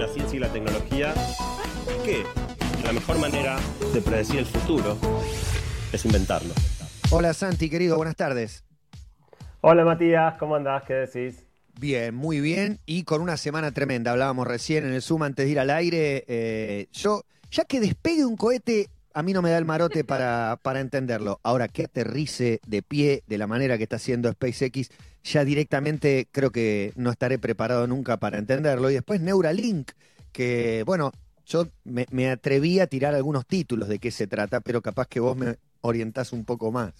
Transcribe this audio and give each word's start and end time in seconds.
la 0.00 0.08
ciencia 0.08 0.36
y 0.38 0.40
la 0.40 0.48
tecnología 0.50 1.12
que 2.06 2.24
la 2.86 2.92
mejor 2.94 3.18
manera 3.18 3.58
de 3.92 4.00
predecir 4.00 4.38
el 4.38 4.46
futuro 4.46 4.96
es 5.92 6.04
inventarlo. 6.06 6.54
Hola 7.10 7.34
Santi, 7.34 7.68
querido, 7.68 7.98
buenas 7.98 8.16
tardes. 8.16 8.64
Hola 9.60 9.84
Matías, 9.84 10.38
¿cómo 10.38 10.56
andás? 10.56 10.84
¿Qué 10.84 10.94
decís? 10.94 11.46
Bien, 11.78 12.14
muy 12.14 12.40
bien 12.40 12.78
y 12.86 13.04
con 13.04 13.20
una 13.20 13.36
semana 13.36 13.72
tremenda. 13.72 14.12
Hablábamos 14.12 14.46
recién 14.46 14.86
en 14.86 14.94
el 14.94 15.02
Zoom 15.02 15.22
antes 15.22 15.44
de 15.44 15.52
ir 15.52 15.60
al 15.60 15.68
aire. 15.68 16.24
Eh, 16.28 16.88
yo, 16.92 17.24
ya 17.50 17.66
que 17.66 17.78
despegue 17.78 18.24
un 18.24 18.38
cohete, 18.38 18.88
a 19.12 19.22
mí 19.22 19.32
no 19.32 19.42
me 19.42 19.50
da 19.50 19.58
el 19.58 19.64
marote 19.64 20.04
para, 20.04 20.58
para 20.62 20.80
entenderlo. 20.80 21.40
Ahora, 21.42 21.68
que 21.68 21.84
aterrice 21.84 22.60
de 22.66 22.82
pie 22.82 23.22
de 23.26 23.38
la 23.38 23.46
manera 23.46 23.76
que 23.76 23.84
está 23.84 23.96
haciendo 23.96 24.30
SpaceX, 24.30 24.90
ya 25.24 25.44
directamente 25.44 26.28
creo 26.30 26.50
que 26.50 26.92
no 26.96 27.10
estaré 27.10 27.38
preparado 27.38 27.86
nunca 27.86 28.18
para 28.18 28.38
entenderlo. 28.38 28.90
Y 28.90 28.94
después 28.94 29.20
Neuralink, 29.20 29.92
que 30.32 30.82
bueno, 30.86 31.12
yo 31.50 31.66
me, 31.84 32.30
atreví 32.30 32.78
a 32.78 32.86
tirar 32.86 33.14
algunos 33.14 33.46
títulos 33.46 33.88
de 33.88 33.98
qué 33.98 34.10
se 34.10 34.26
trata, 34.26 34.60
pero 34.60 34.80
capaz 34.82 35.08
que 35.08 35.20
vos 35.20 35.36
me 35.36 35.56
orientás 35.80 36.32
un 36.32 36.44
poco 36.44 36.70
más. 36.70 36.92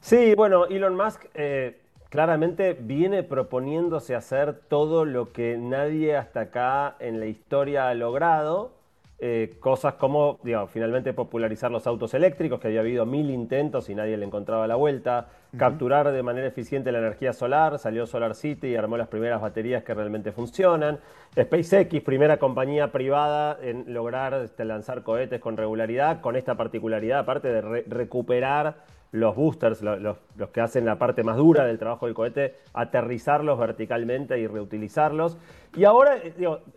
Sí, 0.00 0.34
bueno, 0.34 0.66
Elon 0.66 0.96
Musk 0.96 1.26
eh, 1.34 1.80
claramente 2.08 2.72
viene 2.72 3.22
proponiéndose 3.22 4.14
hacer 4.14 4.54
todo 4.68 5.04
lo 5.04 5.32
que 5.32 5.58
nadie 5.58 6.16
hasta 6.16 6.40
acá 6.40 6.96
en 6.98 7.20
la 7.20 7.26
historia 7.26 7.88
ha 7.88 7.94
logrado. 7.94 8.77
Eh, 9.20 9.56
cosas 9.58 9.94
como, 9.94 10.38
digamos, 10.44 10.70
finalmente 10.70 11.12
popularizar 11.12 11.72
los 11.72 11.88
autos 11.88 12.14
eléctricos, 12.14 12.60
que 12.60 12.68
había 12.68 12.80
habido 12.80 13.04
mil 13.04 13.30
intentos 13.30 13.90
y 13.90 13.94
nadie 13.96 14.16
le 14.16 14.24
encontraba 14.24 14.68
la 14.68 14.76
vuelta, 14.76 15.26
capturar 15.56 16.12
de 16.12 16.22
manera 16.22 16.46
eficiente 16.46 16.92
la 16.92 16.98
energía 17.00 17.32
solar, 17.32 17.80
salió 17.80 18.06
Solar 18.06 18.36
City 18.36 18.68
y 18.68 18.76
armó 18.76 18.96
las 18.96 19.08
primeras 19.08 19.40
baterías 19.40 19.82
que 19.82 19.92
realmente 19.92 20.30
funcionan, 20.30 21.00
SpaceX, 21.32 22.00
primera 22.02 22.36
compañía 22.36 22.92
privada 22.92 23.58
en 23.60 23.92
lograr 23.92 24.34
este, 24.34 24.64
lanzar 24.64 25.02
cohetes 25.02 25.40
con 25.40 25.56
regularidad, 25.56 26.20
con 26.20 26.36
esta 26.36 26.54
particularidad, 26.54 27.18
aparte 27.18 27.48
de 27.48 27.60
re- 27.60 27.84
recuperar 27.88 28.76
los 29.12 29.34
boosters, 29.36 29.82
lo- 29.82 29.96
los, 29.98 30.18
que 30.52 30.60
hacen 30.60 30.84
la 30.84 30.98
parte 30.98 31.22
más 31.22 31.36
dura 31.36 31.64
del 31.64 31.78
trabajo 31.78 32.06
del 32.06 32.14
cohete, 32.14 32.56
aterrizarlos 32.74 33.58
verticalmente 33.58 34.38
y 34.38 34.46
reutilizarlos. 34.46 35.38
Y 35.76 35.84
ahora, 35.84 36.16
eh, 36.18 36.34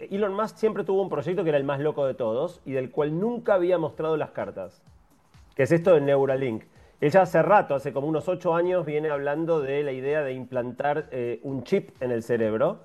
Elon 0.09 0.33
Musk 0.33 0.57
siempre 0.57 0.83
tuvo 0.83 1.01
un 1.01 1.09
proyecto 1.09 1.43
que 1.43 1.49
era 1.49 1.57
el 1.57 1.63
más 1.65 1.79
loco 1.79 2.05
de 2.05 2.13
todos 2.13 2.61
y 2.65 2.71
del 2.71 2.91
cual 2.91 3.19
nunca 3.19 3.55
había 3.55 3.77
mostrado 3.77 4.15
las 4.17 4.31
cartas, 4.31 4.81
que 5.55 5.63
es 5.63 5.71
esto 5.71 5.93
de 5.93 6.01
Neuralink. 6.01 6.63
Él 7.01 7.09
ya 7.11 7.23
hace 7.23 7.41
rato, 7.41 7.73
hace 7.75 7.91
como 7.93 8.07
unos 8.07 8.29
ocho 8.29 8.53
años, 8.53 8.85
viene 8.85 9.09
hablando 9.09 9.59
de 9.59 9.81
la 9.83 9.91
idea 9.91 10.21
de 10.21 10.33
implantar 10.33 11.07
eh, 11.11 11.39
un 11.43 11.63
chip 11.63 11.89
en 12.01 12.11
el 12.11 12.21
cerebro 12.23 12.81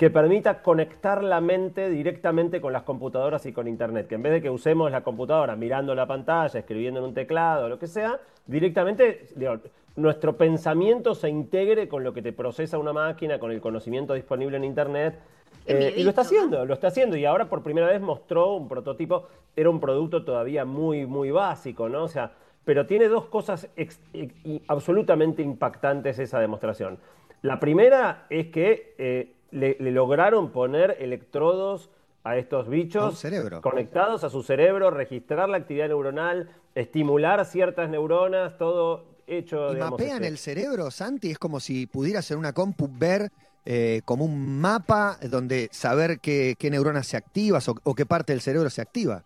que 0.00 0.08
permita 0.08 0.62
conectar 0.62 1.22
la 1.22 1.42
mente 1.42 1.90
directamente 1.90 2.58
con 2.62 2.72
las 2.72 2.84
computadoras 2.84 3.44
y 3.44 3.52
con 3.52 3.68
Internet. 3.68 4.06
Que 4.06 4.14
en 4.14 4.22
vez 4.22 4.32
de 4.32 4.40
que 4.40 4.48
usemos 4.48 4.90
la 4.90 5.02
computadora 5.02 5.56
mirando 5.56 5.94
la 5.94 6.06
pantalla, 6.06 6.58
escribiendo 6.58 7.00
en 7.00 7.04
un 7.04 7.12
teclado, 7.12 7.68
lo 7.68 7.78
que 7.78 7.86
sea, 7.86 8.18
directamente 8.46 9.26
digo, 9.36 9.58
nuestro 9.96 10.38
pensamiento 10.38 11.14
se 11.14 11.28
integre 11.28 11.86
con 11.86 12.02
lo 12.02 12.14
que 12.14 12.22
te 12.22 12.32
procesa 12.32 12.78
una 12.78 12.94
máquina, 12.94 13.38
con 13.38 13.52
el 13.52 13.60
conocimiento 13.60 14.14
disponible 14.14 14.56
en 14.56 14.64
Internet. 14.64 15.18
Eh, 15.66 15.92
y 15.94 16.02
lo 16.02 16.08
está 16.08 16.22
haciendo, 16.22 16.64
lo 16.64 16.72
está 16.72 16.86
haciendo. 16.86 17.18
Y 17.18 17.26
ahora 17.26 17.50
por 17.50 17.62
primera 17.62 17.86
vez 17.86 18.00
mostró 18.00 18.54
un 18.54 18.68
prototipo, 18.68 19.28
era 19.54 19.68
un 19.68 19.80
producto 19.80 20.24
todavía 20.24 20.64
muy, 20.64 21.04
muy 21.04 21.30
básico, 21.30 21.90
¿no? 21.90 22.04
O 22.04 22.08
sea, 22.08 22.32
pero 22.64 22.86
tiene 22.86 23.08
dos 23.08 23.26
cosas 23.26 23.68
ex- 23.76 24.00
y 24.14 24.62
absolutamente 24.66 25.42
impactantes 25.42 26.18
esa 26.18 26.40
demostración. 26.40 26.96
La 27.42 27.60
primera 27.60 28.24
es 28.30 28.46
que 28.46 28.94
eh, 28.96 29.34
le, 29.50 29.76
le 29.78 29.90
lograron 29.90 30.50
poner 30.50 30.96
electrodos 31.00 31.90
a 32.22 32.36
estos 32.36 32.68
bichos 32.68 33.24
A 33.24 33.60
conectados 33.60 34.24
a 34.24 34.30
su 34.30 34.42
cerebro, 34.42 34.90
registrar 34.90 35.48
la 35.48 35.56
actividad 35.56 35.88
neuronal, 35.88 36.50
estimular 36.74 37.44
ciertas 37.46 37.88
neuronas, 37.88 38.58
todo 38.58 39.04
hecho, 39.26 39.70
¿Y 39.70 39.74
digamos, 39.74 39.98
mapean 39.98 40.16
este, 40.16 40.28
el 40.28 40.38
cerebro, 40.38 40.90
Santi? 40.90 41.30
Es 41.30 41.38
como 41.38 41.60
si 41.60 41.86
pudieras 41.86 42.30
en 42.30 42.38
una 42.38 42.52
compu 42.52 42.90
ver 42.92 43.30
eh, 43.64 44.02
como 44.04 44.24
un 44.24 44.60
mapa 44.60 45.18
donde 45.30 45.68
saber 45.72 46.20
qué, 46.20 46.56
qué 46.58 46.70
neuronas 46.70 47.06
se 47.06 47.16
activas 47.16 47.68
o, 47.68 47.76
o 47.82 47.94
qué 47.94 48.04
parte 48.04 48.32
del 48.32 48.42
cerebro 48.42 48.68
se 48.68 48.82
activa. 48.82 49.24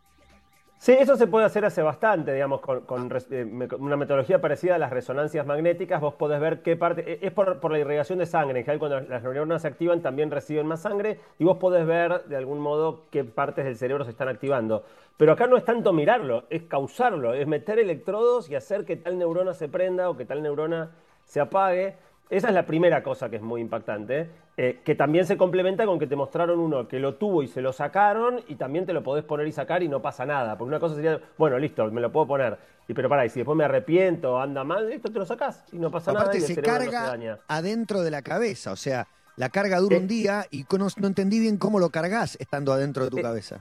Sí, 0.84 0.92
eso 0.92 1.16
se 1.16 1.26
puede 1.26 1.46
hacer 1.46 1.64
hace 1.64 1.80
bastante, 1.80 2.34
digamos, 2.34 2.60
eh, 2.60 2.84
con 2.86 3.82
una 3.82 3.96
metodología 3.96 4.42
parecida 4.42 4.74
a 4.74 4.78
las 4.78 4.90
resonancias 4.90 5.46
magnéticas. 5.46 5.98
Vos 5.98 6.12
podés 6.12 6.38
ver 6.42 6.60
qué 6.60 6.76
parte. 6.76 7.10
eh, 7.10 7.18
Es 7.22 7.32
por, 7.32 7.58
por 7.58 7.72
la 7.72 7.78
irrigación 7.78 8.18
de 8.18 8.26
sangre. 8.26 8.58
En 8.58 8.66
general, 8.66 8.78
cuando 8.80 9.00
las 9.00 9.22
neuronas 9.22 9.62
se 9.62 9.68
activan, 9.68 10.02
también 10.02 10.30
reciben 10.30 10.66
más 10.66 10.82
sangre 10.82 11.20
y 11.38 11.44
vos 11.44 11.56
podés 11.56 11.86
ver 11.86 12.24
de 12.24 12.36
algún 12.36 12.60
modo 12.60 13.06
qué 13.10 13.24
partes 13.24 13.64
del 13.64 13.76
cerebro 13.76 14.04
se 14.04 14.10
están 14.10 14.28
activando. 14.28 14.84
Pero 15.16 15.32
acá 15.32 15.46
no 15.46 15.56
es 15.56 15.64
tanto 15.64 15.94
mirarlo, 15.94 16.44
es 16.50 16.64
causarlo, 16.64 17.32
es 17.32 17.46
meter 17.46 17.78
electrodos 17.78 18.50
y 18.50 18.54
hacer 18.54 18.84
que 18.84 18.96
tal 18.96 19.16
neurona 19.16 19.54
se 19.54 19.70
prenda 19.70 20.10
o 20.10 20.18
que 20.18 20.26
tal 20.26 20.42
neurona 20.42 20.90
se 21.24 21.40
apague. 21.40 21.96
Esa 22.30 22.48
es 22.48 22.54
la 22.54 22.64
primera 22.66 23.02
cosa 23.02 23.28
que 23.28 23.36
es 23.36 23.42
muy 23.42 23.60
impactante, 23.60 24.28
eh, 24.56 24.80
que 24.82 24.94
también 24.94 25.26
se 25.26 25.36
complementa 25.36 25.84
con 25.84 25.98
que 25.98 26.06
te 26.06 26.16
mostraron 26.16 26.58
uno 26.58 26.88
que 26.88 26.98
lo 26.98 27.14
tuvo 27.16 27.42
y 27.42 27.48
se 27.48 27.60
lo 27.60 27.72
sacaron 27.72 28.40
y 28.48 28.54
también 28.56 28.86
te 28.86 28.92
lo 28.94 29.02
podés 29.02 29.24
poner 29.24 29.46
y 29.46 29.52
sacar 29.52 29.82
y 29.82 29.88
no 29.88 30.00
pasa 30.00 30.24
nada. 30.24 30.56
Porque 30.56 30.68
una 30.68 30.80
cosa 30.80 30.94
sería, 30.94 31.20
bueno, 31.36 31.58
listo, 31.58 31.88
me 31.90 32.00
lo 32.00 32.10
puedo 32.10 32.26
poner. 32.26 32.56
Y 32.88 32.94
pero 32.94 33.08
pará, 33.08 33.24
y 33.26 33.30
si 33.30 33.40
después 33.40 33.56
me 33.56 33.64
arrepiento, 33.64 34.40
anda 34.40 34.64
mal, 34.64 34.90
esto 34.90 35.12
te 35.12 35.18
lo 35.18 35.26
sacás 35.26 35.64
y 35.72 35.78
no 35.78 35.90
pasa 35.90 36.12
nada 36.12 36.24
Aparte 36.24 36.40
se 36.40 36.54
cerebro 36.54 36.72
no 36.72 36.78
se 36.80 36.90
carga 36.90 37.06
daña. 37.08 37.38
adentro 37.48 38.02
de 38.02 38.10
la 38.10 38.22
cabeza, 38.22 38.72
o 38.72 38.76
sea, 38.76 39.06
la 39.36 39.48
carga 39.50 39.78
dura 39.80 39.96
Eh. 39.96 40.00
un 40.00 40.08
día 40.08 40.46
y 40.50 40.64
no, 40.78 40.86
no 40.96 41.06
entendí 41.06 41.40
bien 41.40 41.56
cómo 41.58 41.78
lo 41.78 41.90
cargas 41.90 42.36
estando 42.40 42.72
adentro 42.72 43.04
de 43.04 43.10
tu 43.10 43.18
Eh, 43.18 43.22
cabeza. 43.22 43.60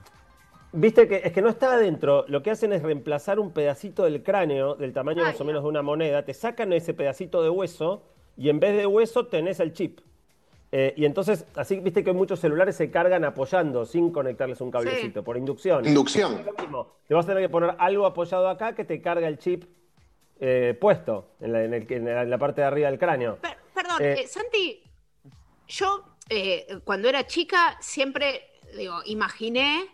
Viste 0.72 1.06
que 1.06 1.20
es 1.24 1.32
que 1.32 1.40
no 1.42 1.48
está 1.50 1.74
adentro, 1.74 2.24
lo 2.28 2.42
que 2.42 2.50
hacen 2.50 2.72
es 2.72 2.82
reemplazar 2.82 3.38
un 3.38 3.52
pedacito 3.52 4.04
del 4.04 4.22
cráneo 4.22 4.74
del 4.74 4.92
tamaño 4.92 5.22
más 5.22 5.40
o 5.40 5.44
menos 5.44 5.62
de 5.62 5.68
una 5.68 5.82
moneda, 5.82 6.24
te 6.24 6.34
sacan 6.34 6.72
ese 6.72 6.94
pedacito 6.94 7.42
de 7.42 7.48
hueso 7.50 8.02
y 8.36 8.48
en 8.48 8.60
vez 8.60 8.76
de 8.76 8.86
hueso 8.86 9.26
tenés 9.26 9.60
el 9.60 9.72
chip. 9.72 10.00
Eh, 10.72 10.92
y 10.96 11.04
entonces, 11.04 11.44
así 11.54 11.78
viste 11.78 12.02
que 12.02 12.12
muchos 12.12 12.40
celulares 12.40 12.74
se 12.74 12.90
cargan 12.90 13.24
apoyando 13.24 13.86
sin 13.86 14.10
conectarles 14.10 14.60
un 14.60 14.72
cablecito, 14.72 15.22
por 15.22 15.36
inducción. 15.36 15.86
Inducción. 15.86 16.40
Es 16.40 16.46
lo 16.46 16.52
mismo. 16.54 16.96
Te 17.06 17.14
vas 17.14 17.24
a 17.26 17.28
tener 17.28 17.44
que 17.44 17.48
poner 17.48 17.76
algo 17.78 18.06
apoyado 18.06 18.48
acá 18.48 18.74
que 18.74 18.84
te 18.84 19.00
carga 19.00 19.28
el 19.28 19.38
chip 19.38 19.64
eh, 20.40 20.76
puesto 20.80 21.30
en 21.40 21.52
la, 21.52 21.62
en 21.62 21.74
el- 21.74 21.92
en 21.92 22.04
la- 22.06 22.22
en 22.22 22.30
la 22.30 22.38
parte 22.38 22.60
de 22.60 22.66
arriba 22.66 22.90
del 22.90 22.98
cráneo. 22.98 23.36
Per- 23.36 23.56
perdón, 23.72 24.02
Eh, 24.02 24.16
eh, 24.22 24.26
Santi, 24.26 24.82
yo 25.68 26.04
eh, 26.28 26.66
cuando 26.84 27.08
era 27.08 27.24
chica 27.26 27.76
siempre, 27.80 28.42
digo, 28.76 28.96
imaginé 29.06 29.86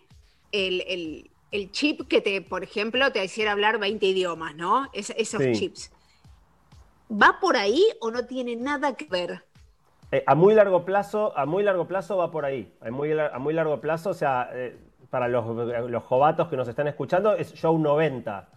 el, 0.50 0.80
el- 0.88 1.30
el 1.50 1.70
chip 1.72 2.08
que 2.08 2.20
te, 2.22 2.40
por 2.40 2.62
ejemplo, 2.64 3.12
te 3.12 3.22
hiciera 3.22 3.52
hablar 3.52 3.78
20 3.78 4.06
idiomas, 4.06 4.54
¿no? 4.56 4.88
Es- 4.94 5.12
esos 5.16 5.42
Sí. 5.42 5.52
chips. 5.52 5.92
¿Va 7.10 7.38
por 7.40 7.56
ahí 7.56 7.84
o 8.00 8.10
no 8.10 8.24
tiene 8.26 8.56
nada 8.56 8.94
que 8.94 9.06
ver? 9.06 9.42
Eh, 10.12 10.22
a 10.26 10.34
muy 10.34 10.54
largo 10.54 10.84
plazo, 10.84 11.36
a 11.36 11.46
muy 11.46 11.62
largo 11.62 11.86
plazo 11.86 12.16
va 12.16 12.30
por 12.30 12.44
ahí. 12.44 12.72
A 12.80 12.90
muy, 12.90 13.10
lar- 13.10 13.30
a 13.32 13.38
muy 13.38 13.54
largo 13.54 13.80
plazo, 13.80 14.10
o 14.10 14.14
sea, 14.14 14.50
eh, 14.52 14.76
para 15.08 15.28
los, 15.28 15.44
los 15.90 16.02
jovatos 16.04 16.48
que 16.48 16.56
nos 16.56 16.68
están 16.68 16.88
escuchando, 16.88 17.34
es 17.34 17.52
Show 17.54 17.78
90. 17.78 18.48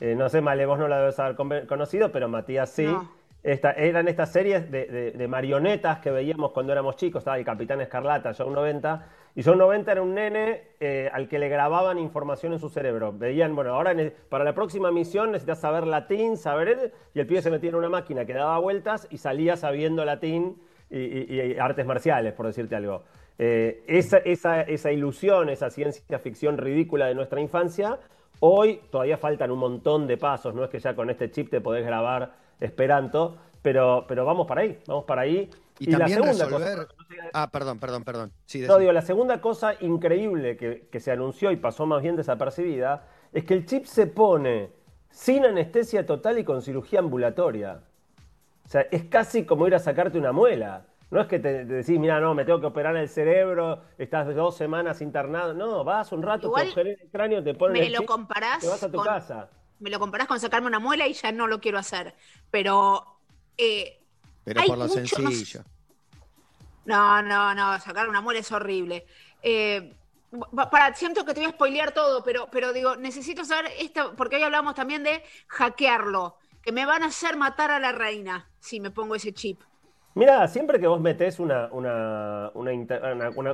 Eh, 0.00 0.14
no 0.16 0.28
sé, 0.28 0.40
Male, 0.40 0.66
vos 0.66 0.78
no 0.78 0.88
la 0.88 0.98
debes 1.00 1.18
haber 1.18 1.36
conocido, 1.66 2.10
pero 2.10 2.28
Matías 2.28 2.70
sí. 2.70 2.84
No. 2.84 3.10
Esta- 3.42 3.72
eran 3.72 4.06
estas 4.08 4.30
series 4.32 4.70
de, 4.70 4.86
de- 4.86 5.10
de 5.12 5.28
marionetas 5.28 5.98
que 6.00 6.10
veíamos 6.10 6.52
cuando 6.52 6.72
éramos 6.72 6.96
chicos. 6.96 7.20
Estaba 7.20 7.38
el 7.38 7.44
Capitán 7.44 7.80
Escarlata, 7.80 8.32
Show 8.34 8.50
90. 8.50 9.06
Y 9.36 9.42
Show 9.42 9.54
90 9.54 9.92
era 9.92 10.02
un 10.02 10.14
nene 10.14 10.62
eh, 10.80 11.08
al 11.12 11.28
que 11.28 11.38
le 11.38 11.48
grababan 11.48 11.98
información 11.98 12.52
en 12.52 12.58
su 12.58 12.68
cerebro. 12.68 13.12
Veían, 13.12 13.54
bueno, 13.54 13.74
ahora 13.74 13.94
para 14.28 14.44
la 14.44 14.54
próxima 14.54 14.90
misión 14.90 15.30
necesitas 15.32 15.60
saber 15.60 15.86
latín, 15.86 16.36
saber... 16.36 16.92
Y 17.14 17.20
el 17.20 17.26
pibe 17.26 17.40
se 17.42 17.50
metía 17.50 17.70
en 17.70 17.76
una 17.76 17.88
máquina 17.88 18.24
que 18.24 18.34
daba 18.34 18.58
vueltas 18.58 19.06
y 19.10 19.18
salía 19.18 19.56
sabiendo 19.56 20.04
latín 20.04 20.56
y 20.90 21.56
artes 21.58 21.86
marciales, 21.86 22.32
por 22.32 22.46
decirte 22.46 22.74
algo. 22.74 23.04
Eh, 23.38 23.84
esa, 23.86 24.18
esa- 24.18 24.62
esa 24.62 24.90
ilusión, 24.92 25.48
esa 25.48 25.70
ciencia 25.70 26.18
ficción 26.18 26.58
ridícula 26.58 27.06
de 27.06 27.14
nuestra 27.14 27.40
infancia, 27.40 27.98
hoy 28.40 28.80
todavía 28.90 29.16
faltan 29.16 29.50
un 29.52 29.60
montón 29.60 30.06
de 30.06 30.16
pasos. 30.16 30.54
No 30.54 30.64
es 30.64 30.70
que 30.70 30.80
ya 30.80 30.94
con 30.94 31.08
este 31.08 31.30
chip 31.30 31.48
te 31.50 31.60
podés 31.60 31.86
grabar 31.86 32.32
Esperanto, 32.60 33.38
pero, 33.62 34.04
pero 34.08 34.24
vamos 34.24 34.46
para 34.46 34.62
ahí, 34.62 34.78
vamos 34.86 35.04
para 35.04 35.22
ahí. 35.22 35.50
Y, 35.78 35.90
también 35.90 36.18
cosa- 36.20 36.44
resolver... 36.44 36.88
Ah, 37.32 37.50
perdón, 37.50 37.78
perdón, 37.78 38.04
perdón. 38.04 38.32
Sí, 38.44 38.60
no, 38.60 38.76
digo, 38.78 38.92
la 38.92 39.02
segunda 39.02 39.40
cosa 39.40 39.74
increíble 39.80 40.56
que, 40.56 40.88
que 40.90 41.00
se 41.00 41.10
anunció 41.10 41.50
y 41.50 41.56
pasó 41.56 41.86
más 41.86 42.02
bien 42.02 42.16
desapercibida 42.16 43.06
es 43.32 43.44
que 43.44 43.54
el 43.54 43.64
chip 43.66 43.86
se 43.86 44.06
pone 44.06 44.70
sin 45.10 45.44
anestesia 45.44 46.04
total 46.06 46.38
y 46.38 46.44
con 46.44 46.60
cirugía 46.62 46.98
ambulatoria. 47.00 47.80
O 48.64 48.68
sea, 48.68 48.82
es 48.90 49.04
casi 49.04 49.44
como 49.44 49.66
ir 49.66 49.74
a 49.74 49.78
sacarte 49.78 50.18
una 50.18 50.32
muela. 50.32 50.86
No 51.10 51.20
es 51.20 51.26
que 51.26 51.38
te, 51.40 51.64
te 51.64 51.72
decís, 51.72 51.98
mira, 51.98 52.20
no, 52.20 52.34
me 52.34 52.44
tengo 52.44 52.60
que 52.60 52.66
operar 52.66 52.94
el 52.96 53.08
cerebro, 53.08 53.80
estás 53.98 54.32
dos 54.34 54.56
semanas 54.56 55.00
internado. 55.00 55.54
No, 55.54 55.82
vas 55.82 56.12
un 56.12 56.22
rato, 56.22 56.46
Igual 56.46 56.72
te 56.72 56.80
el 56.82 57.08
cráneo, 57.10 57.42
te 57.42 57.54
ponen 57.54 57.80
me 57.80 57.86
el 57.86 57.92
lo 57.94 58.00
chip, 58.00 58.08
comparás 58.08 58.60
te 58.60 58.68
vas 58.68 58.82
a 58.82 58.90
tu 58.90 58.98
con- 58.98 59.06
casa. 59.06 59.48
Me 59.80 59.90
lo 59.90 59.98
comparás 59.98 60.28
con 60.28 60.38
sacarme 60.38 60.68
una 60.68 60.78
muela 60.78 61.08
y 61.08 61.14
ya 61.14 61.32
no 61.32 61.46
lo 61.48 61.58
quiero 61.58 61.78
hacer. 61.78 62.14
Pero 62.50 63.19
eh, 63.60 64.00
Pero 64.44 64.60
hay 64.60 64.68
por 64.68 64.78
lo 64.78 64.86
mucho- 64.86 65.06
sencillo. 65.06 65.62
No, 66.84 67.22
no, 67.22 67.54
no, 67.54 67.78
sacar 67.78 68.08
una 68.08 68.20
muela 68.20 68.40
es 68.40 68.50
horrible. 68.50 69.04
Eh, 69.42 69.94
para, 70.70 70.94
siento 70.94 71.24
que 71.24 71.34
te 71.34 71.40
voy 71.40 71.48
a 71.48 71.52
spoilear 71.52 71.92
todo, 71.92 72.22
pero, 72.24 72.48
pero 72.50 72.72
digo, 72.72 72.96
necesito 72.96 73.44
saber 73.44 73.70
esto, 73.78 74.14
porque 74.16 74.36
hoy 74.36 74.42
hablamos 74.42 74.74
también 74.74 75.02
de 75.02 75.22
hackearlo, 75.48 76.36
que 76.62 76.72
me 76.72 76.86
van 76.86 77.02
a 77.02 77.06
hacer 77.06 77.36
matar 77.36 77.70
a 77.70 77.78
la 77.78 77.92
reina 77.92 78.48
si 78.60 78.80
me 78.80 78.90
pongo 78.90 79.14
ese 79.14 79.32
chip. 79.32 79.60
Mira, 80.14 80.46
siempre 80.48 80.80
que 80.80 80.88
vos 80.88 81.00
metés 81.00 81.38
una, 81.38 81.66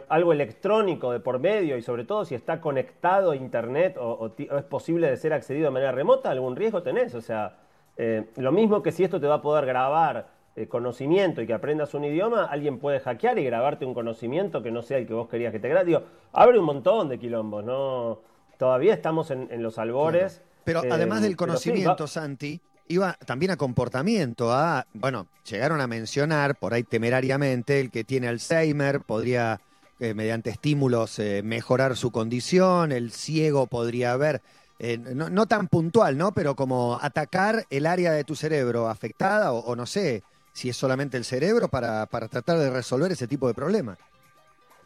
algo 0.08 0.32
electrónico 0.32 1.12
de 1.12 1.20
por 1.20 1.38
medio 1.38 1.76
y 1.76 1.82
sobre 1.82 2.04
todo 2.04 2.24
si 2.24 2.34
está 2.34 2.60
conectado 2.62 3.32
a 3.32 3.36
internet 3.36 3.96
o, 4.00 4.34
es 4.38 4.64
posible 4.64 5.10
de 5.10 5.16
ser 5.18 5.34
accedido 5.34 5.66
de 5.66 5.70
manera 5.72 5.92
remota, 5.92 6.30
algún 6.30 6.56
riesgo 6.56 6.82
tenés. 6.82 7.14
O 7.14 7.20
sea, 7.20 7.58
eh, 7.96 8.24
lo 8.36 8.52
mismo 8.52 8.82
que 8.82 8.92
si 8.92 9.04
esto 9.04 9.20
te 9.20 9.26
va 9.26 9.36
a 9.36 9.42
poder 9.42 9.66
grabar 9.66 10.28
eh, 10.54 10.68
conocimiento 10.68 11.42
y 11.42 11.46
que 11.46 11.54
aprendas 11.54 11.94
un 11.94 12.04
idioma, 12.04 12.44
alguien 12.44 12.78
puede 12.78 13.00
hackear 13.00 13.38
y 13.38 13.44
grabarte 13.44 13.84
un 13.84 13.94
conocimiento 13.94 14.62
que 14.62 14.70
no 14.70 14.82
sea 14.82 14.98
el 14.98 15.06
que 15.06 15.14
vos 15.14 15.28
querías 15.28 15.52
que 15.52 15.58
te 15.58 15.68
grabe. 15.68 15.86
Digo, 15.86 16.02
abre 16.32 16.58
un 16.58 16.64
montón 16.64 17.08
de 17.08 17.18
quilombos, 17.18 17.64
¿no? 17.64 18.20
Todavía 18.58 18.94
estamos 18.94 19.30
en, 19.30 19.62
los 19.62 19.78
albores. 19.78 20.40
Pero 20.64 20.80
además 20.90 21.20
del 21.20 21.36
conocimiento, 21.36 22.06
Santi, 22.06 22.60
iba 22.88 23.14
también 23.24 23.52
a 23.52 23.56
comportamiento, 23.56 24.52
a, 24.52 24.86
bueno, 24.94 25.26
llegaron 25.48 25.80
a 25.80 25.86
mencionar 25.86 26.56
por 26.56 26.72
ahí 26.72 26.82
temerariamente 26.82 27.80
el 27.80 27.90
que 27.90 28.04
tiene 28.04 28.28
Alzheimer 28.28 29.00
podría 29.00 29.60
eh, 29.98 30.14
mediante 30.14 30.50
estímulos 30.50 31.18
eh, 31.18 31.42
mejorar 31.42 31.96
su 31.96 32.10
condición, 32.10 32.92
el 32.92 33.12
ciego 33.12 33.66
podría 33.66 34.16
ver, 34.16 34.42
eh, 34.78 34.98
no, 34.98 35.46
tan 35.46 35.68
puntual, 35.68 36.18
¿no? 36.18 36.32
Pero 36.32 36.54
como 36.54 36.98
atacar 37.00 37.64
el 37.70 37.86
área 37.86 38.12
de 38.12 38.24
tu 38.24 38.34
cerebro 38.34 38.88
afectada 38.88 39.52
o, 39.52 39.74
no 39.74 39.86
sé 39.86 40.22
si 40.52 40.68
es 40.68 40.76
solamente 40.76 41.16
el 41.16 41.24
cerebro 41.24 41.68
para, 41.68 42.06
para 42.06 42.28
tratar 42.28 42.58
de 42.58 42.70
resolver 42.70 43.12
ese 43.12 43.26
tipo 43.26 43.48
de 43.48 43.54
problemas. 43.54 43.98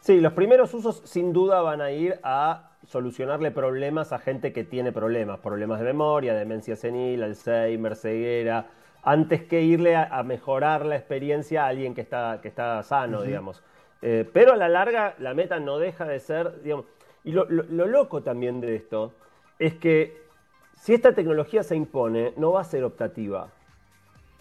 Sí, 0.00 0.20
los 0.20 0.32
primeros 0.32 0.72
usos 0.74 1.02
sin 1.04 1.32
duda 1.32 1.60
van 1.60 1.80
a 1.80 1.90
ir 1.90 2.18
a 2.22 2.70
solucionarle 2.86 3.50
problemas 3.50 4.12
a 4.12 4.18
gente 4.18 4.52
que 4.52 4.64
tiene 4.64 4.92
problemas, 4.92 5.40
problemas 5.40 5.80
de 5.80 5.86
memoria, 5.86 6.34
demencia 6.34 6.76
senil, 6.76 7.22
Alzheimer, 7.22 7.96
ceguera, 7.96 8.70
antes 9.02 9.42
que 9.42 9.62
irle 9.62 9.96
a, 9.96 10.22
mejorar 10.22 10.86
la 10.86 10.96
experiencia 10.96 11.64
a 11.64 11.68
alguien 11.68 11.94
que 11.94 12.00
está, 12.00 12.40
que 12.40 12.48
está 12.48 12.82
sano, 12.82 13.22
digamos. 13.22 13.62
Eh, 14.02 14.28
pero 14.32 14.52
a 14.52 14.56
la 14.56 14.68
larga 14.68 15.14
la 15.18 15.34
meta 15.34 15.60
no 15.60 15.78
deja 15.78 16.06
de 16.06 16.20
ser, 16.20 16.62
digamos, 16.62 16.86
y 17.22 17.32
lo, 17.32 17.44
lo 17.44 17.86
loco 17.86 18.22
también 18.22 18.60
de 18.60 18.76
esto 18.76 19.12
es 19.60 19.74
que 19.74 20.22
si 20.80 20.94
esta 20.94 21.14
tecnología 21.14 21.62
se 21.62 21.76
impone, 21.76 22.32
no 22.36 22.52
va 22.52 22.62
a 22.62 22.64
ser 22.64 22.82
optativa. 22.82 23.52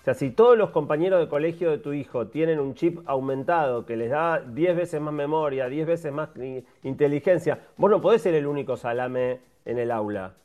O 0.02 0.04
sea, 0.04 0.14
si 0.14 0.32
todos 0.32 0.58
los 0.58 0.70
compañeros 0.70 1.20
de 1.20 1.28
colegio 1.28 1.70
de 1.70 1.78
tu 1.78 1.92
hijo 1.92 2.28
tienen 2.28 2.58
un 2.60 2.74
chip 2.74 3.02
aumentado 3.06 3.86
que 3.86 3.98
les 3.98 4.10
da 4.10 4.40
10 4.40 4.78
veces 4.78 5.02
más 5.02 5.14
memoria, 5.14 5.68
10 5.68 5.86
veces 5.86 6.14
más 6.14 6.30
inteligencia, 6.84 7.60
vos 7.76 7.92
no 7.92 8.00
podés 8.00 8.22
ser 8.22 8.34
el 8.34 8.48
único 8.48 8.78
salame 8.78 9.42
en 9.66 9.78
el 9.78 9.92
aula. 9.92 10.36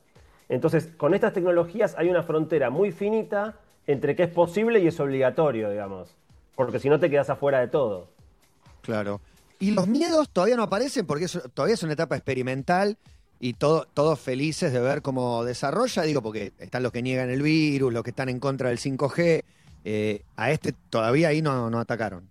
Entonces, 0.48 0.88
con 0.96 1.14
estas 1.14 1.32
tecnologías 1.32 1.94
hay 1.96 2.10
una 2.10 2.24
frontera 2.24 2.68
muy 2.68 2.90
finita 2.90 3.60
entre 3.86 4.16
qué 4.16 4.24
es 4.24 4.30
posible 4.30 4.80
y 4.80 4.88
es 4.88 4.98
obligatorio, 4.98 5.70
digamos. 5.70 6.16
Porque 6.56 6.80
si 6.80 6.88
no 6.88 6.98
te 6.98 7.08
quedas 7.08 7.30
afuera 7.30 7.60
de 7.60 7.68
todo. 7.68 8.08
Claro. 8.82 9.20
Y 9.60 9.70
los 9.70 9.86
miedos 9.86 10.28
todavía 10.30 10.56
no 10.56 10.64
aparecen 10.64 11.06
porque 11.06 11.26
todavía 11.54 11.74
es 11.74 11.82
una 11.84 11.92
etapa 11.92 12.16
experimental 12.16 12.98
y 13.40 13.54
todos 13.54 14.18
felices 14.20 14.72
de 14.72 14.80
ver 14.80 15.02
cómo 15.02 15.44
desarrolla, 15.44 16.02
digo, 16.02 16.22
porque 16.22 16.52
están 16.58 16.82
los 16.82 16.92
que 16.92 17.02
niegan 17.02 17.30
el 17.30 17.42
virus, 17.42 17.92
los 17.92 18.02
que 18.02 18.10
están 18.10 18.28
en 18.28 18.40
contra 18.40 18.68
del 18.70 18.78
5G, 18.78 19.42
eh, 19.84 20.22
a 20.36 20.50
este 20.50 20.72
todavía 20.88 21.28
ahí 21.28 21.42
no, 21.42 21.68
no 21.68 21.78
atacaron. 21.78 22.26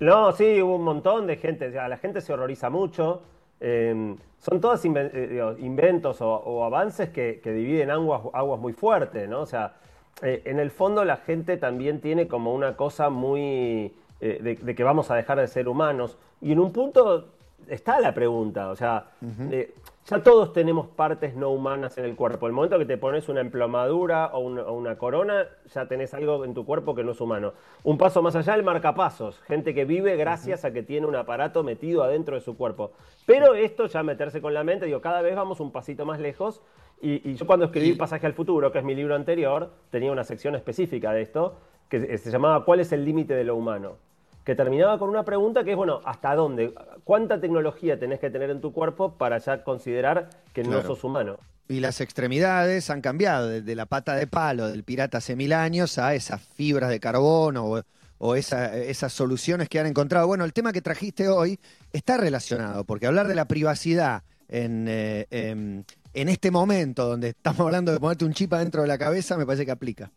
No, 0.00 0.32
sí, 0.32 0.60
hubo 0.62 0.76
un 0.76 0.84
montón 0.84 1.26
de 1.26 1.36
gente, 1.36 1.70
la 1.70 1.96
gente 1.98 2.20
se 2.20 2.32
horroriza 2.32 2.70
mucho. 2.70 3.22
Em, 3.60 4.16
son 4.38 4.60
todos 4.60 4.84
eh, 4.84 5.56
inventos 5.58 6.18
o, 6.20 6.64
avances 6.64 7.10
que, 7.10 7.40
dividen 7.44 7.90
aguas, 7.90 8.22
aguas, 8.32 8.60
muy 8.60 8.72
fuertes, 8.72 9.28
¿no? 9.28 9.42
O 9.42 9.46
sea, 9.46 9.76
eh, 10.22 10.42
en 10.46 10.58
el 10.58 10.70
fondo 10.70 11.04
la 11.04 11.18
gente 11.18 11.56
también 11.56 12.00
tiene 12.00 12.28
como 12.28 12.54
una 12.54 12.76
cosa 12.76 13.10
muy 13.10 13.94
de, 14.20 14.74
que 14.74 14.84
vamos 14.84 15.10
a 15.10 15.16
dejar 15.16 15.38
de 15.38 15.46
ser 15.48 15.68
humanos. 15.68 16.16
Y 16.40 16.52
en 16.52 16.60
un 16.60 16.72
punto 16.72 17.33
está 17.68 18.00
la 18.00 18.14
pregunta, 18.14 18.70
o 18.70 18.76
sea, 18.76 19.10
eh, 19.50 19.74
ya 20.06 20.22
todos 20.22 20.52
tenemos 20.52 20.88
partes 20.88 21.34
no 21.34 21.50
humanas 21.50 21.96
en 21.96 22.04
el 22.04 22.14
cuerpo. 22.14 22.46
El 22.46 22.52
momento 22.52 22.78
que 22.78 22.84
te 22.84 22.98
pones 22.98 23.28
una 23.30 23.40
emplomadura 23.40 24.26
o 24.34 24.40
una, 24.40 24.98
corona, 24.98 25.46
ya 25.72 25.88
tenés 25.88 26.12
algo 26.12 26.44
en 26.44 26.52
tu 26.52 26.66
cuerpo 26.66 26.94
que 26.94 27.02
no 27.02 27.12
es 27.12 27.20
humano. 27.22 27.54
Un 27.84 27.96
paso 27.96 28.20
más 28.20 28.36
allá, 28.36 28.54
el 28.54 28.62
marcapasos. 28.62 29.40
Gente 29.42 29.72
que 29.72 29.86
vive 29.86 30.16
gracias 30.16 30.66
a 30.66 30.72
que 30.74 30.82
tiene 30.82 31.06
un 31.06 31.16
aparato 31.16 31.62
metido 31.62 32.02
adentro 32.02 32.34
de 32.34 32.42
su 32.42 32.56
cuerpo. 32.56 32.92
Pero 33.24 33.54
esto 33.54 33.86
ya 33.86 34.02
meterse 34.02 34.42
con 34.42 34.52
la 34.52 34.62
mente, 34.62 34.84
digo, 34.84 35.00
cada 35.00 35.22
vez 35.22 35.36
vamos 35.36 35.60
un 35.60 35.72
pasito 35.72 36.04
más 36.04 36.20
lejos. 36.20 36.60
Y, 37.00 37.34
yo 37.34 37.46
cuando 37.46 37.66
escribí 37.66 37.94
Pasaje 37.94 38.26
al 38.26 38.34
Futuro, 38.34 38.70
que 38.72 38.78
es 38.78 38.84
mi 38.84 38.94
libro 38.94 39.14
anterior, 39.14 39.70
tenía 39.90 40.12
una 40.12 40.24
sección 40.24 40.54
específica 40.54 41.12
de 41.12 41.22
esto, 41.22 41.56
que 41.88 42.18
se 42.18 42.30
llamaba 42.30 42.64
¿Cuál 42.66 42.80
es 42.80 42.92
el 42.92 43.04
límite 43.04 43.34
de 43.34 43.44
lo 43.44 43.56
humano? 43.56 43.96
Que 44.44 44.54
terminaba 44.54 44.98
con 44.98 45.08
una 45.08 45.24
pregunta 45.24 45.64
que 45.64 45.70
es, 45.70 45.76
bueno, 45.76 46.00
¿hasta 46.04 46.34
dónde? 46.34 46.74
¿Cuánta 47.02 47.40
tecnología 47.40 47.98
tenés 47.98 48.20
que 48.20 48.30
tener 48.30 48.50
en 48.50 48.60
tu 48.60 48.72
cuerpo 48.72 49.16
para 49.16 49.38
ya 49.38 49.64
considerar 49.64 50.28
que 50.52 50.62
no 50.62 50.82
sos 50.82 51.02
humano? 51.02 51.38
Y 51.66 51.80
las 51.80 52.02
extremidades 52.02 52.90
han 52.90 53.00
cambiado, 53.00 53.48
desde 53.48 53.74
la 53.74 53.86
pata 53.86 54.14
de 54.16 54.26
palo 54.26 54.68
del 54.68 54.84
pirata 54.84 55.18
hace 55.18 55.34
mil 55.34 55.54
años 55.54 55.96
a 55.96 56.14
esas 56.14 56.42
fibras 56.42 56.90
de 56.90 57.00
carbono 57.00 57.82
o, 58.18 58.34
esas 58.36 59.12
soluciones 59.12 59.68
que 59.68 59.80
han 59.80 59.86
encontrado. 59.86 60.26
Bueno, 60.26 60.44
el 60.44 60.52
tema 60.52 60.72
que 60.72 60.80
trajiste 60.80 61.28
hoy 61.28 61.58
está 61.92 62.16
relacionado, 62.16 62.84
porque 62.84 63.06
hablar 63.06 63.28
de 63.28 63.34
la 63.34 63.46
privacidad 63.46 64.22
en, 64.48 64.86
eh, 64.88 65.26
en 65.30 66.28
este 66.28 66.50
momento 66.50 67.06
donde 67.06 67.30
estamos 67.30 67.60
hablando 67.60 67.92
de 67.92 68.00
ponerte 68.00 68.24
un 68.24 68.32
chip 68.32 68.52
adentro 68.52 68.82
de 68.82 68.88
la 68.88 68.96
cabeza, 68.96 69.36
me 69.36 69.44
parece 69.44 69.66
que 69.66 69.72
aplica. 69.72 70.10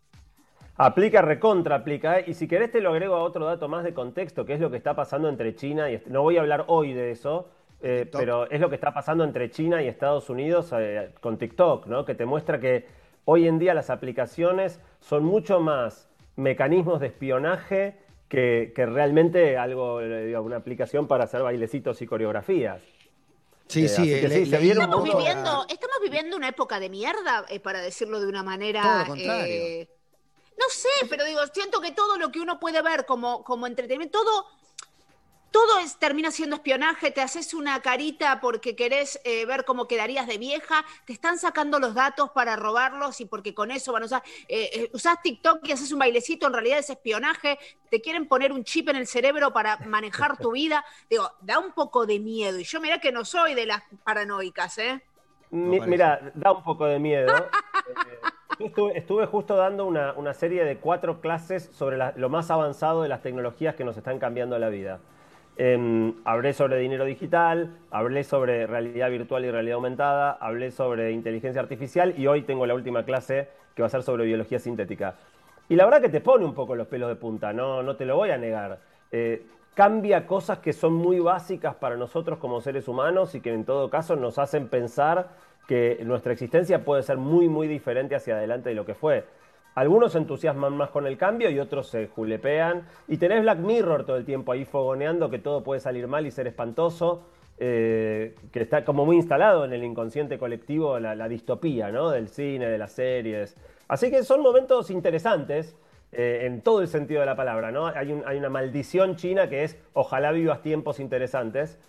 Aplica, 0.77 1.21
recontra, 1.21 1.77
aplica. 1.77 2.19
¿eh? 2.19 2.25
Y 2.27 2.33
si 2.35 2.47
querés 2.47 2.71
te 2.71 2.81
lo 2.81 2.91
agrego 2.91 3.15
a 3.15 3.24
otro 3.24 3.45
dato 3.45 3.68
más 3.68 3.83
de 3.83 3.94
contexto, 3.94 4.45
que 4.45 4.53
es 4.53 4.59
lo 4.59 4.69
que 4.69 4.77
está 4.77 4.95
pasando 4.95 5.27
entre 5.27 5.56
China 5.56 5.89
y... 5.89 6.01
No 6.06 6.21
voy 6.21 6.38
a 6.38 6.41
hablar 6.41 6.65
hoy 6.68 6.94
de 6.94 7.12
eso, 7.12 7.50
eh, 7.81 8.07
pero 8.12 8.50
es 8.50 8.62
lo 8.62 8.69
que 8.69 8.75
está 8.75 8.94
pasando 8.94 9.24
entre 9.24 9.50
China 9.50 9.81
y 9.81 9.88
Estados 9.88 10.29
Unidos 10.29 10.71
eh, 10.77 11.09
con 11.19 11.38
TikTok, 11.38 11.88
¿no? 11.88 12.06
Que 12.06 12.13
te 12.13 12.25
muestra 12.25 12.59
que 12.59 12.85
hoy 13.25 13.47
en 13.47 13.57
día 13.57 13.74
las 13.74 13.89
aplicaciones 13.89 14.79
son 15.00 15.25
mucho 15.25 15.59
más 15.59 16.09
mecanismos 16.35 17.00
de 17.00 17.07
espionaje 17.07 17.97
que, 18.30 18.71
realmente 18.75 19.57
algo, 19.57 20.00
digo, 20.00 20.41
una 20.41 20.57
aplicación 20.57 21.07
para 21.07 21.23
hacer 21.23 21.41
bailecitos 21.41 22.01
y 22.01 22.06
coreografías. 22.06 22.83
Sí, 23.68 23.87
sí, 23.87 24.13
estamos, 24.13 25.04
viviendo, 25.04 25.66
estamos 25.68 25.97
viviendo 26.02 26.37
una 26.37 26.49
época 26.49 26.80
de 26.80 26.90
mierda, 26.90 27.45
para 27.63 27.81
decirlo 27.81 28.19
de 28.19 28.28
una 28.28 28.44
manera. 28.44 28.81
Todo 28.81 28.99
lo 28.99 29.06
contrario. 29.07 29.96
No 30.57 30.66
sé, 30.69 30.90
pero 31.09 31.23
digo, 31.23 31.40
siento 31.54 31.80
que 31.81 31.92
todo 31.92 32.18
lo 32.18 32.31
que 32.31 32.40
uno 32.40 32.59
puede 32.59 32.81
ver 32.81 33.06
como, 33.06 33.44
como 33.44 33.68
entretenimiento, 33.68 34.19
todo, 34.19 34.47
todo 35.52 35.80
es, 35.80 35.97
termina 35.97 36.31
siendo 36.31 36.56
espionaje, 36.56 37.11
te 37.11 37.21
haces 37.21 37.54
una 37.54 37.80
carita 37.81 38.40
porque 38.42 38.76
querés 38.76 39.21
eh, 39.23 39.45
ver 39.45 39.66
cómo 39.66 39.87
quedarías 39.87 40.26
de 40.26 40.40
vieja, 40.40 40.83
te 41.06 41.14
están 41.14 41.37
sacando 41.37 41.80
los 41.80 41.94
datos 41.94 42.31
para 42.31 42.56
robarlos 42.56 43.21
y 43.21 43.26
porque 43.26 43.54
con 43.54 43.69
eso 43.69 43.94
van 43.94 44.04
a 44.04 44.06
usar, 44.07 44.23
eh, 44.47 44.69
eh, 44.73 44.90
usás 44.94 45.21
TikTok 45.21 45.59
y 45.68 45.71
haces 45.73 45.92
un 45.92 45.99
bailecito, 45.99 46.47
en 46.47 46.54
realidad 46.54 46.80
es 46.80 46.90
espionaje, 46.90 47.59
te 47.92 48.02
quieren 48.02 48.28
poner 48.28 48.52
un 48.52 48.64
chip 48.64 48.90
en 48.90 48.95
el 48.95 49.07
cerebro 49.07 49.54
para 49.54 49.78
manejar 49.78 50.37
tu 50.37 50.54
vida, 50.54 50.83
digo, 51.09 51.31
da 51.42 51.59
un 51.59 51.71
poco 51.73 52.07
de 52.07 52.19
miedo 52.19 52.59
y 52.59 52.64
yo 52.64 52.81
mira 52.81 52.99
que 52.99 53.11
no 53.11 53.26
soy 53.26 53.54
de 53.54 53.68
las 53.68 53.83
paranoicas, 54.04 54.78
¿eh? 54.80 55.04
mira, 55.52 56.31
da 56.33 56.52
un 56.52 56.64
poco 56.64 56.85
de 56.85 56.99
miedo. 56.99 57.33
Estuve, 58.59 59.25
justo 59.27 59.56
dando 59.56 59.85
una, 59.85 60.33
serie 60.33 60.63
de 60.63 60.77
cuatro 60.77 61.21
clases 61.21 61.63
sobre 61.73 61.97
lo 62.16 62.30
más 62.30 62.49
avanzado 62.49 63.04
de 63.04 63.09
las 63.09 63.21
tecnologías 63.21 63.75
que 63.75 63.83
nos 63.83 63.97
están 63.97 64.19
cambiando 64.19 64.57
la 64.57 64.69
vida. 64.69 64.99
Em, 65.57 66.13
hablé 66.23 66.54
sobre 66.54 66.77
dinero 66.77 67.06
digital, 67.06 67.77
hablé 67.92 68.23
sobre 68.23 68.68
realidad 68.68 69.09
virtual 69.09 69.44
y 69.45 69.51
realidad 69.51 69.75
aumentada, 69.75 70.31
hablé 70.31 70.71
sobre 70.71 71.11
inteligencia 71.11 71.61
artificial 71.61 72.13
y 72.18 72.27
hoy 72.27 72.44
tengo 72.44 72.66
la 72.66 72.75
última 72.75 73.04
clase 73.04 73.49
que 73.75 73.81
va 73.81 73.87
a 73.87 73.89
ser 73.89 74.04
sobre 74.04 74.25
biología 74.25 74.59
sintética. 74.59 75.16
Y 75.69 75.75
la 75.75 75.85
verdad 75.85 76.01
que 76.01 76.09
te 76.09 76.21
pone 76.21 76.45
un 76.45 76.54
poco 76.54 76.75
los 76.75 76.87
pelos 76.87 77.09
de 77.09 77.16
punta, 77.16 77.54
no, 77.54 77.83
no 77.83 77.95
te 77.95 78.06
lo 78.06 78.16
voy 78.16 78.30
a 78.30 78.37
negar. 78.37 78.80
Eh, 79.11 79.45
cambia 79.73 80.25
cosas 80.25 80.59
que 80.59 80.73
son 80.73 80.94
muy 80.94 81.19
básicas 81.19 81.75
para 81.75 81.97
nosotros 81.97 82.39
como 82.39 82.61
seres 82.61 82.87
humanos 82.87 83.35
y 83.35 83.42
que 83.42 83.54
en 83.54 83.66
todo 83.66 83.89
caso 83.89 84.16
nos 84.16 84.39
hacen 84.39 84.69
pensar 84.69 85.30
que 85.68 86.00
nuestra 86.04 86.33
existencia 86.33 86.83
puede 86.83 87.04
ser 87.04 87.18
muy, 87.18 87.50
muy 87.50 87.68
diferente 87.68 88.16
hacia 88.16 88.36
adelante 88.36 88.69
de 88.69 88.76
lo 88.76 88.86
que 88.86 88.95
fue. 88.95 89.26
Algunos 89.76 90.14
se 90.14 90.18
entusiasman 90.18 90.76
más 90.76 90.90
con 90.90 91.06
el 91.06 91.18
cambio 91.18 91.52
y 91.52 91.59
otros 91.59 91.90
se 91.90 92.07
julepean. 92.07 92.88
Y 93.07 93.18
tenés 93.18 93.44
Black 93.44 93.59
Mirror 93.59 94.06
todo 94.06 94.18
el 94.18 94.26
tiempo 94.26 94.52
ahí 94.52 94.66
fogoneando 94.66 95.30
que 95.30 95.38
todo 95.38 95.64
puede 95.64 95.80
salir 95.81 96.07
mal 96.07 96.26
y 96.26 96.31
ser 96.31 96.47
espantoso. 96.47 97.24
Eh, 97.59 98.36
que 98.52 98.62
está 98.62 98.86
como 98.86 99.04
muy 99.04 99.16
instalado 99.16 99.66
en 99.66 99.74
el 99.74 99.83
inconsciente 99.83 100.38
colectivo 100.38 101.00
la, 101.00 101.28
distopía 101.28 101.92
¿no? 101.92 102.12
del 102.12 102.28
cine, 102.28 102.68
de 102.68 102.78
las 102.78 102.92
series. 102.92 103.56
Así 103.88 104.12
que 104.12 104.24
son 104.24 104.42
momentos 104.42 104.92
interesantes 104.92 105.76
eh, 106.12 106.42
en 106.45 106.62
todo 106.62 106.81
el 106.81 106.88
sentido 106.88 107.19
de 107.19 107.26
la 107.26 107.36
palabra, 107.36 107.71
¿no? 107.71 107.88
Hay, 107.88 108.12
una 108.12 108.50
maldición 108.50 109.16
china 109.16 109.50
que 109.50 109.64
es 109.64 109.78
ojalá 109.94 110.31
vivas 110.31 110.62
tiempos 110.62 111.00
interesantes. 111.00 111.80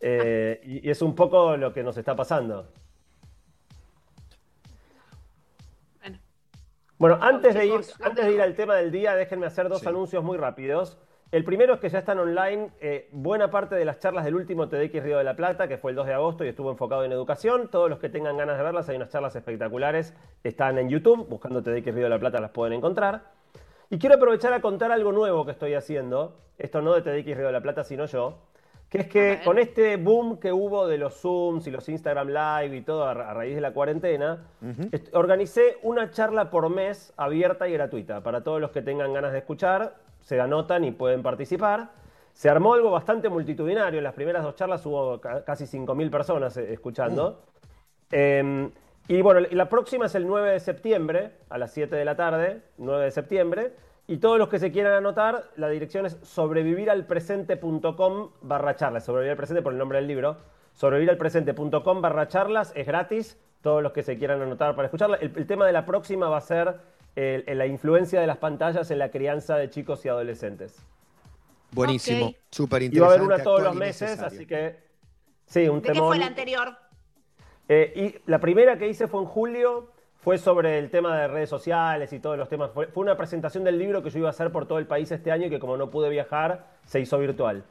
Eh, 0.00 0.60
y, 0.64 0.90
es 0.90 1.02
un 1.02 1.14
poco 1.14 1.56
lo 1.56 1.72
que 1.72 1.82
nos 1.82 1.96
está 1.96 2.16
pasando. 2.16 2.68
Bueno, 6.98 7.16
antes, 7.20 7.54
de 7.54 7.64
ir, 7.66 7.80
antes 8.02 8.26
de 8.26 8.32
ir 8.32 8.42
al 8.42 8.56
tema 8.56 8.74
del 8.74 8.90
día, 8.90 9.14
déjenme 9.14 9.46
hacer 9.46 9.68
dos 9.68 9.86
anuncios 9.86 10.24
muy 10.24 10.36
rápidos. 10.36 10.98
El 11.30 11.44
primero 11.44 11.74
es 11.74 11.80
que 11.80 11.88
ya 11.90 12.00
están 12.00 12.18
online 12.18 12.70
eh, 12.80 13.08
buena 13.12 13.52
parte 13.52 13.76
de 13.76 13.84
las 13.84 14.00
charlas 14.00 14.24
del 14.24 14.34
último 14.34 14.68
TDX 14.68 15.04
Río 15.04 15.18
de 15.18 15.22
la 15.22 15.36
Plata, 15.36 15.68
que 15.68 15.78
fue 15.78 15.92
el 15.92 15.96
2 15.96 16.08
de 16.08 16.14
agosto 16.14 16.44
y 16.44 16.48
estuvo 16.48 16.72
enfocado 16.72 17.04
en 17.04 17.12
educación. 17.12 17.68
Todos 17.68 17.88
los 17.88 18.00
que 18.00 18.08
tengan 18.08 18.36
ganas 18.36 18.58
de 18.58 18.64
verlas, 18.64 18.88
hay 18.88 18.96
unas 18.96 19.10
charlas 19.10 19.36
espectaculares, 19.36 20.12
están 20.42 20.76
en 20.78 20.88
YouTube, 20.88 21.28
buscando 21.28 21.62
TDX 21.62 21.94
Río 21.94 22.04
de 22.04 22.08
la 22.08 22.18
Plata 22.18 22.40
las 22.40 22.50
pueden 22.50 22.72
encontrar. 22.72 23.30
Y 23.90 23.98
quiero 24.00 24.16
aprovechar 24.16 24.52
a 24.52 24.60
contar 24.60 24.90
algo 24.90 25.12
nuevo 25.12 25.44
que 25.44 25.52
estoy 25.52 25.74
haciendo, 25.74 26.40
esto 26.58 26.82
no 26.82 26.94
de 26.94 27.02
TDX 27.02 27.36
Río 27.36 27.46
de 27.46 27.52
la 27.52 27.60
Plata, 27.60 27.84
sino 27.84 28.06
yo, 28.06 28.38
que 28.88 28.98
es 28.98 29.06
que 29.08 29.40
con 29.44 29.58
este 29.58 29.96
boom 29.96 30.38
que 30.38 30.52
hubo 30.52 30.86
de 30.86 30.98
los 30.98 31.20
Zooms 31.20 31.66
y 31.66 31.70
los 31.70 31.88
Instagram 31.88 32.28
Live 32.28 32.76
y 32.76 32.80
todo 32.82 33.04
a, 33.04 33.14
raíz 33.14 33.54
de 33.54 33.60
la 33.60 33.72
cuarentena, 33.72 34.46
organicé 35.12 35.78
una 35.82 36.10
charla 36.10 36.50
por 36.50 36.70
mes 36.70 37.12
abierta 37.16 37.68
y 37.68 37.72
gratuita 37.72 38.22
para 38.22 38.42
todos 38.42 38.60
los 38.60 38.70
que 38.70 38.82
tengan 38.82 39.12
ganas 39.12 39.32
de 39.32 39.38
escuchar 39.38 39.94
se 40.28 40.38
anotan 40.38 40.84
y 40.84 40.92
pueden 40.92 41.22
participar. 41.22 41.90
Se 42.34 42.48
armó 42.50 42.74
algo 42.74 42.90
bastante 42.90 43.30
multitudinario. 43.30 43.98
En 43.98 44.04
las 44.04 44.12
primeras 44.12 44.42
dos 44.42 44.54
charlas 44.56 44.84
hubo 44.84 45.20
casi 45.20 45.64
5.000 45.64 46.10
personas 46.10 46.56
eh, 46.58 46.72
escuchando. 46.72 47.42
Em, 48.10 48.70
y 49.08 49.22
bueno, 49.22 49.40
la 49.50 49.68
próxima 49.70 50.04
es 50.04 50.14
el 50.14 50.26
9 50.26 50.52
de 50.52 50.60
septiembre, 50.60 51.32
a 51.48 51.56
las 51.56 51.72
7 51.72 51.96
de 51.96 52.04
la 52.04 52.14
tarde, 52.14 52.62
9 52.76 53.06
de 53.06 53.10
septiembre. 53.10 53.72
Y 54.08 54.16
todos 54.16 54.38
los 54.38 54.48
que 54.48 54.58
se 54.58 54.72
quieran 54.72 54.94
anotar, 54.94 55.50
la 55.54 55.68
dirección 55.68 56.06
es 56.06 56.16
sobreviviralpresente.com 56.22 58.30
barra 58.42 58.74
charlas. 58.74 59.04
Sobrevivir 59.04 59.30
al 59.30 59.36
presente 59.36 59.62
por 59.62 59.72
el 59.72 59.78
nombre 59.78 59.98
del 59.98 60.08
libro. 60.08 60.38
Sobreviviralpresente.com 60.74 62.00
barra 62.00 62.26
charlas, 62.26 62.72
es 62.74 62.86
gratis. 62.86 63.38
Todos 63.62 63.82
los 63.82 63.92
que 63.92 64.02
se 64.02 64.18
quieran 64.18 64.42
anotar 64.42 64.74
para 64.74 64.86
escucharla. 64.86 65.16
el 65.16 65.46
tema 65.46 65.66
de 65.66 65.72
la 65.72 65.86
próxima 65.86 66.28
va 66.28 66.38
a 66.38 66.40
ser 66.40 66.80
la 67.46 67.66
influencia 67.66 68.20
de 68.20 68.26
las 68.26 68.36
pantallas 68.36 68.90
en 68.90 68.98
la 68.98 69.10
crianza 69.10 69.56
de 69.56 69.70
chicos 69.70 70.04
y 70.04 70.08
adolescentes. 70.08 70.76
Buenísimo, 71.72 72.34
súper 72.50 72.82
interesante. 72.82 72.96
Y 72.96 73.00
va 73.00 73.06
a 73.06 73.10
haber 73.10 73.22
una 73.22 73.42
todos 73.42 73.62
los 73.62 73.74
meses, 73.74 74.20
así 74.20 74.46
que 74.46 74.76
sí, 75.46 75.68
un 75.68 75.82
¿De 75.82 75.92
qué 75.92 75.98
fue 75.98 76.18
la 76.18 76.26
anterior? 76.26 76.76
Eh, 77.68 78.20
y 78.24 78.30
la 78.30 78.38
primera 78.38 78.78
que 78.78 78.88
hice 78.88 79.08
fue 79.08 79.20
en 79.20 79.26
julio, 79.26 79.90
fue 80.28 80.36
sobre 80.36 80.78
el 80.78 80.90
tema 80.90 81.18
de 81.18 81.26
redes 81.26 81.48
sociales 81.48 82.12
y 82.12 82.20
todos 82.20 82.36
los 82.36 82.50
temas. 82.50 82.70
Fue, 82.72 82.90
una 82.96 83.16
presentación 83.16 83.64
del 83.64 83.78
libro 83.78 84.02
que 84.02 84.10
yo 84.10 84.18
iba 84.18 84.28
a 84.28 84.32
hacer 84.32 84.52
por 84.52 84.66
todo 84.66 84.78
el 84.78 84.86
país 84.86 85.10
este 85.10 85.32
año 85.32 85.46
y 85.46 85.48
que 85.48 85.58
como 85.58 85.78
no 85.78 85.88
pude 85.88 86.10
viajar, 86.10 86.66
se 86.84 87.00
hizo 87.00 87.16
virtual. 87.16 87.64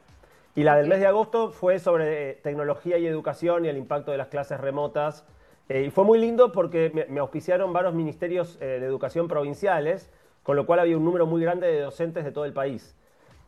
Y 0.56 0.64
la 0.64 0.76
del 0.76 0.88
mes 0.88 0.98
de 0.98 1.06
agosto 1.06 1.52
fue 1.52 1.78
sobre 1.78 2.30
eh, 2.30 2.34
tecnología 2.42 2.98
y 2.98 3.06
educación 3.06 3.64
y 3.64 3.68
el 3.68 3.76
impacto 3.76 4.10
de 4.10 4.18
las 4.18 4.26
clases 4.26 4.58
remotas 4.60 5.24
eh, 5.68 5.84
y 5.86 5.90
fue 5.90 6.02
muy 6.02 6.18
lindo 6.18 6.50
porque 6.50 7.06
me, 7.08 7.20
auspiciaron 7.20 7.72
varios 7.72 7.94
ministerios 7.94 8.58
eh, 8.60 8.80
de 8.80 8.86
educación 8.86 9.28
provinciales, 9.28 10.10
con 10.42 10.56
lo 10.56 10.66
cual 10.66 10.80
había 10.80 10.96
un 10.96 11.04
número 11.04 11.28
muy 11.28 11.40
grande 11.40 11.68
de 11.68 11.82
docentes 11.82 12.24
de 12.24 12.32
todo 12.32 12.44
el 12.44 12.54
país. 12.54 12.96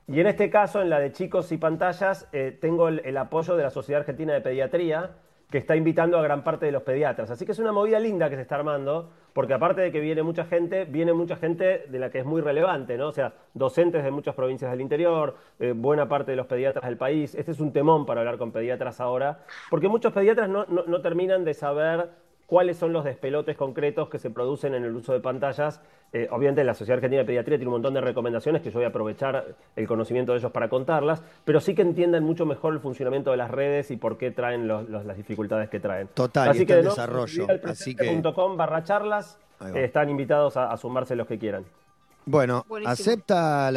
Y 0.06 0.20
en 0.20 0.28
este 0.28 0.50
caso, 0.50 0.82
en 0.82 0.88
la 0.88 1.00
de 1.00 1.10
chicos 1.10 1.50
y 1.50 1.56
pantallas, 1.56 2.28
eh, 2.30 2.56
tengo 2.60 2.86
el, 2.86 3.16
apoyo 3.16 3.56
de 3.56 3.64
la 3.64 3.70
Sociedad 3.70 4.02
Argentina 4.02 4.34
de 4.34 4.40
Pediatría, 4.40 5.16
que 5.50 5.58
está 5.58 5.76
invitando 5.76 6.18
a 6.18 6.22
gran 6.22 6.44
parte 6.44 6.66
de 6.66 6.72
los 6.72 6.82
pediatras. 6.82 7.30
Así 7.30 7.44
que 7.44 7.52
es 7.52 7.58
una 7.58 7.72
movida 7.72 7.98
linda 7.98 8.30
que 8.30 8.36
se 8.36 8.42
está 8.42 8.54
armando, 8.54 9.10
porque 9.32 9.52
aparte 9.52 9.80
de 9.80 9.90
que 9.90 10.00
viene 10.00 10.22
mucha 10.22 10.44
gente, 10.44 10.84
viene 10.84 11.12
mucha 11.12 11.36
gente 11.36 11.86
de 11.88 11.98
la 11.98 12.10
que 12.10 12.20
es 12.20 12.24
muy 12.24 12.40
relevante, 12.40 12.96
¿no? 12.96 13.08
O 13.08 13.12
sea, 13.12 13.34
docentes 13.54 14.04
de 14.04 14.10
muchas 14.10 14.34
provincias 14.34 14.70
del 14.70 14.80
interior, 14.80 15.36
eh, 15.58 15.72
buena 15.76 16.08
parte 16.08 16.30
de 16.30 16.36
los 16.36 16.46
pediatras 16.46 16.84
del 16.86 16.96
país. 16.96 17.34
Este 17.34 17.50
es 17.50 17.60
un 17.60 17.72
temón 17.72 18.06
para 18.06 18.20
hablar 18.20 18.38
con 18.38 18.52
pediatras 18.52 19.00
ahora, 19.00 19.40
porque 19.70 19.88
muchos 19.88 20.12
pediatras 20.12 20.48
no, 20.48 20.64
no 20.66 21.00
terminan 21.00 21.44
de 21.44 21.54
saber 21.54 22.10
cuáles 22.50 22.76
son 22.76 22.92
los 22.92 23.04
despelotes 23.04 23.56
concretos 23.56 24.08
que 24.08 24.18
se 24.18 24.28
producen 24.28 24.74
en 24.74 24.82
el 24.82 24.96
uso 24.96 25.12
de 25.12 25.20
pantallas. 25.20 25.80
Eh, 26.12 26.26
obviamente 26.32 26.64
la 26.64 26.74
Sociedad 26.74 26.96
Argentina 26.96 27.20
de 27.20 27.24
Pediatría 27.24 27.58
tiene 27.58 27.68
un 27.68 27.74
montón 27.74 27.94
de 27.94 28.00
recomendaciones 28.00 28.60
que 28.60 28.72
yo 28.72 28.80
voy 28.80 28.86
a 28.86 28.88
aprovechar 28.88 29.54
el 29.76 29.86
conocimiento 29.86 30.32
de 30.32 30.38
ellos 30.38 30.50
para 30.50 30.68
contarlas, 30.68 31.22
pero 31.44 31.60
sí 31.60 31.76
que 31.76 31.82
entiendan 31.82 32.24
mucho 32.24 32.46
mejor 32.46 32.74
el 32.74 32.80
funcionamiento 32.80 33.30
de 33.30 33.36
las 33.36 33.52
redes 33.52 33.92
y 33.92 33.96
por 33.96 34.18
qué 34.18 34.32
traen 34.32 34.66
las 34.66 35.16
dificultades 35.16 35.70
que 35.70 35.78
traen. 35.78 36.08
Total, 36.08 36.48
así 36.48 36.66
que 36.66 36.74
de 36.74 36.82
desarrollo. 36.82 37.46
Así 37.62 37.94
que 37.94 38.20
barra 38.56 38.82
charlas, 38.82 39.38
eh, 39.64 39.84
están 39.84 40.10
invitados 40.10 40.56
a, 40.56 40.76
sumarse 40.76 41.14
los 41.14 41.28
que 41.28 41.38
quieran. 41.38 41.64
Bueno, 42.26 42.66
acepta, 42.84 43.70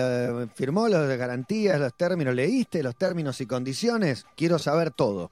firmó 0.56 0.88
las 0.88 1.15
garantías, 1.15 1.80
los 1.80 1.94
términos, 1.94 2.34
leíste 2.34 2.82
los 2.82 2.96
términos 2.96 3.39
y 3.39 3.46
condiciones. 3.46 4.25
Quiero 4.36 4.58
saber 4.58 4.89
todo. 4.89 5.30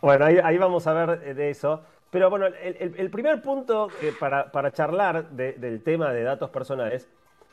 Bueno, 0.00 0.26
ahí 0.26 0.56
vamos 0.56 0.86
a 0.86 0.92
ver 0.92 1.34
de 1.34 1.50
eso. 1.50 1.80
Pero 2.14 2.30
bueno, 2.30 2.46
el, 2.46 3.10
primer 3.10 3.42
punto 3.42 3.88
para, 4.20 4.70
charlar 4.70 5.30
del 5.30 5.82
tema 5.82 6.12
de 6.12 6.22
datos 6.22 6.48
personales 6.48 7.08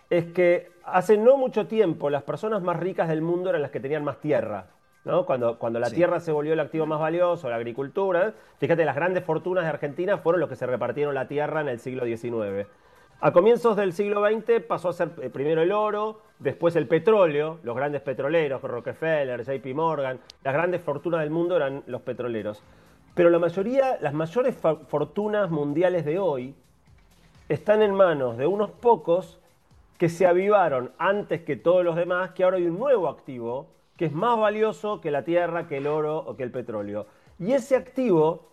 es 0.08 0.26
que 0.26 0.70
hace 0.84 1.18
no 1.18 1.36
mucho 1.36 1.66
tiempo 1.66 2.12
las 2.12 2.22
personas 2.22 2.62
más 2.62 2.80
ricas 2.80 3.10
del 3.10 3.24
mundo 3.24 3.50
eran 3.50 3.64
las 3.64 3.72
que 3.72 3.80
tenían 3.80 4.04
más 4.04 4.20
tierra. 4.20 4.68
¿no? 5.04 5.26
Cuando, 5.26 5.58
cuando 5.58 5.80
la 5.80 5.90
tierra 5.90 6.20
se 6.20 6.32
volvió 6.32 6.54
el 6.54 6.60
activo 6.60 6.86
más 6.86 7.00
valioso, 7.00 7.50
la 7.50 7.56
agricultura, 7.56 8.36
fíjate, 8.60 8.86
las 8.86 8.96
grandes 8.96 9.24
fortunas 9.24 9.64
de 9.64 9.72
Argentina 9.72 10.20
fueron 10.20 10.40
los 10.40 10.48
que 10.48 10.56
se 10.56 10.68
repartieron 10.68 11.16
la 11.16 11.28
tierra 11.28 11.62
en 11.62 11.68
el 11.68 11.80
siglo 11.80 12.06
XIX. 12.06 12.68
A 13.20 13.32
comienzos 13.34 13.76
del 13.76 13.94
siglo 13.94 14.24
XX 14.24 14.62
pasó 14.62 14.90
a 14.90 14.94
ser 14.94 15.10
eh, 15.24 15.32
primero 15.32 15.64
el 15.64 15.72
oro, 15.72 16.22
después 16.38 16.76
el 16.76 16.88
petróleo, 16.88 17.58
los 17.64 17.76
grandes 17.76 18.04
petroleros, 18.04 18.62
Rockefeller, 18.62 19.44
JP 19.44 19.74
Morgan, 19.74 20.20
las 20.44 20.54
grandes 20.54 20.82
fortunas 20.82 21.22
del 21.22 21.32
mundo 21.32 21.56
eran 21.56 21.82
los 21.88 22.02
petroleros. 22.02 22.62
Pero 23.14 23.30
la 23.30 23.40
mayoría, 23.40 23.98
las 24.00 24.14
mayores 24.14 24.56
fortunas 24.56 25.50
mundiales 25.50 26.06
de 26.06 26.20
hoy 26.20 26.56
están 27.50 27.82
en 27.82 27.94
manos 27.94 28.38
de 28.38 28.48
unos 28.48 28.72
pocos 28.72 29.40
que 29.98 30.10
se 30.10 30.26
avivaron 30.26 30.92
antes 30.98 31.42
que 31.42 31.58
todos 31.58 31.84
los 31.84 31.96
demás, 31.96 32.32
que 32.32 32.44
ahora 32.44 32.58
hay 32.58 32.66
un 32.66 32.80
nuevo 32.80 33.10
activo 33.10 33.68
que 33.98 34.06
es 34.06 34.14
más 34.14 34.40
valioso 34.40 35.00
que 35.02 35.12
la 35.12 35.24
tierra, 35.24 35.68
que 35.68 35.78
el 35.78 35.88
oro 35.88 36.18
o 36.18 36.36
que 36.36 36.44
el 36.44 36.52
petróleo. 36.52 37.06
Y 37.38 37.52
ese 37.52 37.76
activo 37.76 38.48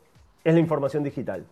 es 0.45 0.53
la 0.53 0.61
información 0.61 1.05
digital. 1.05 1.47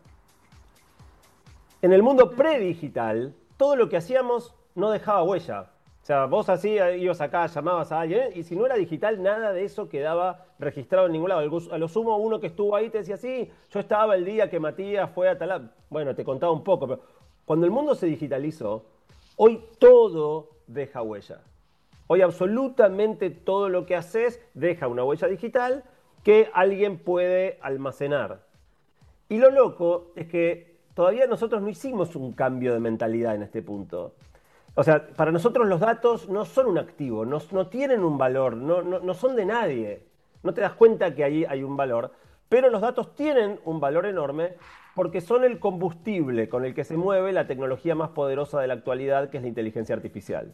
En 1.81 1.93
el 1.93 2.03
mundo 2.03 2.33
predigital, 2.33 3.35
todo 3.57 3.77
lo 3.77 3.89
que 3.89 3.97
hacíamos 3.97 4.55
no 4.75 4.91
dejaba 4.91 5.23
huella. 5.23 5.71
O 6.07 6.09
sea, 6.09 6.27
vos 6.27 6.49
así 6.49 6.79
ibas 7.01 7.21
acá, 7.21 7.47
llamabas 7.47 7.91
a 7.91 8.03
alguien, 8.03 8.31
y 8.37 8.45
si 8.45 8.55
no 8.55 8.65
era 8.65 8.77
digital, 8.77 9.21
nada 9.21 9.53
de 9.53 9.65
eso 9.65 9.89
quedaba 9.89 10.45
registrado 10.61 11.07
en 11.07 11.13
ningún 11.15 11.31
lado. 11.31 11.41
A 11.73 11.79
lo 11.79 11.89
sumo, 11.89 12.17
uno 12.19 12.39
que 12.39 12.47
estuvo 12.47 12.77
ahí 12.77 12.91
te 12.91 12.99
decía, 12.99 13.17
sí, 13.17 13.51
yo 13.73 13.81
estaba 13.81 14.15
el 14.15 14.25
día 14.25 14.49
que 14.49 14.61
Matías 14.61 15.11
fue 15.11 15.29
a 15.29 15.37
tal... 15.37 15.73
Bueno, 15.91 16.15
te 16.15 16.23
contaba 16.23 16.53
un 16.53 16.63
poco, 16.63 16.87
pero 16.87 17.01
cuando 17.45 17.67
el 17.67 17.73
mundo 17.73 17.97
se 17.97 18.07
digitalizó, 18.07 18.85
hoy 19.35 19.65
todo 19.81 20.51
deja 20.69 21.03
huella. 21.03 21.41
Hoy 22.07 22.21
absolutamente 22.23 23.31
todo 23.31 23.69
lo 23.69 23.85
que 23.85 23.97
haces 23.97 24.41
deja 24.55 24.87
una 24.87 25.03
huella 25.03 25.27
digital 25.27 25.83
que 26.23 26.51
alguien 26.55 26.99
puede 26.99 27.59
almacenar. 27.63 28.47
Y 29.29 29.39
lo 29.39 29.51
loco 29.51 30.13
es 30.15 30.29
que 30.29 30.77
todavía 30.95 31.27
nosotros 31.27 31.61
no 31.63 31.69
hicimos 31.69 32.15
un 32.15 32.33
cambio 32.33 32.75
de 32.75 32.79
mentalidad 32.79 33.35
en 33.35 33.43
este 33.43 33.61
punto. 33.61 34.15
O 34.79 34.85
sea, 34.85 35.07
para 35.17 35.33
nosotros 35.33 35.67
los 35.67 35.81
datos 35.81 36.29
no 36.29 36.45
son 36.45 36.67
un 36.67 36.77
activo, 36.77 37.25
no, 37.25 37.41
tienen 37.69 38.05
un 38.05 38.19
valor, 38.19 38.55
no, 38.55 39.15
son 39.15 39.35
de 39.35 39.47
nadie. 39.47 40.03
No 40.43 40.53
te 40.53 40.61
das 40.61 40.75
cuenta 40.75 41.15
que 41.15 41.25
ahí 41.25 41.47
hay 41.47 41.63
un 41.63 41.79
valor, 41.79 42.13
pero 42.51 42.69
los 42.69 42.83
datos 42.83 43.15
tienen 43.15 43.59
un 43.65 43.81
valor 43.81 44.05
enorme 44.05 44.53
porque 44.95 45.23
son 45.23 45.45
el 45.45 45.59
combustible 45.59 46.51
con 46.51 46.67
el 46.67 46.75
que 46.75 46.85
se 46.85 46.99
mueve 46.99 47.33
la 47.33 47.47
tecnología 47.47 47.95
más 47.95 48.11
poderosa 48.11 48.61
de 48.61 48.67
la 48.67 48.75
actualidad, 48.75 49.31
que 49.31 49.39
es 49.39 49.43
la 49.43 49.49
inteligencia 49.49 49.95
artificial. 49.95 50.53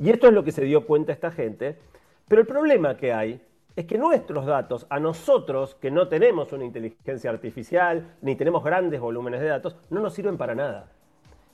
Y 0.00 0.10
esto 0.10 0.26
es 0.26 0.32
lo 0.32 0.42
que 0.42 0.50
se 0.50 0.64
dio 0.64 0.84
cuenta 0.84 1.12
esta 1.12 1.30
gente. 1.30 1.78
Pero 2.26 2.40
el 2.40 2.48
problema 2.48 2.96
que 2.96 3.12
hay 3.12 3.40
es 3.76 3.84
que 3.86 3.96
nuestros 3.96 4.44
datos, 4.44 4.86
a 4.90 4.98
nosotros 4.98 5.76
que 5.76 5.92
no 5.92 6.08
tenemos 6.08 6.52
una 6.52 6.64
inteligencia 6.64 7.30
artificial, 7.30 8.16
ni 8.22 8.34
tenemos 8.34 8.64
grandes 8.64 9.00
volúmenes 9.00 9.40
de 9.40 9.46
datos, 9.46 9.76
no 9.90 10.00
nos 10.00 10.14
sirven 10.14 10.36
para 10.36 10.56
nada. 10.56 10.95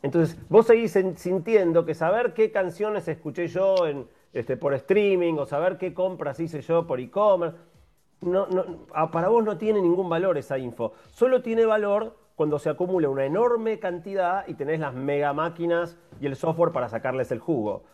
Entonces, 0.02 0.36
vos 0.48 0.66
seguís 0.66 0.98
sintiendo 1.16 1.84
que 1.84 1.94
saber 1.94 2.34
qué 2.34 2.50
canciones 2.50 3.06
escuché 3.06 3.46
yo 3.46 3.76
este, 4.32 4.56
por 4.56 4.74
streaming 4.74 5.34
o 5.34 5.46
saber 5.46 5.78
qué 5.78 5.94
compras 5.94 6.40
hice 6.40 6.60
yo 6.60 6.86
por 6.86 7.00
e-commerce, 7.00 7.56
no, 8.20 8.46
para 9.10 9.28
vos 9.28 9.44
no 9.44 9.58
tiene 9.58 9.80
ningún 9.80 10.08
valor 10.08 10.38
esa 10.38 10.58
info. 10.58 10.92
Solo 11.10 11.42
tiene 11.42 11.66
valor 11.66 12.16
cuando 12.36 12.58
se 12.58 12.70
acumula 12.70 13.08
una 13.08 13.24
enorme 13.24 13.78
cantidad 13.78 14.46
y 14.48 14.54
tenés 14.54 14.80
las 14.80 14.94
mega 14.94 15.32
máquinas 15.32 15.96
y 16.20 16.26
el 16.26 16.36
software 16.36 16.72
para 16.72 16.88
sacarles 16.88 17.30
el 17.30 17.40
jugo. 17.40 17.84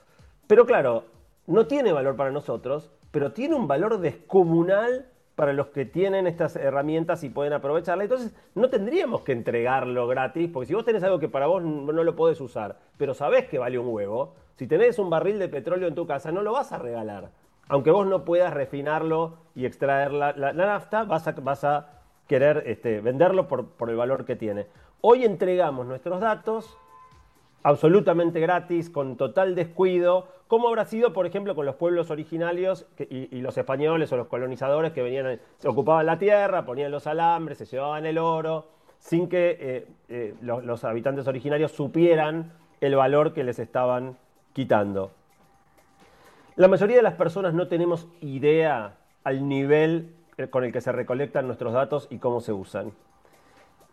Pero 0.47 0.65
claro, 0.67 1.05
no 1.47 1.67
tiene 1.67 1.93
valor 1.93 2.17
para 2.17 2.31
nosotros, 2.31 2.91
pero 3.11 3.33
tiene 3.33 3.55
un 3.55 3.67
valor 3.67 3.99
descomunal 3.99 5.11
para 5.39 5.53
los 5.53 5.69
que 5.69 5.85
tienen 5.85 6.27
estas 6.27 6.57
herramientas 6.57 7.23
y 7.23 7.29
pueden 7.29 7.53
aprovecharla. 7.53 8.03
Entonces, 8.03 8.35
no 8.57 8.69
tendríamos 8.71 9.23
que 9.23 9.31
entregarlo 9.31 10.09
gratis, 10.09 10.51
porque 10.53 10.67
si 10.67 10.75
vos 10.75 10.85
tenés 10.85 11.05
algo 11.05 11.21
que 11.21 11.29
para 11.29 11.47
vos 11.47 11.63
no 11.63 11.93
lo 11.93 12.17
podés 12.17 12.41
usar, 12.41 12.77
pero 12.97 13.15
sabés 13.15 13.47
que 13.47 13.57
vale 13.57 13.79
un 13.79 13.87
huevo, 13.87 14.35
si 14.57 14.67
tenés 14.67 14.99
un 14.99 15.11
barril 15.11 15.39
de 15.39 15.49
petróleo 15.49 15.87
en 15.87 15.95
tu 15.95 16.09
casa, 16.09 16.33
no 16.33 16.43
lo 16.43 16.51
vas 16.51 16.73
a 16.73 16.79
regalar. 16.79 17.31
Aunque 17.69 17.93
vos 17.93 18.05
no 18.05 18.25
puedas 18.25 18.53
refinarlo 18.53 19.37
y 19.55 19.65
extraer 19.65 20.11
la, 20.11 20.33
nafta, 20.33 21.05
vas 21.05 21.29
a, 21.29 21.31
vas 21.31 21.63
a 21.63 22.01
querer 22.27 22.65
este, 22.67 23.01
venderlo 23.01 23.47
por, 23.47 23.69
por 23.69 23.91
el 23.91 23.97
valor 23.97 24.25
que 24.25 24.35
tiene. 24.35 24.67
Hoy 25.03 25.25
entregamos 25.25 25.87
nuestros 25.87 26.21
datos 26.21 26.77
absolutamente 27.63 28.41
gratis, 28.41 28.91
con 28.91 29.17
total 29.17 29.55
descuido, 29.55 30.29
como 30.49 30.69
habrá 30.69 30.87
sido, 30.87 31.13
por 31.13 31.27
ejemplo, 31.27 31.55
con 31.55 31.67
los 31.67 31.75
pueblos 31.75 32.11
originarios 32.11 32.87
y, 32.99 33.41
los 33.41 33.59
españoles 33.59 34.11
o 34.13 34.17
los 34.17 34.29
colonizadores 34.29 34.93
que 34.93 35.03
venían, 35.03 35.39
se 35.59 35.69
ocupaban 35.69 36.07
la 36.07 36.19
tierra, 36.19 36.65
ponían 36.65 36.91
los 36.91 37.07
alambres, 37.07 37.59
se 37.59 37.67
llevaban 37.67 38.07
el 38.07 38.17
oro, 38.17 38.67
sin 38.99 39.29
que 39.29 39.57
eh, 39.61 39.87
eh, 40.09 40.35
los, 40.41 40.85
habitantes 40.85 41.27
originarios 41.29 41.73
supieran 41.73 42.53
el 42.81 42.97
valor 42.97 43.35
que 43.35 43.45
les 43.45 43.59
estaban 43.59 44.17
quitando. 44.55 45.11
La 46.57 46.67
mayoría 46.67 46.97
de 46.97 47.03
las 47.03 47.15
personas 47.15 47.55
no 47.55 47.69
tenemos 47.69 48.09
idea 48.21 48.97
al 49.25 49.49
nivel 49.49 50.15
eh, 50.39 50.49
con 50.49 50.65
el 50.65 50.73
que 50.73 50.81
se 50.81 50.93
recolectan 50.93 51.47
nuestros 51.47 51.75
datos 51.75 52.09
y 52.11 52.19
cómo 52.19 52.41
se 52.41 52.53
usan. 52.53 52.93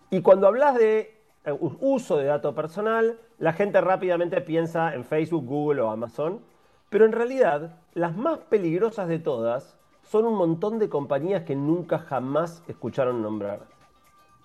Y 0.09 0.21
cuando 0.21 0.47
hablas 0.47 0.75
de 0.75 1.14
uso 1.53 2.17
de 2.17 2.25
dato 2.25 2.55
personal, 2.55 3.17
la 3.37 3.53
gente 3.53 3.81
rápidamente 3.81 4.41
piensa 4.41 4.93
en 4.93 5.03
Facebook, 5.03 5.45
Google 5.45 5.81
o 5.81 5.89
Amazon, 5.89 6.41
pero 6.89 7.05
en 7.05 7.11
realidad 7.11 7.77
las 7.93 8.15
más 8.15 8.39
peligrosas 8.39 9.07
de 9.07 9.19
todas 9.19 9.77
son 10.03 10.25
un 10.25 10.35
montón 10.35 10.79
de 10.79 10.89
compañías 10.89 11.43
que 11.43 11.55
nunca 11.55 11.99
jamás 11.99 12.63
escucharon 12.67 13.21
nombrar. 13.21 13.61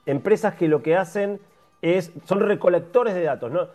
Empresas 0.07 0.55
que 0.55 0.69
lo 0.69 0.83
que 0.83 0.97
hacen 0.97 1.41
es, 1.83 2.13
son 2.25 2.41
recolectores 2.41 3.15
de 3.15 3.23
datos. 3.23 3.53
No, 3.53 3.69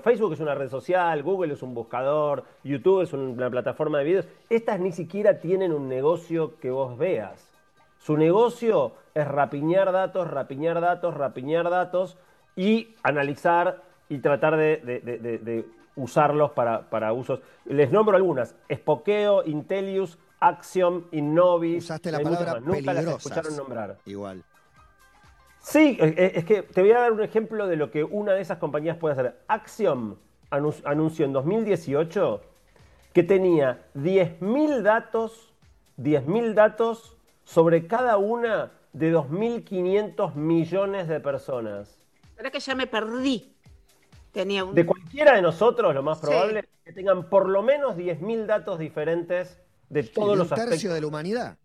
Facebook 0.00 0.32
es 0.32 0.40
una 0.40 0.54
red 0.54 0.68
social, 0.68 1.22
Google 1.22 1.54
es 1.54 1.62
un 1.62 1.74
buscador, 1.74 2.44
YouTube 2.64 3.02
es 3.02 3.12
una 3.12 3.50
plataforma 3.50 3.98
de 3.98 4.04
videos. 4.04 4.28
Estas 4.48 4.80
ni 4.80 4.92
siquiera 4.92 5.40
tienen 5.40 5.72
un 5.72 5.88
negocio 5.88 6.58
que 6.60 6.70
vos 6.70 6.96
veas. 6.96 7.50
Su 7.98 8.16
negocio 8.16 8.92
es 9.14 9.26
rapiñar 9.26 9.90
datos, 9.92 10.30
rapiñar 10.30 10.80
datos, 10.80 11.14
rapiñar 11.14 11.70
datos 11.70 12.16
y 12.56 12.94
analizar 13.02 13.82
y 14.08 14.18
tratar 14.18 14.56
de, 14.56 15.64
usarlos 15.94 16.50
para, 16.52 17.12
usos. 17.12 17.40
Les 17.66 17.92
nombro 17.92 18.16
algunas: 18.16 18.54
Spokeo, 18.72 19.44
Intelius, 19.44 20.18
Axiom, 20.40 21.04
Innovis. 21.12 21.84
Usaste 21.84 22.10
la 22.10 22.20
palabra 22.20 22.60
Nunca 22.60 22.92
las 22.92 23.06
escucharon 23.06 23.56
nombrar. 23.56 23.98
Igual. 24.06 24.42
Sí, 25.60 25.98
es 26.00 26.44
que 26.44 26.62
te 26.62 26.80
voy 26.80 26.92
a 26.92 27.00
dar 27.00 27.12
un 27.12 27.22
ejemplo 27.22 27.66
de 27.66 27.76
lo 27.76 27.90
que 27.90 28.04
una 28.04 28.32
de 28.32 28.40
esas 28.40 28.58
compañías 28.58 28.96
puede 28.96 29.14
hacer. 29.14 29.40
Axiom 29.48 30.16
anunció 30.50 31.24
en 31.24 31.32
2018 31.32 32.40
que 33.12 33.22
tenía 33.24 33.86
10.000 33.96 34.82
datos, 34.82 35.52
10.000 35.98 36.54
datos 36.54 37.16
sobre 37.44 37.86
cada 37.86 38.16
una 38.16 38.72
de 38.92 39.12
2.500 39.12 40.34
millones 40.34 41.08
de 41.08 41.20
personas. 41.20 42.05
Ahora 42.36 42.50
que 42.50 42.60
ya 42.60 42.74
me 42.74 42.86
perdí. 42.86 43.52
Tenía 44.32 44.64
De 44.64 44.84
cualquiera 44.84 45.34
de 45.34 45.42
nosotros, 45.42 45.94
lo 45.94 46.02
más 46.02 46.18
probable 46.18 46.60
es 46.60 46.66
que 46.84 46.92
tengan 46.92 47.30
por 47.30 47.48
lo 47.48 47.62
menos 47.62 47.96
10.000 47.96 48.44
datos 48.44 48.78
diferentes 48.78 49.58
de 49.88 50.02
todos 50.02 50.36
los 50.36 50.52
aspectos. 50.52 50.64
Un 50.64 50.70
tercio 50.70 50.92
de 50.92 51.00
la 51.00 51.06
humanidad. 51.06 51.56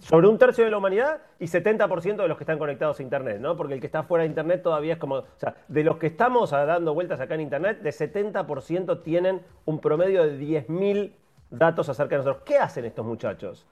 Sobre 0.00 0.26
un 0.26 0.38
tercio 0.38 0.64
de 0.64 0.70
la 0.70 0.78
humanidad 0.78 1.20
y 1.38 1.44
70% 1.44 2.16
de 2.16 2.26
los 2.26 2.36
que 2.36 2.44
están 2.44 2.58
conectados 2.58 2.98
a 2.98 3.02
Internet, 3.02 3.38
¿no? 3.40 3.56
Porque 3.56 3.74
el 3.74 3.80
que 3.80 3.86
está 3.86 4.02
fuera 4.02 4.22
de 4.22 4.28
Internet 4.28 4.62
todavía 4.62 4.94
es 4.94 4.98
como. 4.98 5.16
O 5.16 5.26
sea, 5.36 5.54
de 5.68 5.84
los 5.84 5.98
que 5.98 6.08
estamos 6.08 6.50
dando 6.50 6.94
vueltas 6.94 7.20
acá 7.20 7.34
en 7.34 7.42
Internet, 7.42 7.80
de 7.82 7.90
70% 7.90 9.02
tienen 9.02 9.42
un 9.66 9.80
promedio 9.80 10.24
de 10.24 10.38
10.000 10.38 11.12
datos 11.50 11.88
acerca 11.88 12.16
de 12.16 12.24
nosotros. 12.24 12.42
¿Qué 12.44 12.56
hacen 12.56 12.86
estos 12.86 13.04
muchachos? 13.04 13.66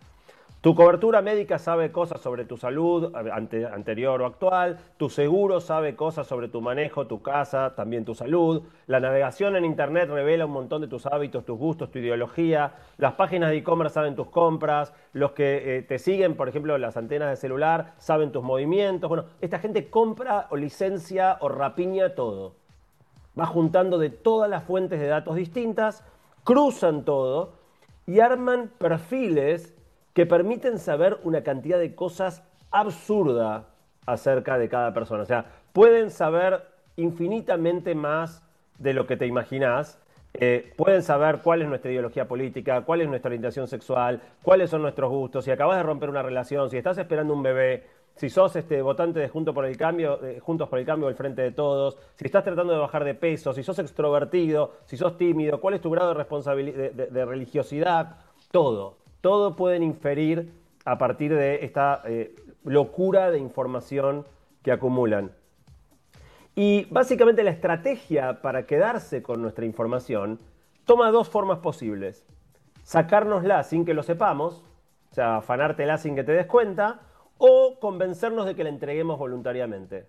Tu 0.61 0.75
cobertura 0.75 1.23
médica 1.23 1.59
sabe 1.59 1.91
cosas 1.91 2.21
sobre 2.21 2.45
tu 2.45 2.59
salud 2.59 3.15
anterior 3.15 4.21
o 4.21 4.27
actual, 4.27 4.79
tu 4.99 5.09
seguro 5.09 5.59
sabe 5.59 5.97
cosas 5.97 6.27
sobre 6.27 6.49
tu 6.49 6.61
manejo, 6.61 7.07
tu 7.07 7.23
casa, 7.23 7.75
también 7.75 8.05
tu 8.05 8.15
salud, 8.15 8.65
la 8.87 9.01
navegación 9.01 9.57
en 9.57 9.65
Internet 9.65 10.11
revela 10.11 10.45
un 10.45 10.53
montón 10.53 10.83
de 10.83 10.89
tus 10.89 11.07
hábitos, 11.07 11.47
tus 11.47 11.59
gustos, 11.59 11.91
tu 11.91 11.99
ideología, 11.99 12.75
las 12.99 13.15
páginas 13.15 13.49
de 13.49 13.57
e-commerce 13.57 13.95
saben 13.95 14.15
tus 14.15 14.29
compras, 14.29 14.93
los 15.15 15.33
que 15.33 15.79
eh, 15.79 15.83
te 15.83 15.99
siguen, 15.99 16.37
por 16.37 16.51
ejemplo, 16.51 16.77
las 16.77 16.99
antenas 16.99 17.31
de 17.31 17.37
celular, 17.37 17.95
saben 17.97 18.31
tus 18.31 18.45
movimientos. 18.45 19.09
Bueno, 19.09 19.25
esta 19.41 19.61
gente 19.61 19.89
compra 19.89 20.47
o 20.51 20.57
licencia 20.57 21.39
o 21.41 21.49
rapiña 21.49 22.15
todo. 22.15 22.53
Va 23.39 23.47
juntando 23.47 23.97
de 23.97 24.11
todas 24.11 24.51
las 24.51 24.65
fuentes 24.65 25.01
de 25.01 25.07
datos 25.07 25.37
distintas, 25.37 26.05
cruzan 26.45 27.07
todo 27.07 27.55
y 28.07 28.21
arman 28.21 28.71
perfiles 28.77 29.75
que 30.13 30.27
permiten 30.27 30.79
saber 30.79 31.19
una 31.25 31.43
cantidad 31.43 31.79
de 31.79 31.95
cosas 31.95 32.43
absurda 32.71 33.67
acerca 34.07 34.59
de 34.59 34.69
cada 34.69 34.93
persona. 34.93 35.23
O 35.23 35.27
sea, 35.27 35.47
pueden 35.73 36.11
saber 36.11 36.63
infinitamente 36.97 37.95
más 37.95 38.43
de 38.79 38.95
lo 38.95 39.07
que 39.07 39.17
te 39.17 39.27
imaginas. 39.27 40.01
Eh, 40.35 40.73
pueden 40.77 41.03
saber 41.03 41.41
cuál 41.43 41.63
es 41.63 41.69
nuestra 41.69 41.91
ideología 41.91 42.29
política, 42.29 42.83
cuál 42.83 43.01
es 43.01 43.09
nuestra 43.09 43.29
orientación 43.29 43.67
sexual, 43.67 44.21
cuáles 44.43 44.71
son 44.71 44.83
nuestros 44.83 45.11
gustos, 45.11 45.45
si 45.45 45.51
acabas 45.51 45.77
de 45.77 45.83
romper 45.83 46.09
una 46.09 46.23
relación, 46.23 46.71
si 46.71 46.77
estás 46.77 46.99
esperando 46.99 47.35
un 47.35 47.43
bebé, 47.43 47.85
si 48.15 48.31
sos 48.31 48.55
este, 48.55 48.81
votante 48.81 49.19
de 49.19 49.29
Juntos 49.29 49.53
por 49.53 49.65
el 49.65 49.77
Cambio, 49.77 50.21
Juntos 50.41 50.69
por 50.69 50.79
el 50.79 50.87
Cambio 50.87 51.09
del 51.09 51.17
Frente 51.17 51.43
de 51.43 51.51
Todos, 51.51 51.99
si 52.15 52.27
estás 52.27 52.45
tratando 52.45 52.73
de 52.73 52.79
bajar 52.79 53.03
de 53.03 53.15
peso, 53.15 53.53
si 53.53 53.65
sos 53.65 53.81
extrovertido, 53.81 54.75
si 54.85 54.97
sos 54.97 55.17
tímido, 55.17 55.61
cuál 55.61 55.75
es 55.75 55.81
tu 55.81 55.91
grado 55.91 56.11
de, 56.11 56.15
responsabilidad, 56.15 56.93
de 56.93 57.25
religiosidad, 57.25 58.19
todo 58.53 59.00
todo 59.21 59.57
pueden 59.57 59.83
inferir 59.83 60.53
a 60.85 60.99
partir 60.99 61.35
de 61.35 61.65
esta 61.65 62.03
eh, 62.05 62.35
locura 62.65 63.31
de 63.31 63.39
información 63.39 64.27
que 64.63 64.73
acumulan. 64.73 65.33
Y 66.55 66.87
básicamente 66.91 67.43
la 67.43 67.51
estrategia 67.51 68.43
para 68.43 68.67
quedarse 68.67 69.23
con 69.23 69.41
nuestra 69.41 69.65
información 69.65 70.41
toma 70.85 71.11
dos 71.11 71.29
formas 71.29 71.59
posibles. 71.59 72.25
Sacárnosla 72.83 73.63
sin 73.63 73.85
que 73.85 73.95
lo 73.95 74.03
sepamos, 74.03 74.65
o 75.11 75.15
sea, 75.15 75.37
afanártela 75.37 75.99
sin 75.99 76.15
que 76.17 76.25
te 76.25 76.33
des 76.33 76.47
cuenta, 76.47 77.01
o 77.39 77.79
convencernos 77.81 78.47
de 78.47 78.55
que 78.55 78.65
la 78.65 78.71
entreguemos 78.71 79.19
voluntariamente. 79.19 80.07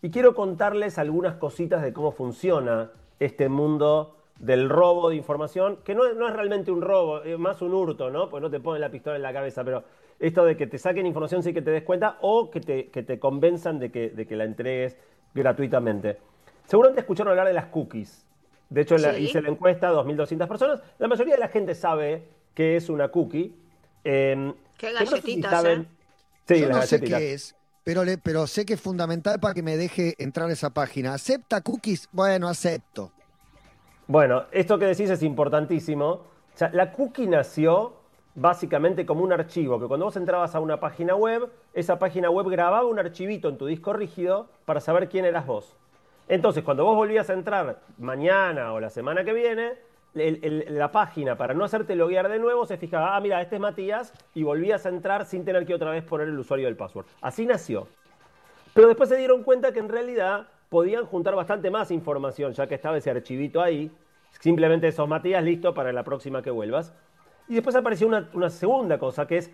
Y 0.00 0.10
quiero 0.10 0.34
contarles 0.34 0.98
algunas 0.98 1.36
cositas 1.36 1.82
de 1.82 1.92
cómo 1.92 2.12
funciona 2.12 2.90
este 3.20 3.48
mundo 3.48 4.16
del 4.42 4.68
robo 4.68 5.08
de 5.08 5.16
información, 5.16 5.78
que 5.84 5.94
no, 5.94 6.04
es 6.04 6.16
realmente 6.34 6.72
un 6.72 6.82
robo, 6.82 7.22
es 7.22 7.38
más 7.38 7.62
un 7.62 7.72
hurto, 7.72 8.10
¿no? 8.10 8.28
Pues 8.28 8.42
no 8.42 8.50
te 8.50 8.58
ponen 8.58 8.80
la 8.80 8.90
pistola 8.90 9.14
en 9.14 9.22
la 9.22 9.32
cabeza, 9.32 9.62
pero 9.62 9.84
esto 10.18 10.44
de 10.44 10.56
que 10.56 10.66
te 10.66 10.78
saquen 10.78 11.06
información 11.06 11.44
sin 11.44 11.54
que 11.54 11.62
te 11.62 11.70
des 11.70 11.84
cuenta 11.84 12.18
o 12.22 12.50
que 12.50 12.60
te, 12.60 12.88
que 12.88 13.04
te 13.04 13.20
convenzan 13.20 13.78
de 13.78 13.92
que, 13.92 14.10
de 14.10 14.26
que 14.26 14.34
la 14.34 14.42
entregues 14.42 14.96
gratuitamente. 15.32 16.18
Seguramente 16.66 17.02
escucharon 17.02 17.30
hablar 17.30 17.46
de 17.46 17.52
las 17.52 17.66
cookies. 17.66 18.26
De 18.68 18.80
hecho, 18.80 18.96
hice 19.16 19.42
la 19.42 19.48
encuesta 19.48 19.90
a 19.90 19.92
2.200 19.92 20.48
personas. 20.48 20.80
La 20.98 21.06
mayoría 21.06 21.34
de 21.34 21.40
la 21.40 21.48
gente 21.48 21.76
sabe 21.76 22.24
qué 22.52 22.76
es 22.76 22.88
una 22.88 23.08
cookie. 23.08 23.54
Eh, 24.02 24.52
¿Qué 24.76 24.92
galletitas, 24.92 25.64
¿eh? 25.64 25.84
Sí, 26.48 26.60
Yo 26.60 26.68
no 26.68 26.82
sé 26.82 27.00
qué 27.00 27.34
es, 27.34 27.54
pero, 27.84 28.04
le, 28.04 28.18
pero 28.18 28.48
sé 28.48 28.66
que 28.66 28.74
es 28.74 28.80
fundamental 28.80 29.38
para 29.38 29.54
que 29.54 29.62
me 29.62 29.76
deje 29.76 30.16
entrar 30.18 30.50
a 30.50 30.52
esa 30.52 30.70
página. 30.70 31.14
¿Acepta 31.14 31.60
cookies? 31.60 32.08
Bueno, 32.10 32.48
acepto. 32.48 33.12
Bueno, 34.06 34.44
esto 34.50 34.78
que 34.78 34.86
decís 34.86 35.10
es 35.10 35.22
importantísimo. 35.22 36.22
la 36.72 36.92
cookie 36.92 37.26
nació 37.26 37.94
básicamente 38.34 39.06
como 39.06 39.22
un 39.22 39.32
archivo, 39.32 39.78
que 39.78 39.86
cuando 39.86 40.06
vos 40.06 40.16
entrabas 40.16 40.54
a 40.54 40.60
una 40.60 40.80
página 40.80 41.14
web, 41.14 41.50
esa 41.74 41.98
página 41.98 42.30
web 42.30 42.48
grababa 42.48 42.86
un 42.86 42.98
archivito 42.98 43.48
en 43.48 43.58
tu 43.58 43.66
disco 43.66 43.92
rígido 43.92 44.48
para 44.64 44.80
saber 44.80 45.08
quién 45.08 45.24
eras 45.24 45.46
vos. 45.46 45.76
Entonces, 46.28 46.64
cuando 46.64 46.84
vos 46.84 46.96
volvías 46.96 47.28
a 47.30 47.34
entrar 47.34 47.80
mañana 47.98 48.72
o 48.72 48.80
la 48.80 48.90
semana 48.90 49.24
que 49.24 49.32
viene, 49.32 49.74
la 50.14 50.92
página, 50.92 51.36
para 51.36 51.54
no 51.54 51.64
hacerte 51.64 51.94
loguear 51.94 52.28
de 52.28 52.38
nuevo, 52.38 52.66
se 52.66 52.76
fijaba, 52.76 53.16
ah, 53.16 53.20
mira, 53.20 53.40
este 53.40 53.56
es 53.56 53.60
Matías, 53.60 54.12
y 54.34 54.42
volvías 54.42 54.84
a 54.86 54.88
entrar 54.88 55.26
sin 55.26 55.44
tener 55.44 55.66
que 55.66 55.74
otra 55.74 55.90
vez 55.90 56.04
poner 56.04 56.28
el 56.28 56.38
usuario 56.38 56.66
del 56.66 56.76
password. 56.76 57.06
Así 57.20 57.46
nació. 57.46 57.86
Pero 58.74 58.88
después 58.88 59.08
se 59.08 59.16
dieron 59.16 59.42
cuenta 59.42 59.72
que 59.72 59.80
en 59.80 59.88
realidad 59.88 60.48
podían 60.72 61.04
juntar 61.04 61.34
bastante 61.34 61.70
más 61.70 61.90
información, 61.90 62.54
ya 62.54 62.66
que 62.66 62.76
estaba 62.76 62.96
ese 62.96 63.10
archivito 63.10 63.60
ahí. 63.60 63.90
Simplemente 64.40 64.88
esos 64.88 65.06
Matías, 65.06 65.44
listo 65.44 65.74
para 65.74 65.92
la 65.92 66.02
próxima 66.02 66.40
que 66.40 66.50
vuelvas. 66.50 66.94
Y 67.46 67.56
después 67.56 67.76
apareció 67.76 68.06
una, 68.06 68.48
segunda 68.48 68.98
cosa, 68.98 69.26
que 69.26 69.36
es 69.36 69.50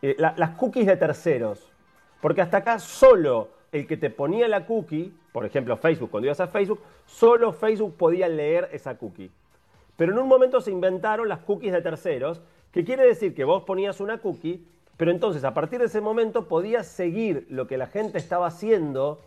eh, 0.00 0.14
las 0.16 0.50
cookies 0.50 0.86
de 0.86 0.96
terceros. 0.96 1.72
Porque 2.20 2.40
hasta 2.40 2.58
acá 2.58 2.78
solo 2.78 3.48
el 3.72 3.88
que 3.88 3.96
te 3.96 4.10
ponía 4.10 4.46
la 4.46 4.64
cookie, 4.64 5.12
por 5.32 5.44
ejemplo 5.44 5.76
Facebook, 5.76 6.12
cuando 6.12 6.28
ibas 6.28 6.38
a 6.38 6.46
Facebook, 6.46 6.78
solo 7.04 7.52
Facebook 7.52 7.96
podía 7.96 8.28
leer 8.28 8.68
esa 8.70 8.96
cookie. 8.96 9.32
Pero 9.96 10.12
en 10.12 10.20
un 10.20 10.28
momento 10.28 10.60
se 10.60 10.70
inventaron 10.70 11.28
las 11.28 11.40
cookies 11.40 11.72
de 11.72 11.82
terceros, 11.82 12.40
que 12.70 12.84
quiere 12.84 13.04
decir 13.04 13.34
que 13.34 13.42
vos 13.42 13.64
ponías 13.64 13.98
una 13.98 14.18
cookie 14.18 14.64
Pero 14.96 15.10
entonces, 15.10 15.42
a 15.42 15.52
partir 15.52 15.80
de 15.80 15.86
ese 15.86 16.00
momento, 16.00 16.46
podías 16.46 16.86
seguir 16.86 17.44
lo 17.50 17.66
que 17.66 17.76
la 17.76 17.88
gente 17.88 18.18
estaba 18.18 18.46
haciendo 18.46 19.18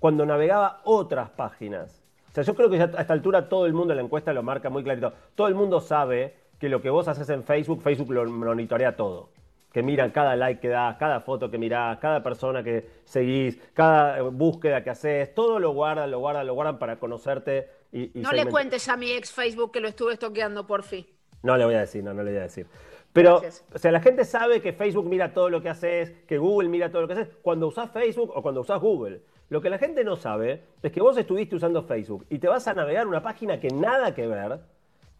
cuando 0.00 0.26
navegaba 0.26 0.80
otras 0.84 1.30
páginas. 1.30 2.02
O 2.30 2.34
sea, 2.34 2.42
yo 2.42 2.54
creo 2.54 2.70
que 2.70 2.78
ya 2.78 2.90
a 2.96 3.02
esta 3.02 3.12
altura 3.12 3.48
todo 3.48 3.66
el 3.66 3.74
mundo, 3.74 3.94
la 3.94 4.02
encuesta 4.02 4.32
lo 4.32 4.42
marca 4.42 4.70
muy 4.70 4.82
clarito, 4.82 5.12
todo 5.34 5.46
el 5.46 5.54
mundo 5.54 5.80
sabe 5.80 6.34
que 6.58 6.68
lo 6.68 6.80
que 6.82 6.90
vos 6.90 7.06
haces 7.06 7.28
en 7.30 7.44
Facebook, 7.44 7.82
Facebook 7.82 8.12
lo 8.12 8.24
monitorea 8.26 8.96
todo. 8.96 9.30
Que 9.72 9.82
miran 9.82 10.10
cada 10.10 10.34
like 10.34 10.60
que 10.60 10.68
das, 10.68 10.96
cada 10.96 11.20
foto 11.20 11.50
que 11.50 11.58
mirás, 11.58 11.98
cada 11.98 12.22
persona 12.22 12.62
que 12.64 12.88
seguís, 13.04 13.56
cada 13.72 14.18
eh, 14.18 14.22
búsqueda 14.22 14.82
que 14.82 14.90
haces, 14.90 15.32
todo 15.32 15.60
lo 15.60 15.72
guardan, 15.72 16.10
lo 16.10 16.18
guardan, 16.18 16.46
lo 16.46 16.54
guardan 16.54 16.78
para 16.78 16.98
conocerte 16.98 17.68
y, 17.92 18.18
y 18.18 18.22
No 18.22 18.32
le 18.32 18.46
cuentes 18.46 18.88
a 18.88 18.96
mi 18.96 19.12
ex 19.12 19.30
Facebook 19.32 19.70
que 19.70 19.80
lo 19.80 19.86
estuve 19.86 20.14
estoqueando 20.14 20.66
por 20.66 20.82
fin. 20.82 21.06
No 21.42 21.56
le 21.56 21.64
voy 21.64 21.74
a 21.74 21.80
decir, 21.80 22.02
no, 22.02 22.12
no 22.12 22.22
le 22.22 22.30
voy 22.30 22.40
a 22.40 22.44
decir. 22.44 22.66
Pero, 23.12 23.40
Gracias. 23.40 23.64
o 23.72 23.78
sea, 23.78 23.92
la 23.92 24.00
gente 24.00 24.24
sabe 24.24 24.60
que 24.60 24.72
Facebook 24.72 25.06
mira 25.06 25.32
todo 25.32 25.50
lo 25.50 25.62
que 25.62 25.68
haces, 25.68 26.12
que 26.26 26.38
Google 26.38 26.68
mira 26.68 26.90
todo 26.90 27.02
lo 27.02 27.08
que 27.08 27.14
haces, 27.14 27.28
cuando 27.42 27.68
usás 27.68 27.90
Facebook 27.90 28.32
o 28.34 28.42
cuando 28.42 28.60
usás 28.60 28.80
Google. 28.80 29.20
Lo 29.50 29.60
que 29.60 29.68
la 29.68 29.78
gente 29.78 30.04
no 30.04 30.16
sabe 30.16 30.62
es 30.80 30.92
que 30.92 31.02
vos 31.02 31.18
estuviste 31.18 31.56
usando 31.56 31.82
Facebook 31.82 32.24
y 32.30 32.38
te 32.38 32.48
vas 32.48 32.66
a 32.68 32.74
navegar 32.74 33.08
una 33.08 33.20
página 33.20 33.58
que 33.58 33.68
nada 33.68 34.14
que 34.14 34.28
ver 34.28 34.60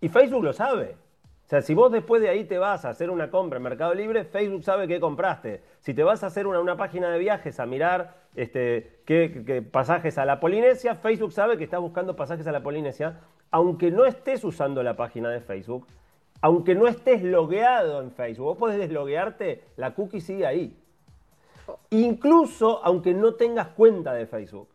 y 0.00 0.08
Facebook 0.08 0.44
lo 0.44 0.52
sabe. 0.52 0.96
O 1.44 1.48
sea, 1.50 1.62
si 1.62 1.74
vos 1.74 1.90
después 1.90 2.22
de 2.22 2.28
ahí 2.28 2.44
te 2.44 2.58
vas 2.58 2.84
a 2.84 2.90
hacer 2.90 3.10
una 3.10 3.28
compra 3.28 3.56
en 3.56 3.64
Mercado 3.64 3.92
Libre, 3.92 4.24
Facebook 4.24 4.62
sabe 4.62 4.86
que 4.86 5.00
compraste. 5.00 5.62
Si 5.80 5.94
te 5.94 6.04
vas 6.04 6.22
a 6.22 6.28
hacer 6.28 6.46
una, 6.46 6.60
una 6.60 6.76
página 6.76 7.10
de 7.10 7.18
viajes 7.18 7.58
a 7.58 7.66
mirar 7.66 8.14
este, 8.36 9.00
qué, 9.04 9.42
qué 9.44 9.62
pasajes 9.62 10.16
a 10.16 10.24
la 10.24 10.38
Polinesia, 10.38 10.94
Facebook 10.94 11.32
sabe 11.32 11.58
que 11.58 11.64
estás 11.64 11.80
buscando 11.80 12.14
pasajes 12.14 12.46
a 12.46 12.52
la 12.52 12.62
Polinesia, 12.62 13.18
aunque 13.50 13.90
no 13.90 14.04
estés 14.04 14.44
usando 14.44 14.84
la 14.84 14.94
página 14.94 15.28
de 15.28 15.40
Facebook, 15.40 15.88
aunque 16.40 16.76
no 16.76 16.86
estés 16.86 17.24
logueado 17.24 18.00
en 18.00 18.12
Facebook. 18.12 18.46
Vos 18.46 18.58
podés 18.58 18.78
desloguearte, 18.78 19.64
la 19.76 19.92
cookie 19.94 20.20
sigue 20.20 20.46
ahí. 20.46 20.79
Incluso 21.90 22.80
aunque 22.84 23.14
no 23.14 23.34
tengas 23.34 23.68
cuenta 23.68 24.12
de 24.12 24.26
Facebook. 24.26 24.68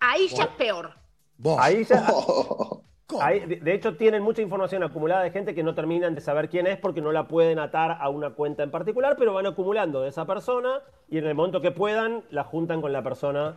Ahí 0.00 0.28
ya 0.28 0.44
es 0.44 0.50
peor. 0.50 0.94
Vos. 1.36 1.58
Ahí 1.60 1.84
ya, 1.84 2.06
de, 3.46 3.56
de 3.56 3.74
hecho, 3.74 3.96
tienen 3.96 4.22
mucha 4.22 4.42
información 4.42 4.82
acumulada 4.82 5.22
de 5.22 5.30
gente 5.30 5.54
que 5.54 5.62
no 5.62 5.74
terminan 5.74 6.14
de 6.14 6.20
saber 6.20 6.48
quién 6.48 6.66
es 6.66 6.78
porque 6.78 7.00
no 7.00 7.10
la 7.12 7.26
pueden 7.28 7.58
atar 7.58 7.98
a 8.00 8.08
una 8.08 8.30
cuenta 8.30 8.62
en 8.62 8.70
particular, 8.70 9.16
pero 9.18 9.32
van 9.32 9.46
acumulando 9.46 10.02
de 10.02 10.08
esa 10.08 10.24
persona 10.26 10.80
y 11.08 11.18
en 11.18 11.26
el 11.26 11.34
momento 11.34 11.60
que 11.60 11.70
puedan 11.70 12.22
la 12.30 12.44
juntan 12.44 12.80
con 12.80 12.92
la 12.92 13.02
persona. 13.02 13.54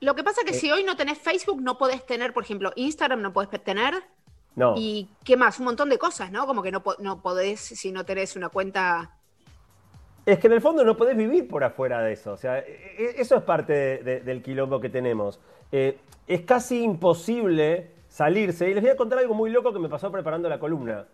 Lo 0.00 0.14
que 0.14 0.24
pasa 0.24 0.42
Eh. 0.42 0.44
que 0.44 0.54
si 0.54 0.70
hoy 0.70 0.82
no 0.84 0.96
tenés 0.96 1.18
Facebook, 1.18 1.62
no 1.62 1.78
podés 1.78 2.04
tener, 2.04 2.32
por 2.32 2.42
ejemplo, 2.42 2.72
Instagram 2.76 3.22
no 3.22 3.32
podés 3.32 3.48
tener. 3.62 3.94
No. 4.54 4.74
Y 4.76 5.08
qué 5.24 5.36
más, 5.36 5.58
un 5.60 5.64
montón 5.66 5.88
de 5.88 5.96
cosas, 5.98 6.30
¿no? 6.30 6.46
Como 6.46 6.62
que 6.62 6.70
no, 6.70 6.82
no 6.98 7.22
podés 7.22 7.60
si 7.60 7.90
no 7.92 8.04
tenés 8.04 8.36
una 8.36 8.48
cuenta. 8.50 9.16
Es 10.24 10.38
que 10.38 10.46
en 10.46 10.52
el 10.52 10.60
fondo 10.60 10.84
no 10.84 10.96
podés 10.96 11.16
vivir 11.16 11.48
por 11.48 11.64
afuera 11.64 12.00
de 12.00 12.12
eso. 12.12 12.32
O 12.32 12.36
sea, 12.36 12.58
e- 12.60 12.94
e- 12.98 13.20
eso 13.20 13.36
es 13.36 13.42
parte 13.42 13.72
de- 13.72 13.98
de- 14.02 14.20
del 14.20 14.42
quilombo 14.42 14.80
que 14.80 14.88
tenemos. 14.88 15.40
Eh, 15.72 15.98
es 16.26 16.42
casi 16.42 16.82
imposible 16.82 17.90
salirse. 18.08 18.70
Y 18.70 18.74
les 18.74 18.82
voy 18.82 18.92
a 18.92 18.96
contar 18.96 19.18
algo 19.18 19.34
muy 19.34 19.50
loco 19.50 19.72
que 19.72 19.78
me 19.80 19.88
pasó 19.88 20.12
preparando 20.12 20.48
la 20.48 20.58
columna. 20.60 21.06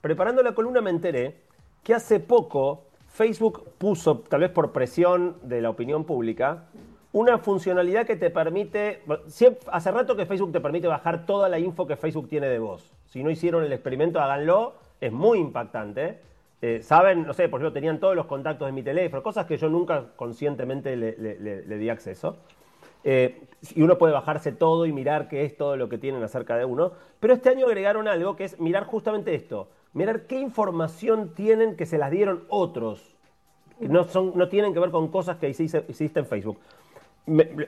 Preparando 0.00 0.42
la 0.42 0.52
columna 0.54 0.80
me 0.80 0.90
enteré 0.90 1.36
que 1.82 1.94
hace 1.94 2.20
poco 2.20 2.84
Facebook 3.08 3.64
puso, 3.76 4.20
tal 4.20 4.40
vez 4.40 4.50
por 4.50 4.72
presión 4.72 5.36
de 5.42 5.60
la 5.60 5.70
opinión 5.70 6.04
pública, 6.04 6.64
una 7.12 7.38
funcionalidad 7.38 8.06
que 8.06 8.16
te 8.16 8.30
permite, 8.30 9.02
hace 9.70 9.90
rato 9.92 10.16
que 10.16 10.26
Facebook 10.26 10.52
te 10.52 10.60
permite 10.60 10.88
bajar 10.88 11.26
toda 11.26 11.48
la 11.48 11.58
info 11.58 11.86
que 11.86 11.96
Facebook 11.96 12.28
tiene 12.28 12.48
de 12.48 12.58
vos. 12.58 12.92
Si 13.06 13.22
no 13.22 13.30
hicieron 13.30 13.62
el 13.62 13.72
experimento, 13.72 14.20
háganlo, 14.20 14.74
es 15.00 15.12
muy 15.12 15.38
impactante. 15.38 16.18
Eh, 16.62 16.80
Saben, 16.82 17.26
no 17.26 17.34
sé, 17.34 17.48
por 17.48 17.60
ejemplo, 17.60 17.72
tenían 17.72 18.00
todos 18.00 18.16
los 18.16 18.26
contactos 18.26 18.66
de 18.66 18.72
mi 18.72 18.82
teléfono, 18.82 19.22
cosas 19.22 19.46
que 19.46 19.56
yo 19.56 19.68
nunca 19.68 20.06
conscientemente 20.16 20.96
le, 20.96 21.78
di 21.78 21.88
acceso. 21.88 22.38
Eh, 23.04 23.42
y 23.74 23.82
uno 23.82 23.98
puede 23.98 24.14
bajarse 24.14 24.50
todo 24.52 24.86
y 24.86 24.92
mirar 24.92 25.28
qué 25.28 25.44
es 25.44 25.56
todo 25.56 25.76
lo 25.76 25.88
que 25.88 25.98
tienen 25.98 26.22
acerca 26.22 26.56
de 26.56 26.64
uno. 26.64 26.92
Pero 27.20 27.34
este 27.34 27.50
año 27.50 27.66
agregaron 27.66 28.08
algo 28.08 28.34
que 28.36 28.44
es 28.44 28.58
mirar 28.58 28.84
justamente 28.84 29.34
esto. 29.34 29.68
Mirar 29.92 30.22
qué 30.22 30.40
información 30.40 31.34
tienen 31.34 31.76
que 31.76 31.86
se 31.86 31.98
las 31.98 32.10
dieron 32.10 32.44
otros. 32.48 33.14
No, 33.78 34.04
son, 34.04 34.32
no 34.34 34.48
tienen 34.48 34.72
que 34.72 34.80
ver 34.80 34.90
con 34.90 35.08
cosas 35.08 35.36
que 35.36 35.48
hiciste, 35.48 35.84
hiciste 35.88 36.20
en 36.20 36.26
Facebook. 36.26 36.58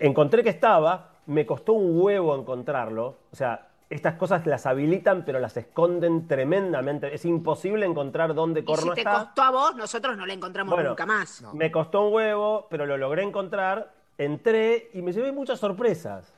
Encontré 0.00 0.42
que 0.42 0.50
estaba, 0.50 1.10
me 1.26 1.44
costó 1.44 1.74
un 1.74 2.00
huevo 2.00 2.34
encontrarlo. 2.34 3.16
O 3.30 3.36
sea, 3.36 3.65
estas 3.88 4.14
cosas 4.14 4.44
las 4.46 4.66
habilitan, 4.66 5.24
pero 5.24 5.38
las 5.38 5.56
esconden 5.56 6.26
tremendamente. 6.26 7.14
Es 7.14 7.24
imposible 7.24 7.86
encontrar 7.86 8.34
dónde 8.34 8.60
Y 8.60 8.62
si 8.62 8.66
corno 8.66 8.94
te 8.94 9.00
está. 9.00 9.14
costó 9.26 9.42
a 9.42 9.50
vos, 9.50 9.76
nosotros 9.76 10.16
no 10.16 10.26
la 10.26 10.32
encontramos 10.32 10.74
Bueno, 10.74 10.90
nunca 10.90 11.06
más. 11.06 11.44
Me 11.54 11.70
costó 11.70 12.06
un 12.08 12.14
huevo, 12.14 12.66
pero 12.68 12.84
lo 12.86 12.96
logré 12.96 13.22
encontrar. 13.22 13.92
Entré 14.18 14.90
y 14.94 15.02
me 15.02 15.12
llevé 15.12 15.30
muchas 15.30 15.60
sorpresas. 15.60 16.34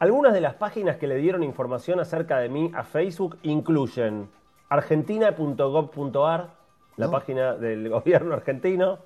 Algunas 0.00 0.32
de 0.32 0.40
las 0.40 0.54
páginas 0.54 0.96
que 0.96 1.06
le 1.06 1.16
dieron 1.16 1.42
información 1.42 2.00
acerca 2.00 2.38
de 2.38 2.48
mí 2.48 2.70
a 2.74 2.84
Facebook 2.84 3.38
incluyen 3.42 4.28
argentina.gov.ar, 4.68 6.50
la 6.96 7.06
No. 7.06 7.12
página 7.12 7.54
del 7.54 7.88
gobierno 7.88 8.34
argentino, 8.34 8.98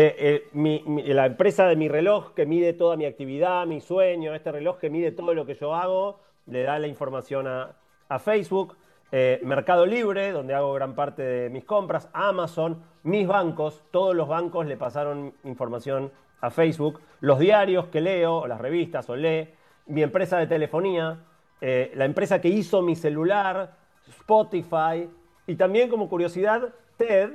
eh, 0.00 0.48
eh, 0.54 1.12
la 1.12 1.26
empresa 1.26 1.66
de 1.66 1.74
mi 1.74 1.88
reloj 1.88 2.32
que 2.32 2.46
mide 2.46 2.72
toda 2.72 2.96
mi 2.96 3.04
actividad, 3.04 3.66
mi 3.66 3.80
sueño, 3.80 4.32
este 4.32 4.52
reloj 4.52 4.78
que 4.78 4.90
mide 4.90 5.10
todo 5.10 5.34
lo 5.34 5.44
que 5.44 5.56
yo 5.56 5.74
hago, 5.74 6.20
le 6.46 6.62
da 6.62 6.78
la 6.78 6.86
información 6.86 7.48
a, 7.48 7.74
Facebook. 8.20 8.76
Eh, 9.10 9.40
Mercado 9.42 9.86
Libre, 9.86 10.30
donde 10.30 10.54
hago 10.54 10.72
gran 10.72 10.94
parte 10.94 11.22
de 11.22 11.50
mis 11.50 11.64
compras, 11.64 12.08
Amazon, 12.12 12.80
mis 13.02 13.26
bancos, 13.26 13.82
todos 13.90 14.14
los 14.14 14.28
bancos 14.28 14.66
le 14.66 14.76
pasaron 14.76 15.34
información 15.42 16.12
a 16.42 16.50
Facebook, 16.50 17.00
los 17.18 17.40
diarios 17.40 17.88
que 17.88 18.00
leo, 18.00 18.36
o 18.36 18.46
las 18.46 18.60
revistas 18.60 19.10
o 19.10 19.16
lee, 19.16 19.48
mi 19.86 20.04
empresa 20.04 20.38
de 20.38 20.46
telefonía, 20.46 21.24
la 21.60 22.04
empresa 22.04 22.40
que 22.40 22.48
hizo 22.48 22.82
mi 22.82 22.94
celular, 22.94 23.74
Spotify, 24.06 25.10
y 25.48 25.56
también 25.56 25.88
como 25.90 26.08
curiosidad, 26.08 26.68
TED, 26.96 27.30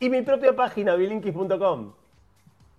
y 0.00 0.10
mi 0.10 0.22
propia 0.22 0.54
página, 0.56 0.94
bilinkis.com. 0.96 1.92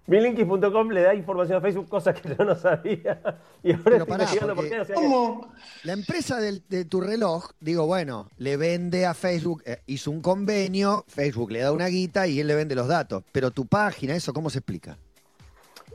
Bilinkis.com 0.08 0.90
le 0.90 1.02
da 1.04 1.14
información 1.14 1.60
a 1.60 1.62
Facebook, 1.62 1.88
cosas 1.88 2.20
que 2.20 2.36
yo 2.36 2.44
no 2.44 2.56
sabía. 2.56 3.22
Y 3.64 3.72
ahora 3.72 3.84
Pero 3.84 3.96
estoy 3.98 4.08
pará, 4.10 4.24
investigando 4.24 4.56
por 4.56 4.68
qué. 4.68 4.80
o 4.82 4.86
sea 4.86 4.96
que- 4.96 5.02
¿Cómo? 5.02 5.54
La 5.84 5.94
empresa 5.94 6.40
del- 6.40 6.64
de 6.68 6.86
tu 6.86 7.00
reloj, 7.02 7.52
digo, 7.60 7.86
bueno, 7.86 8.28
le 8.40 8.58
vende 8.58 9.06
a 9.06 9.14
Facebook, 9.14 9.62
eh, 9.66 9.78
hizo 9.86 10.10
un 10.12 10.22
convenio, 10.22 11.06
Facebook 11.08 11.52
le 11.52 11.60
da 11.60 11.72
una 11.72 11.88
guita 11.88 12.28
y 12.28 12.40
él 12.40 12.48
le 12.48 12.56
vende 12.56 12.74
los 12.76 12.88
datos. 12.88 13.24
Pero 13.32 13.52
tu 13.52 13.68
página, 13.68 14.16
¿eso 14.16 14.34
cómo 14.34 14.50
se 14.50 14.58
explica? 14.60 14.98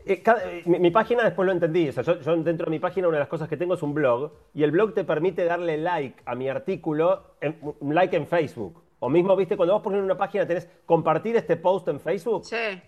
Eh, 0.06 0.22
cada- 0.22 0.44
eh, 0.50 0.62
mi, 0.66 0.78
mi 0.78 0.90
página 0.92 1.24
después 1.24 1.44
lo 1.44 1.52
entendí. 1.52 1.88
O 1.88 1.92
sea, 1.92 2.04
yo, 2.04 2.20
yo 2.20 2.36
dentro 2.36 2.66
de 2.66 2.70
mi 2.70 2.78
página 2.78 3.08
una 3.08 3.16
de 3.16 3.22
las 3.22 3.28
cosas 3.28 3.48
que 3.48 3.56
tengo 3.56 3.74
es 3.74 3.82
un 3.82 3.92
blog 3.92 4.30
y 4.54 4.62
el 4.62 4.70
blog 4.70 4.94
te 4.94 5.02
permite 5.02 5.44
darle 5.44 5.76
like 5.78 6.22
a 6.24 6.36
mi 6.36 6.48
artículo, 6.48 7.34
en- 7.40 7.58
un 7.80 7.94
like 7.94 8.16
en 8.16 8.28
Facebook. 8.28 8.80
O 8.98 9.08
mismo, 9.08 9.36
viste, 9.36 9.56
cuando 9.56 9.74
vos 9.74 9.82
pones 9.82 10.02
una 10.02 10.16
página 10.16 10.46
tenés 10.46 10.68
compartir 10.86 11.36
este 11.36 11.56
post 11.56 11.88
en 11.88 12.00
Facebook. 12.00 12.44
Sí. 12.44 12.80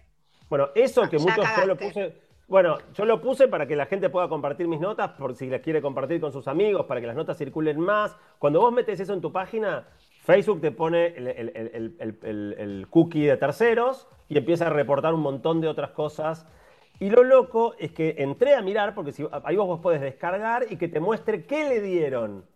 Bueno, 0.49 0.69
eso 0.75 1.03
que 1.09 1.17
Ah, 1.17 1.19
ya 1.19 1.25
muchos 1.37 1.57
yo 1.57 1.67
lo 1.67 1.77
puse. 1.77 2.29
Bueno, 2.49 2.79
yo 2.95 3.05
lo 3.05 3.21
puse 3.21 3.47
para 3.47 3.67
que 3.67 3.77
la 3.77 3.85
gente 3.85 4.09
pueda 4.09 4.27
compartir 4.27 4.67
mis 4.69 4.81
notas, 4.81 5.11
por 5.19 5.35
si 5.35 5.49
las 5.51 5.61
quiere 5.61 5.83
compartir 5.83 6.19
con 6.19 6.33
sus 6.33 6.49
amigos, 6.49 6.87
para 6.87 6.99
que 7.03 7.07
las 7.07 7.15
notas 7.17 7.37
circulen 7.37 7.79
más. 7.79 8.17
Cuando 8.39 8.61
vos 8.61 8.73
metes 8.73 8.99
eso 9.01 9.13
en 9.13 9.21
tu 9.21 9.31
página, 9.31 9.87
Facebook 10.23 10.63
te 10.63 10.71
pone 10.71 11.09
el, 11.09 11.27
el- 11.29 11.49
el- 11.55 11.71
el- 11.75 11.97
el- 12.01 12.19
el- 12.23 12.57
el 12.59 12.87
cookie 12.89 13.27
de 13.27 13.37
terceros 13.37 14.09
y 14.31 14.39
empieza 14.39 14.67
a 14.67 14.71
reportar 14.71 15.13
un 15.13 15.21
montón 15.21 15.61
de 15.61 15.69
otras 15.69 15.91
cosas. 15.91 16.47
Y 17.01 17.11
lo 17.11 17.23
loco 17.23 17.75
es 17.79 17.93
que 17.93 18.15
entré 18.17 18.55
a 18.55 18.63
mirar, 18.63 18.95
porque 18.95 19.13
si, 19.13 19.27
ahí 19.45 19.57
vos, 19.57 19.67
vos 19.67 19.81
podés 19.81 20.01
descargar 20.01 20.65
y 20.71 20.77
que 20.79 20.89
te 20.89 21.01
muestre 21.01 21.45
qué 21.45 21.69
le 21.69 21.83
dieron. 21.83 22.47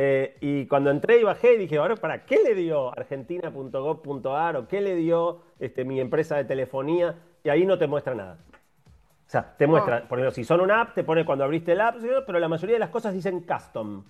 Eh, 0.00 0.36
y 0.40 0.66
cuando 0.66 0.92
entré 0.92 1.18
y 1.18 1.24
bajé, 1.24 1.58
dije, 1.58 1.76
ahora, 1.76 1.96
¿para 1.96 2.24
qué 2.24 2.40
le 2.44 2.54
dio 2.54 2.92
argentina.gov.ar 2.96 4.56
o 4.56 4.68
qué 4.68 4.80
le 4.80 4.94
dio 4.94 5.40
este, 5.58 5.84
mi 5.84 5.98
empresa 5.98 6.36
de 6.36 6.44
telefonía? 6.44 7.16
Y 7.42 7.48
ahí 7.48 7.66
no 7.66 7.78
te 7.78 7.88
muestra 7.88 8.14
nada. 8.14 8.38
O 8.46 9.28
sea, 9.30 9.56
te 9.56 9.66
muestra, 9.66 10.06
por 10.06 10.20
ejemplo, 10.20 10.30
si 10.36 10.44
son 10.44 10.60
una 10.60 10.82
app, 10.82 10.94
te 10.94 11.02
pone 11.02 11.24
cuando 11.24 11.42
abriste 11.42 11.74
la 11.74 11.88
app, 11.88 11.96
¿sí? 12.00 12.06
pero 12.24 12.38
la 12.38 12.46
mayoría 12.46 12.76
de 12.76 12.78
las 12.78 12.90
cosas 12.90 13.12
dicen 13.12 13.40
custom. 13.40 14.04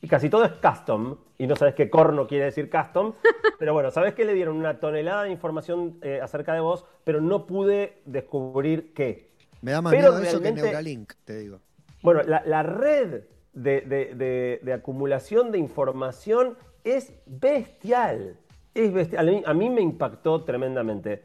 Y 0.00 0.08
casi 0.08 0.28
todo 0.28 0.44
es 0.44 0.50
custom, 0.54 1.16
y 1.38 1.46
no 1.46 1.54
sabes 1.54 1.76
qué 1.76 1.88
corno 1.88 2.26
quiere 2.26 2.46
decir 2.46 2.68
custom, 2.68 3.12
pero 3.60 3.74
bueno, 3.74 3.92
sabes 3.92 4.14
que 4.14 4.24
le 4.24 4.34
dieron 4.34 4.56
una 4.56 4.80
tonelada 4.80 5.22
de 5.22 5.30
información 5.30 6.00
eh, 6.02 6.18
acerca 6.20 6.52
de 6.54 6.60
vos, 6.60 6.84
pero 7.04 7.20
no 7.20 7.46
pude 7.46 8.02
descubrir 8.06 8.92
qué. 8.92 9.30
Me 9.62 9.70
da 9.70 9.82
más 9.82 9.92
Pero 9.92 10.10
miedo 10.10 10.22
eso 10.24 10.38
que 10.38 10.42
realmente- 10.42 10.62
Neuralink, 10.62 11.12
te 11.24 11.38
digo. 11.38 11.60
Bueno, 12.02 12.22
la, 12.24 12.42
la 12.44 12.64
red 12.64 13.22
de, 13.62 14.72
acumulación 14.74 15.50
de 15.50 15.58
información 15.58 16.56
es 16.84 17.12
bestial. 17.26 18.36
Es 18.74 18.92
bestial. 18.92 19.28
A 19.28 19.30
mí, 19.30 19.42
a 19.46 19.54
mí 19.54 19.70
me 19.70 19.80
impactó 19.80 20.44
tremendamente. 20.44 21.24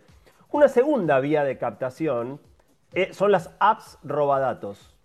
Una 0.51 0.67
segunda 0.67 1.19
vía 1.19 1.43
de 1.43 1.57
captación 1.57 2.39
eh, 2.93 3.13
son 3.13 3.31
las 3.31 3.55
apps 3.59 3.97
robadatos. 4.03 4.95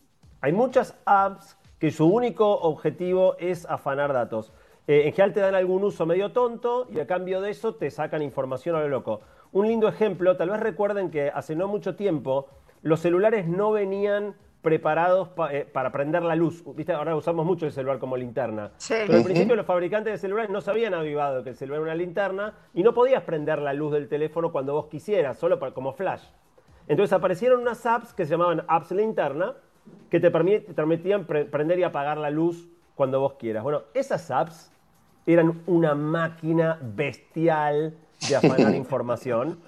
Hay 0.40 0.52
muchas 0.52 0.94
apps 1.04 1.56
que 1.78 1.90
su 1.90 2.06
único 2.06 2.58
objetivo 2.60 3.36
es 3.38 3.66
afanar 3.66 4.12
datos. 4.12 4.52
Eh, 4.86 5.06
en 5.06 5.12
general 5.12 5.32
te 5.32 5.40
dan 5.40 5.54
algún 5.54 5.84
uso 5.84 6.06
medio 6.06 6.32
tonto 6.32 6.86
y 6.90 7.00
a 7.00 7.06
cambio 7.06 7.40
de 7.40 7.50
eso 7.50 7.74
te 7.74 7.90
sacan 7.90 8.22
información 8.22 8.76
a 8.76 8.80
lo 8.80 8.88
loco. 8.88 9.20
Un 9.52 9.68
lindo 9.68 9.88
ejemplo, 9.88 10.36
tal 10.36 10.50
vez 10.50 10.60
recuerden 10.60 11.10
que 11.10 11.30
hace 11.30 11.56
no 11.56 11.68
mucho 11.68 11.94
tiempo 11.94 12.48
los 12.82 13.00
celulares 13.00 13.46
no 13.48 13.70
venían 13.72 14.34
preparados 14.62 15.30
eh, 15.50 15.68
para 15.70 15.92
prender 15.92 16.22
la 16.22 16.34
luz. 16.34 16.62
¿Viste? 16.74 16.92
Ahora 16.92 17.14
usamos 17.16 17.46
mucho 17.46 17.66
el 17.66 17.72
celular 17.72 17.98
como 17.98 18.16
linterna. 18.16 18.72
Pero 18.88 19.14
al 19.14 19.24
principio 19.24 19.54
los 19.54 19.66
fabricantes 19.66 20.12
de 20.12 20.18
celulares 20.18 20.50
no 20.50 20.60
sabían 20.60 20.94
avivado 20.94 21.44
que 21.44 21.50
el 21.50 21.56
celular 21.56 21.80
era 21.80 21.92
una 21.92 21.94
linterna 21.94 22.54
y 22.74 22.82
no 22.82 22.92
podías 22.94 23.22
prender 23.22 23.60
la 23.60 23.72
luz 23.72 23.92
del 23.92 24.08
teléfono 24.08 24.50
cuando 24.52 24.74
vos 24.74 24.86
quisieras, 24.86 25.38
solo 25.38 25.58
como 25.72 25.92
flash. 25.92 26.24
Entonces 26.88 27.12
aparecieron 27.12 27.60
unas 27.60 27.84
apps 27.86 28.14
que 28.14 28.24
se 28.24 28.30
llamaban 28.32 28.64
apps 28.66 28.90
linterna 28.92 29.54
que 30.10 30.20
te 30.20 30.30
permitían 30.30 31.24
prender 31.24 31.78
y 31.78 31.82
apagar 31.82 32.18
la 32.18 32.30
luz 32.30 32.68
cuando 32.94 33.20
vos 33.20 33.34
quieras. 33.34 33.62
Bueno, 33.62 33.82
esas 33.94 34.30
apps 34.30 34.72
eran 35.26 35.62
una 35.66 35.94
máquina 35.94 36.78
bestial 36.80 37.94
de 38.28 38.36
afanar 38.36 38.74
información. 38.74 39.58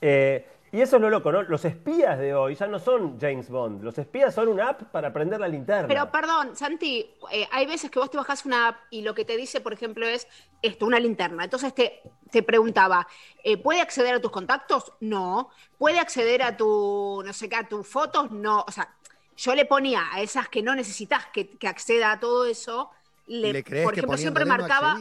Eh, 0.00 0.46
y 0.74 0.82
eso 0.82 0.96
es 0.96 1.02
lo 1.02 1.08
loco, 1.08 1.30
¿no? 1.30 1.44
Los 1.44 1.64
espías 1.64 2.18
de 2.18 2.34
hoy 2.34 2.56
ya 2.56 2.66
no 2.66 2.80
son 2.80 3.16
James 3.20 3.48
Bond. 3.48 3.84
Los 3.84 3.96
espías 3.96 4.34
son 4.34 4.48
una 4.48 4.70
app 4.70 4.82
para 4.90 5.12
prender 5.12 5.38
la 5.38 5.46
linterna. 5.46 5.86
Pero 5.86 6.10
perdón, 6.10 6.56
Santi, 6.56 7.14
eh, 7.30 7.48
hay 7.52 7.64
veces 7.64 7.92
que 7.92 8.00
vos 8.00 8.10
te 8.10 8.16
bajas 8.16 8.44
una 8.44 8.66
app 8.66 8.78
y 8.90 9.02
lo 9.02 9.14
que 9.14 9.24
te 9.24 9.36
dice, 9.36 9.60
por 9.60 9.72
ejemplo, 9.72 10.04
es 10.04 10.26
esto, 10.62 10.84
una 10.84 10.98
linterna. 10.98 11.44
Entonces 11.44 11.72
te, 11.76 12.02
te 12.28 12.42
preguntaba, 12.42 13.06
eh, 13.44 13.56
¿puede 13.56 13.80
acceder 13.80 14.16
a 14.16 14.20
tus 14.20 14.32
contactos? 14.32 14.92
No. 14.98 15.48
¿Puede 15.78 16.00
acceder 16.00 16.42
a 16.42 16.56
tu, 16.56 17.22
no 17.24 17.32
sé 17.32 17.48
qué, 17.48 17.54
a 17.54 17.68
tus 17.68 17.86
fotos? 17.86 18.32
No. 18.32 18.64
O 18.66 18.72
sea, 18.72 18.92
yo 19.36 19.54
le 19.54 19.66
ponía 19.66 20.08
a 20.12 20.22
esas 20.22 20.48
que 20.48 20.60
no 20.60 20.74
necesitas 20.74 21.26
que, 21.26 21.56
acceda 21.68 22.10
a 22.10 22.18
todo 22.18 22.46
eso. 22.46 22.90
Le, 23.28 23.62
por 23.62 23.92
ejemplo, 23.92 24.16
siempre 24.16 24.44
marcaba. 24.44 24.98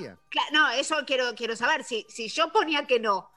no, 0.52 0.70
eso 0.70 0.98
quiero, 1.08 1.34
quiero 1.34 1.56
saber. 1.56 1.84
Si, 1.84 2.06
si 2.10 2.30
yo 2.30 2.52
ponía 2.52 2.86
que 2.86 3.00
no, 3.00 3.32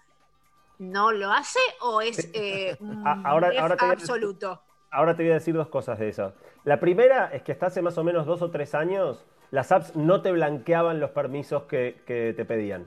¿no 0.79 1.13
lo 1.13 1.31
hace 1.33 1.61
o 1.81 2.01
es, 2.01 2.31
eh, 2.35 2.77
ahora, 3.25 3.51
absoluto? 3.91 4.61
ahora 4.91 5.15
te 5.15 5.23
voy 5.23 5.33
a 5.33 5.35
decir 5.35 5.55
dos 5.55 5.69
cosas 5.69 5.99
de 5.99 6.09
eso. 6.09 6.33
La 6.65 6.81
primera 6.81 7.31
es 7.33 7.43
que 7.43 7.53
hasta 7.53 7.67
hace 7.67 7.83
más 7.83 7.99
o 7.99 8.05
menos 8.05 8.27
dos 8.27 8.43
o 8.43 8.51
tres 8.51 8.75
años 8.75 9.25
las 9.51 9.73
apps 9.73 9.95
no 9.95 10.23
te 10.23 10.33
blanqueaban 10.33 11.01
los 11.01 11.11
permisos 11.11 11.65
que, 11.65 12.03
te 12.07 12.45
pedían. 12.45 12.87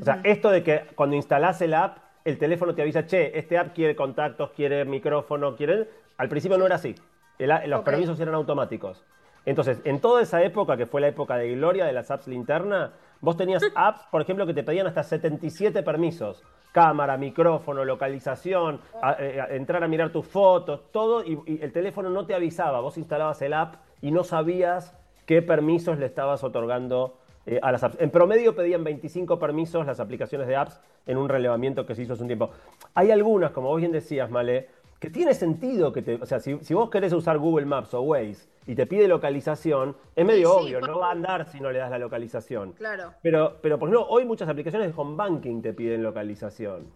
O 0.00 0.04
sea, 0.04 0.20
esto 0.24 0.50
de 0.50 0.62
que 0.64 0.86
cuando 0.96 1.14
instalás 1.14 1.60
el 1.62 1.74
app, 1.74 1.98
el 2.24 2.38
teléfono 2.38 2.74
te 2.74 2.82
avisa, 2.82 3.06
che, 3.06 3.38
este 3.38 3.58
app 3.58 3.74
quiere 3.74 3.94
contactos, 3.94 4.50
quiere 4.50 4.84
micrófono, 4.84 5.54
quiere... 5.54 5.88
Al 6.16 6.28
principio 6.28 6.58
no 6.58 6.66
era 6.66 6.76
así. 6.76 6.94
los 7.38 7.80
permisos 7.82 8.18
eran 8.18 8.34
automáticos. 8.34 9.04
Entonces, 9.46 9.80
en 9.84 10.00
toda 10.00 10.22
esa 10.22 10.42
época, 10.42 10.76
que 10.76 10.86
fue 10.86 11.00
la 11.00 11.08
época 11.08 11.36
de 11.36 11.54
gloria 11.54 11.84
de 11.84 11.92
las 11.92 12.10
apps 12.10 12.26
linterna, 12.26 12.94
vos 13.20 13.36
tenías 13.36 13.62
apps, 13.74 14.06
por 14.10 14.22
ejemplo, 14.22 14.46
que 14.46 14.54
te 14.54 14.62
pedían 14.62 14.86
hasta 14.86 15.02
77 15.02 15.82
permisos. 15.82 16.42
Cámara, 16.74 17.16
micrófono, 17.16 17.84
localización, 17.84 18.80
eh, 19.20 19.40
entrar 19.50 19.84
a 19.84 19.86
mirar 19.86 20.10
tus 20.10 20.26
fotos, 20.26 20.90
todo, 20.90 21.22
y, 21.22 21.38
el 21.62 21.70
teléfono 21.70 22.10
no 22.10 22.26
te 22.26 22.34
avisaba. 22.34 22.80
Vos 22.80 22.98
instalabas 22.98 23.40
el 23.42 23.52
app 23.52 23.76
y 24.02 24.10
no 24.10 24.24
sabías 24.24 24.92
qué 25.24 25.40
permisos 25.40 26.00
le 26.00 26.06
estabas 26.06 26.42
otorgando 26.42 27.16
eh, 27.46 27.60
a 27.62 27.70
las 27.70 27.84
apps. 27.84 27.96
En 28.00 28.10
promedio 28.10 28.56
pedían 28.56 28.82
25 28.82 29.38
permisos 29.38 29.86
las 29.86 30.00
aplicaciones 30.00 30.48
de 30.48 30.56
apps 30.56 30.80
en 31.06 31.16
un 31.16 31.28
relevamiento 31.28 31.86
que 31.86 31.94
se 31.94 32.02
hizo 32.02 32.14
hace 32.14 32.22
un 32.22 32.28
tiempo. 32.28 32.50
Hay 32.94 33.12
algunas, 33.12 33.52
como 33.52 33.68
vos 33.68 33.78
bien 33.78 33.92
decías, 33.92 34.28
Male, 34.28 34.68
que 34.98 35.10
tiene 35.10 35.34
sentido 35.34 35.92
que 35.92 36.02
te. 36.02 36.14
O 36.14 36.26
sea, 36.26 36.40
si, 36.40 36.54
vos 36.74 36.90
querés 36.90 37.12
usar 37.12 37.38
Google 37.38 37.66
Maps 37.66 37.94
o 37.94 38.00
Waze 38.02 38.46
y 38.66 38.74
te 38.74 38.86
pide 38.86 39.06
localización, 39.08 39.96
es 40.16 40.24
medio 40.24 40.56
obvio, 40.56 40.80
no 40.80 40.98
va 41.00 41.08
a 41.08 41.12
andar 41.12 41.50
si 41.50 41.60
no 41.60 41.70
le 41.70 41.78
das 41.78 41.90
la 41.90 41.98
localización. 41.98 42.72
Claro. 42.72 43.12
Pero, 43.22 43.58
pero, 43.60 43.78
por 43.78 43.88
ejemplo, 43.88 44.06
hoy 44.08 44.24
muchas 44.24 44.48
aplicaciones 44.48 44.88
de 44.88 44.94
home 44.96 45.16
banking 45.16 45.60
te 45.60 45.72
piden 45.72 46.02
localización. 46.02 46.86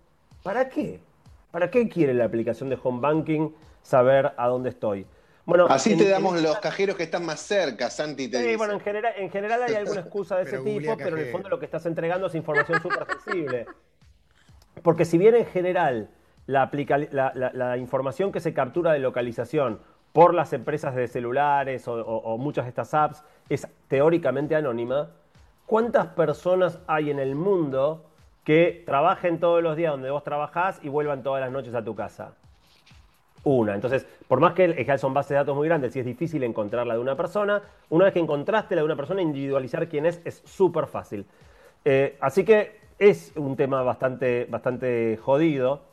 ¿Para 0.43 0.69
qué? 0.69 1.01
¿Para 1.51 1.71
qué 1.71 1.89
quiere 1.89 2.15
la 2.15 2.25
aplicación 2.25 2.69
de 2.69 2.79
home 2.83 3.01
banking 3.01 3.51
saber 3.83 4.33
a 4.37 4.47
dónde 4.49 4.71
estoy? 4.71 5.07
Bueno, 5.49 5.67
Así 5.67 5.97
te 5.97 6.07
damos 6.07 6.43
los 6.43 6.59
cajeros 6.59 6.95
que 6.95 7.05
están 7.05 7.25
más 7.25 7.41
cerca, 7.41 7.89
Santi. 7.89 8.29
Te 8.29 8.43
sí, 8.43 8.57
bueno, 8.57 8.75
en 8.75 8.81
general, 8.81 9.15
en 9.17 9.31
general 9.31 9.63
hay 9.63 9.77
alguna 9.77 10.01
excusa 10.01 10.37
de 10.37 10.43
ese 10.45 10.59
tipo, 10.59 10.95
pero 10.99 11.17
en 11.17 11.25
el 11.25 11.33
fondo 11.33 11.49
lo 11.49 11.59
que 11.59 11.65
estás 11.65 11.87
entregando 11.87 12.27
es 12.27 12.35
información 12.35 12.83
súper 12.83 13.07
sensible. 13.07 13.67
Porque 14.83 15.07
si 15.07 15.17
bien 15.17 15.35
en 15.35 15.47
general 15.47 16.11
la, 16.49 17.77
información 17.77 18.33
que 18.33 18.41
se 18.41 18.55
captura 18.55 18.93
de 18.93 18.99
localización 18.99 19.79
por 20.13 20.33
las 20.33 20.53
empresas 20.55 20.95
de 20.95 21.07
celulares 21.07 21.85
o, 21.87 22.37
muchas 22.39 22.65
de 22.65 22.71
estas 22.71 22.95
apps 22.95 23.23
es 23.49 23.69
teóricamente 23.87 24.57
anónima, 24.57 25.11
¿cuántas 25.67 26.07
personas 26.07 26.81
hay 26.87 27.11
en 27.11 27.19
el 27.19 27.35
mundo 27.35 28.07
que 28.45 28.83
trabajen 28.87 29.39
todos 29.39 29.63
los 29.63 29.77
días 29.77 29.93
donde 29.93 30.11
vos 30.11 30.25
trabajás 30.25 30.81
y 30.83 30.89
vuelvan 30.89 31.23
todas 31.23 31.43
las 31.43 31.53
noches 31.53 31.75
a 31.75 31.85
tu 31.85 31.95
casa? 31.95 32.33
Una. 33.45 33.75
Entonces, 33.75 34.07
por 34.27 34.41
más 34.41 34.55
que 34.55 34.99
son 34.99 35.15
bases 35.15 35.31
de 35.31 35.35
datos 35.37 35.55
muy 35.55 35.69
grandes 35.69 35.95
y 35.97 36.01
es 36.01 36.07
difícil 36.07 36.43
encontrar 36.43 36.87
la 36.87 36.95
de 36.95 37.01
una 37.01 37.15
persona, 37.15 37.63
una 37.91 38.07
vez 38.07 38.15
que 38.15 38.21
encontraste 38.21 38.75
la 38.75 38.81
de 38.81 38.87
una 38.87 38.97
persona, 38.97 39.21
individualizar 39.21 39.87
quién 39.89 40.07
es 40.07 40.21
es 40.25 40.43
súper 40.47 40.87
fácil. 40.87 41.27
Eh, 41.85 42.17
así 42.21 42.45
que 42.45 42.81
es 42.99 43.33
un 43.37 43.55
tema 43.55 43.83
bastante, 43.83 44.47
bastante 44.51 45.19
jodido. 45.19 45.88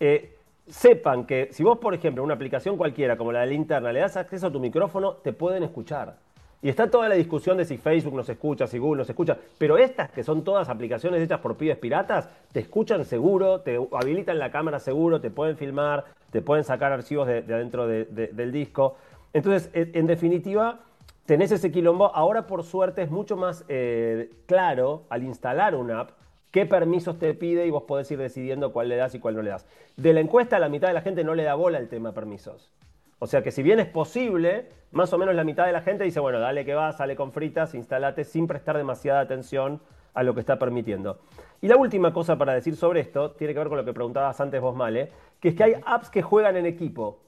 Eh, 0.00 0.36
sepan 0.66 1.26
que 1.26 1.48
si 1.52 1.62
vos, 1.62 1.78
por 1.78 1.94
ejemplo, 1.94 2.24
una 2.24 2.34
aplicación 2.34 2.76
cualquiera 2.76 3.16
como 3.16 3.32
la 3.32 3.40
de 3.40 3.48
linterna 3.48 3.92
le 3.92 4.00
das 4.00 4.16
acceso 4.16 4.46
a 4.46 4.50
tu 4.50 4.58
micrófono, 4.60 5.14
te 5.14 5.32
pueden 5.32 5.62
escuchar. 5.62 6.16
Y 6.62 6.68
está 6.68 6.90
toda 6.90 7.08
la 7.08 7.14
discusión 7.14 7.56
de 7.56 7.64
si 7.64 7.78
Facebook 7.78 8.14
nos 8.14 8.28
escucha, 8.28 8.66
si 8.66 8.78
Google 8.78 8.98
nos 8.98 9.08
escucha, 9.08 9.36
pero 9.58 9.78
estas 9.78 10.10
que 10.10 10.22
son 10.22 10.44
todas 10.44 10.68
aplicaciones 10.68 11.22
hechas 11.22 11.40
por 11.40 11.56
pibes 11.56 11.78
piratas, 11.78 12.28
te 12.52 12.60
escuchan 12.60 13.04
seguro, 13.04 13.60
te 13.60 13.78
habilitan 13.92 14.38
la 14.38 14.50
cámara 14.50 14.78
seguro, 14.78 15.20
te 15.20 15.30
pueden 15.30 15.56
filmar, 15.56 16.04
te 16.30 16.42
pueden 16.42 16.64
sacar 16.64 16.92
archivos 16.92 17.26
de, 17.26 17.38
adentro 17.38 17.86
del 17.86 18.52
disco. 18.52 18.96
Entonces, 19.32 19.70
en, 19.72 20.06
definitiva, 20.06 20.80
tenés 21.24 21.50
ese 21.50 21.70
quilombo. 21.70 22.14
Ahora, 22.14 22.46
por 22.46 22.62
suerte, 22.62 23.02
es 23.02 23.10
mucho 23.10 23.36
más 23.36 23.64
eh, 23.68 24.30
claro 24.46 25.04
al 25.08 25.22
instalar 25.22 25.74
una 25.74 26.00
app 26.00 26.10
qué 26.50 26.66
permisos 26.66 27.18
te 27.18 27.34
pide 27.34 27.66
y 27.66 27.70
vos 27.70 27.84
podés 27.84 28.10
ir 28.10 28.18
decidiendo 28.18 28.72
cuál 28.72 28.88
le 28.88 28.96
das 28.96 29.14
y 29.14 29.20
cuál 29.20 29.36
no 29.36 29.42
le 29.42 29.50
das. 29.50 29.66
De 29.96 30.12
la 30.12 30.20
encuesta, 30.20 30.58
la 30.58 30.68
mitad 30.68 30.88
de 30.88 30.94
la 30.94 31.02
gente 31.02 31.24
no 31.24 31.34
le 31.34 31.44
da 31.44 31.54
bola 31.54 31.78
al 31.78 31.88
tema 31.88 32.12
permisos. 32.12 32.72
O 33.18 33.26
sea 33.26 33.42
que 33.42 33.50
si 33.50 33.62
bien 33.62 33.80
es 33.80 33.86
posible, 33.86 34.68
más 34.92 35.12
o 35.12 35.18
menos 35.18 35.34
la 35.34 35.44
mitad 35.44 35.66
de 35.66 35.72
la 35.72 35.82
gente 35.82 36.04
dice, 36.04 36.20
bueno, 36.20 36.40
dale 36.40 36.64
que 36.64 36.74
va, 36.74 36.92
sale 36.92 37.16
con 37.16 37.32
fritas, 37.32 37.74
instalate 37.74 38.24
sin 38.24 38.46
prestar 38.46 38.76
demasiada 38.76 39.20
atención 39.20 39.80
a 40.14 40.22
lo 40.22 40.34
que 40.34 40.40
está 40.40 40.58
permitiendo. 40.58 41.20
Y 41.60 41.68
la 41.68 41.76
última 41.76 42.12
cosa 42.12 42.38
para 42.38 42.54
decir 42.54 42.76
sobre 42.76 43.00
esto 43.00 43.32
tiene 43.32 43.52
que 43.52 43.58
ver 43.58 43.68
con 43.68 43.76
lo 43.76 43.84
que 43.84 43.92
preguntabas 43.92 44.40
antes 44.40 44.60
vos, 44.60 44.74
Male, 44.74 45.10
que 45.38 45.50
es 45.50 45.54
que 45.54 45.64
hay 45.64 45.74
apps 45.84 46.10
que 46.10 46.22
juegan 46.22 46.56
en 46.56 46.66
equipo. 46.66 47.20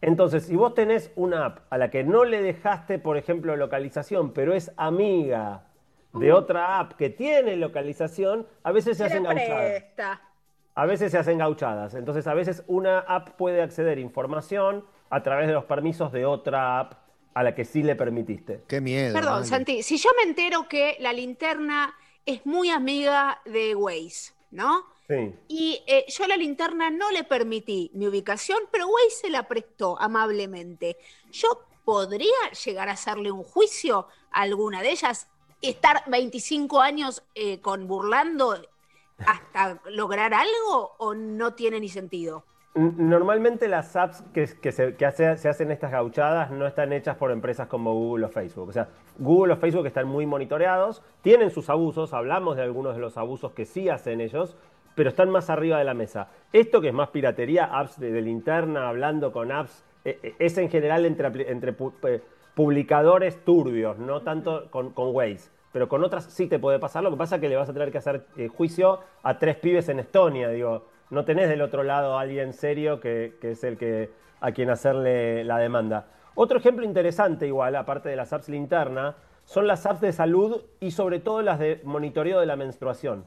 Entonces, 0.00 0.44
si 0.44 0.56
vos 0.56 0.74
tenés 0.74 1.12
una 1.16 1.44
app 1.44 1.58
a 1.68 1.76
la 1.76 1.90
que 1.90 2.04
no 2.04 2.24
le 2.24 2.40
dejaste, 2.40 2.98
por 2.98 3.16
ejemplo, 3.18 3.54
localización, 3.56 4.32
pero 4.32 4.54
es 4.54 4.72
amiga 4.76 5.64
de 6.12 6.32
otra 6.32 6.78
app 6.78 6.94
que 6.94 7.10
tiene 7.10 7.56
localización, 7.56 8.46
a 8.62 8.72
veces 8.72 8.96
se 8.96 9.04
hacen 9.04 9.22
gauchadas. 9.24 9.84
A 10.74 10.86
veces 10.86 11.12
se 11.12 11.18
hacen 11.18 11.38
gauchadas. 11.38 11.94
Entonces, 11.94 12.26
a 12.26 12.34
veces 12.34 12.62
una 12.66 13.00
app 13.00 13.30
puede 13.30 13.62
acceder 13.62 13.98
a 13.98 14.00
información 14.00 14.84
a 15.10 15.22
través 15.22 15.48
de 15.48 15.54
los 15.54 15.64
permisos 15.64 16.12
de 16.12 16.24
otra 16.24 16.80
app 16.80 16.94
a 17.34 17.42
la 17.42 17.54
que 17.54 17.64
sí 17.64 17.82
le 17.82 17.96
permitiste. 17.96 18.62
Qué 18.66 18.80
miedo. 18.80 19.14
Perdón, 19.14 19.46
Santi, 19.46 19.82
si 19.82 19.98
yo 19.98 20.10
me 20.16 20.28
entero 20.28 20.68
que 20.68 20.96
la 21.00 21.12
linterna 21.12 21.94
es 22.26 22.44
muy 22.46 22.70
amiga 22.70 23.40
de 23.44 23.74
Waze, 23.74 24.32
¿no? 24.50 24.84
Sí. 25.08 25.34
Y 25.48 25.82
eh, 25.86 26.04
yo 26.08 26.24
a 26.24 26.28
la 26.28 26.36
linterna 26.36 26.90
no 26.90 27.10
le 27.10 27.24
permití 27.24 27.90
mi 27.94 28.06
ubicación, 28.06 28.60
pero 28.70 28.86
Waze 28.88 29.22
se 29.22 29.30
la 29.30 29.48
prestó 29.48 30.00
amablemente. 30.00 30.96
¿Yo 31.32 31.66
podría 31.84 32.50
llegar 32.64 32.88
a 32.88 32.92
hacerle 32.92 33.32
un 33.32 33.42
juicio 33.42 34.06
a 34.30 34.42
alguna 34.42 34.82
de 34.82 34.90
ellas? 34.90 35.28
Estar 35.60 36.02
25 36.06 36.80
años 36.80 37.22
eh, 37.34 37.60
con 37.60 37.86
burlando 37.86 38.56
hasta 39.26 39.80
lograr 39.90 40.32
algo 40.34 40.92
o 40.98 41.14
no 41.14 41.54
tiene 41.54 41.80
ni 41.80 41.88
sentido? 41.88 42.44
Normalmente 42.74 43.66
las 43.66 43.96
apps 43.96 44.22
que, 44.32 44.46
se, 44.46 44.94
hacen 45.04 45.70
estas 45.72 45.90
gauchadas 45.90 46.52
no 46.52 46.68
están 46.68 46.92
hechas 46.92 47.16
por 47.16 47.32
empresas 47.32 47.66
como 47.66 47.92
Google 47.94 48.26
o 48.26 48.28
Facebook. 48.28 48.68
O 48.68 48.72
sea, 48.72 48.88
Google 49.18 49.54
o 49.54 49.56
Facebook 49.56 49.86
están 49.86 50.06
muy 50.06 50.24
monitoreados, 50.24 51.02
tienen 51.20 51.50
sus 51.50 51.68
abusos, 51.68 52.14
hablamos 52.14 52.56
de 52.56 52.62
algunos 52.62 52.94
de 52.94 53.00
los 53.00 53.18
abusos 53.18 53.52
que 53.52 53.66
sí 53.66 53.88
hacen 53.88 54.20
ellos, 54.20 54.56
pero 54.94 55.10
están 55.10 55.30
más 55.30 55.50
arriba 55.50 55.78
de 55.78 55.84
la 55.84 55.94
mesa. 55.94 56.28
Esto 56.52 56.80
que 56.80 56.88
es 56.88 56.94
más 56.94 57.08
piratería, 57.08 57.64
apps 57.64 57.98
de, 57.98 58.22
linterna, 58.22 58.88
hablando 58.88 59.32
con 59.32 59.50
apps, 59.50 59.84
eh, 60.04 60.20
eh, 60.22 60.34
es 60.38 60.56
en 60.56 60.70
general 60.70 61.06
entre, 61.06 61.50
entre 61.50 61.74
publicadores 62.54 63.44
turbios, 63.44 63.98
no 63.98 64.22
tanto 64.22 64.70
con, 64.70 64.90
con 64.90 65.14
Waze. 65.14 65.50
Pero 65.72 65.88
con 65.88 66.02
otras 66.02 66.24
sí 66.24 66.46
te 66.48 66.58
puede 66.58 66.78
pasar. 66.78 67.02
Lo 67.04 67.10
que 67.10 67.16
pasa 67.16 67.36
es 67.36 67.40
que 67.40 67.48
le 67.48 67.56
vas 67.56 67.68
a 67.68 67.72
tener 67.72 67.92
que 67.92 67.98
hacer 67.98 68.26
eh, 68.36 68.48
juicio 68.48 69.00
a 69.22 69.38
tres 69.38 69.56
pibes 69.56 69.88
en 69.88 70.00
Estonia. 70.00 70.48
Digo, 70.48 70.86
no 71.10 71.24
tenés 71.24 71.48
del 71.48 71.62
otro 71.62 71.84
lado 71.84 72.18
a 72.18 72.22
alguien 72.22 72.52
serio 72.52 72.98
que, 73.00 73.34
es 73.40 73.62
el 73.62 73.76
que 73.78 74.10
a 74.40 74.50
quien 74.52 74.70
hacerle 74.70 75.44
la 75.44 75.58
demanda. 75.58 76.06
Otro 76.34 76.58
ejemplo 76.58 76.84
interesante, 76.84 77.46
igual, 77.46 77.76
aparte 77.76 78.08
de 78.08 78.16
las 78.16 78.32
apps 78.32 78.48
linterna, 78.48 79.14
son 79.44 79.66
las 79.66 79.86
apps 79.86 80.00
de 80.00 80.12
salud 80.12 80.62
y 80.80 80.90
sobre 80.90 81.20
todo 81.20 81.42
las 81.42 81.58
de 81.58 81.80
monitoreo 81.84 82.40
de 82.40 82.46
la 82.46 82.56
menstruación. 82.56 83.24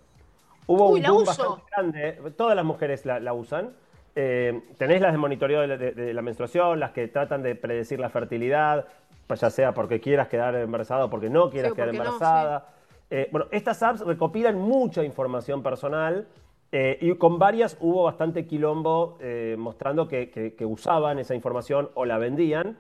Hubo 0.68 0.90
Uy, 0.92 1.02
un 1.02 1.08
boom 1.08 1.26
bastante 1.26 1.62
grande, 1.72 2.32
todas 2.36 2.56
las 2.56 2.66
mujeres 2.66 3.06
la, 3.06 3.20
la 3.20 3.34
usan. 3.34 3.72
Eh, 4.16 4.62
tenés 4.78 5.02
las 5.02 5.12
de 5.12 5.18
monitoreo 5.18 5.62
de 5.62 5.68
la, 5.68 5.78
de- 5.78 5.92
de 5.92 6.14
la 6.14 6.22
menstruación, 6.22 6.80
las 6.80 6.92
que 6.92 7.08
tratan 7.08 7.42
de 7.42 7.56
predecir 7.56 8.00
la 8.00 8.10
fertilidad, 8.10 8.86
ya 9.30 9.50
sea 9.50 9.74
porque 9.74 10.00
quieras 10.00 10.28
quedar 10.28 10.56
embarazada 10.56 11.06
o 11.06 11.10
porque 11.10 11.30
no 11.30 11.50
quieras 11.50 11.72
Sí, 11.72 11.76
quedar 11.76 11.88
no, 11.90 11.94
embarazada. 12.00 12.68
Eh, 13.10 13.30
bueno, 13.32 13.48
estas 13.52 13.82
apps 13.84 14.02
recopilan 14.02 14.58
mucha 14.60 15.04
información 15.04 15.62
personal 15.64 16.28
eh, 16.72 16.98
y 17.02 17.14
con 17.16 17.38
varias 17.40 17.78
hubo 17.80 18.04
bastante 18.04 18.46
quilombo 18.48 19.18
eh, 19.22 19.56
mostrando 19.58 20.08
que, 20.08 20.30
que- 20.32 20.56
que 20.56 20.66
usaban 20.66 21.20
esa 21.20 21.36
información 21.36 21.90
o 21.94 22.06
la 22.06 22.18
vendían. 22.18 22.78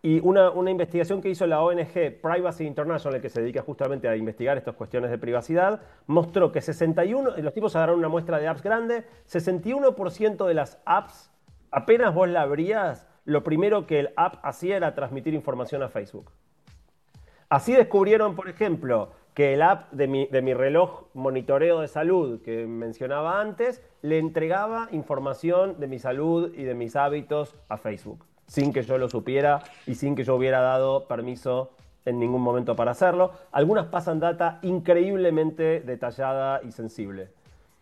Y 0.00 0.20
una, 0.20 0.50
una 0.50 0.70
investigación 0.70 1.20
que 1.20 1.28
hizo 1.28 1.44
la 1.46 1.60
ONG 1.60 2.20
Privacy 2.22 2.64
International, 2.64 3.20
que 3.20 3.28
se 3.28 3.40
dedica 3.40 3.62
justamente 3.62 4.08
a 4.08 4.14
investigar 4.14 4.56
estas 4.56 4.76
cuestiones 4.76 5.10
de 5.10 5.18
privacidad, 5.18 5.80
mostró 6.06 6.52
que 6.52 6.60
61, 6.60 7.36
los 7.38 7.52
tipos 7.52 7.74
agarraron 7.74 7.98
una 7.98 8.08
muestra 8.08 8.38
de 8.38 8.46
apps 8.46 8.62
grande, 8.62 9.04
61% 9.28 10.46
de 10.46 10.54
las 10.54 10.78
apps, 10.84 11.32
apenas 11.72 12.14
vos 12.14 12.28
la 12.28 12.42
abrías, 12.42 13.07
lo 13.28 13.44
primero 13.44 13.86
que 13.86 14.00
el 14.00 14.10
app 14.16 14.36
hacía 14.42 14.78
era 14.78 14.94
transmitir 14.94 15.34
información 15.34 15.82
a 15.82 15.90
Facebook. 15.90 16.30
Así 17.50 17.74
descubrieron, 17.74 18.34
por 18.34 18.48
ejemplo, 18.48 19.10
que 19.34 19.52
el 19.52 19.60
app 19.60 19.92
de 19.92 20.06
mi, 20.08 20.54
reloj 20.54 21.08
monitoreo 21.12 21.80
de 21.82 21.88
salud 21.88 22.40
que 22.40 22.66
mencionaba 22.66 23.38
antes 23.38 23.82
le 24.00 24.18
entregaba 24.18 24.88
información 24.92 25.78
de 25.78 25.88
mi 25.88 25.98
salud 25.98 26.54
y 26.56 26.62
de 26.62 26.72
mis 26.72 26.96
hábitos 26.96 27.54
a 27.68 27.76
Facebook, 27.76 28.24
sin 28.46 28.72
que 28.72 28.80
yo 28.80 28.96
lo 28.96 29.10
supiera 29.10 29.62
y 29.86 29.96
sin 29.96 30.16
que 30.16 30.24
yo 30.24 30.34
hubiera 30.34 30.60
dado 30.60 31.06
permiso 31.06 31.72
en 32.06 32.18
ningún 32.18 32.40
momento 32.40 32.76
para 32.76 32.92
hacerlo. 32.92 33.32
Algunas 33.52 33.88
pasan 33.88 34.20
data 34.20 34.58
increíblemente 34.62 35.80
detallada 35.80 36.62
y 36.64 36.72
sensible. 36.72 37.28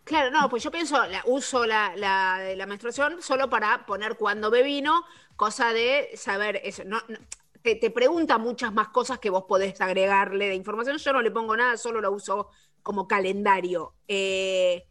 Claro, 0.06 0.30
no, 0.30 0.48
pues 0.48 0.62
yo 0.62 0.70
pienso, 0.70 1.04
la, 1.04 1.20
uso 1.26 1.66
la, 1.66 1.96
la 1.96 2.54
la 2.54 2.66
menstruación 2.66 3.20
solo 3.20 3.50
para 3.50 3.84
poner 3.86 4.16
cuando 4.16 4.52
me 4.52 4.62
vino, 4.62 5.04
cosa 5.34 5.72
de 5.72 6.10
saber 6.14 6.60
eso. 6.62 6.84
No, 6.84 7.00
no, 7.08 7.18
te, 7.60 7.74
te 7.74 7.90
pregunta 7.90 8.38
muchas 8.38 8.72
más 8.72 8.88
cosas 8.90 9.18
que 9.18 9.30
vos 9.30 9.46
podés 9.48 9.80
agregarle 9.80 10.46
de 10.48 10.54
información. 10.54 10.98
Yo 10.98 11.12
no 11.12 11.22
le 11.22 11.32
pongo 11.32 11.56
nada, 11.56 11.76
solo 11.76 12.00
lo 12.00 12.12
uso 12.12 12.50
como 12.84 13.08
calendario. 13.08 13.94
Eh, 14.06 14.86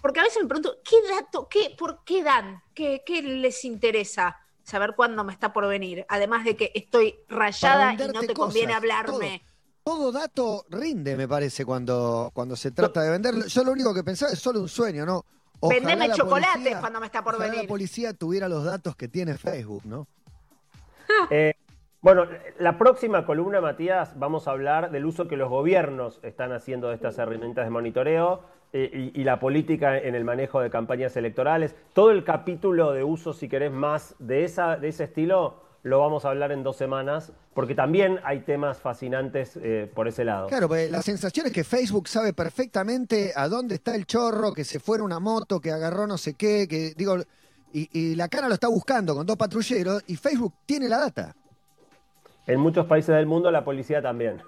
porque 0.00 0.20
a 0.20 0.22
veces 0.22 0.42
me 0.42 0.48
pregunto, 0.48 0.78
¿qué 0.82 0.96
dato, 1.10 1.46
qué, 1.50 1.74
por 1.76 2.02
qué 2.02 2.22
dan? 2.22 2.62
¿Qué, 2.74 3.02
qué 3.04 3.20
les 3.20 3.62
interesa 3.66 4.40
saber 4.62 4.94
cuándo 4.96 5.24
me 5.24 5.34
está 5.34 5.52
por 5.52 5.68
venir? 5.68 6.06
Además 6.08 6.46
de 6.46 6.56
que 6.56 6.72
estoy 6.74 7.20
rayada 7.28 7.92
y 7.92 8.08
no 8.08 8.20
te 8.20 8.32
conviene 8.32 8.72
hablarme. 8.72 9.40
Todo 9.40 9.51
dato 9.86 10.64
rinde, 10.70 11.16
me 11.16 11.26
parece, 11.28 11.64
cuando, 11.64 12.30
cuando 12.34 12.56
se 12.56 12.70
trata 12.70 13.02
de 13.02 13.10
venderlo. 13.10 13.46
Yo 13.46 13.64
lo 13.64 13.72
único 13.72 13.92
que 13.94 14.04
pensaba 14.04 14.32
es 14.32 14.38
solo 14.38 14.60
un 14.60 14.68
sueño, 14.68 15.04
¿no? 15.04 15.24
Ojalá 15.60 15.78
Vendeme 15.80 16.08
la 16.08 16.14
chocolates 16.14 16.52
policía- 16.54 16.80
cuando 16.80 17.00
me 17.00 17.06
está 17.06 17.22
por 17.22 17.34
ojalá 17.34 17.50
venir. 17.50 17.64
la 17.64 17.68
policía 17.68 18.12
tuviera 18.14 18.48
los 18.48 18.64
datos 18.64 18.96
que 18.96 19.08
tiene 19.08 19.36
Facebook, 19.36 19.82
¿no? 19.84 20.06
Eh, 21.30 21.54
bueno, 22.00 22.26
la 22.58 22.78
próxima 22.78 23.24
columna, 23.26 23.60
Matías, 23.60 24.18
vamos 24.18 24.48
a 24.48 24.52
hablar 24.52 24.90
del 24.90 25.04
uso 25.04 25.28
que 25.28 25.36
los 25.36 25.48
gobiernos 25.50 26.18
están 26.22 26.52
haciendo 26.52 26.88
de 26.88 26.94
estas 26.94 27.18
herramientas 27.18 27.64
de 27.64 27.70
monitoreo 27.70 28.42
eh, 28.72 29.10
y, 29.14 29.20
y 29.20 29.24
la 29.24 29.38
política 29.38 29.98
en 29.98 30.14
el 30.16 30.24
manejo 30.24 30.60
de 30.60 30.70
campañas 30.70 31.16
electorales. 31.16 31.76
Todo 31.92 32.10
el 32.10 32.24
capítulo 32.24 32.92
de 32.92 33.04
uso, 33.04 33.32
si 33.34 33.48
querés, 33.48 33.70
más 33.70 34.14
de, 34.18 34.44
esa, 34.44 34.76
de 34.76 34.88
ese 34.88 35.04
estilo, 35.04 35.60
lo 35.82 35.98
vamos 35.98 36.24
a 36.24 36.28
hablar 36.28 36.52
en 36.52 36.62
dos 36.62 36.76
semanas, 36.76 37.32
porque 37.54 37.74
también 37.74 38.20
hay 38.24 38.40
temas 38.40 38.78
fascinantes 38.78 39.58
eh, 39.60 39.90
por 39.92 40.06
ese 40.06 40.24
lado. 40.24 40.46
Claro, 40.46 40.68
pues 40.68 40.90
la 40.90 41.02
sensación 41.02 41.46
es 41.46 41.52
que 41.52 41.64
Facebook 41.64 42.08
sabe 42.08 42.32
perfectamente 42.32 43.32
a 43.34 43.48
dónde 43.48 43.76
está 43.76 43.94
el 43.94 44.06
chorro, 44.06 44.52
que 44.52 44.64
se 44.64 44.78
fue 44.78 44.98
en 44.98 45.02
una 45.02 45.18
moto, 45.18 45.60
que 45.60 45.72
agarró 45.72 46.06
no 46.06 46.18
sé 46.18 46.34
qué, 46.34 46.68
que 46.68 46.94
digo, 46.96 47.16
y, 47.72 47.88
y 47.92 48.14
la 48.14 48.28
cara 48.28 48.48
lo 48.48 48.54
está 48.54 48.68
buscando 48.68 49.14
con 49.14 49.26
dos 49.26 49.36
patrulleros 49.36 50.04
y 50.06 50.16
Facebook 50.16 50.54
tiene 50.66 50.88
la 50.88 50.98
data. 50.98 51.34
En 52.46 52.60
muchos 52.60 52.86
países 52.86 53.14
del 53.14 53.26
mundo 53.26 53.50
la 53.50 53.64
policía 53.64 54.00
también. 54.00 54.40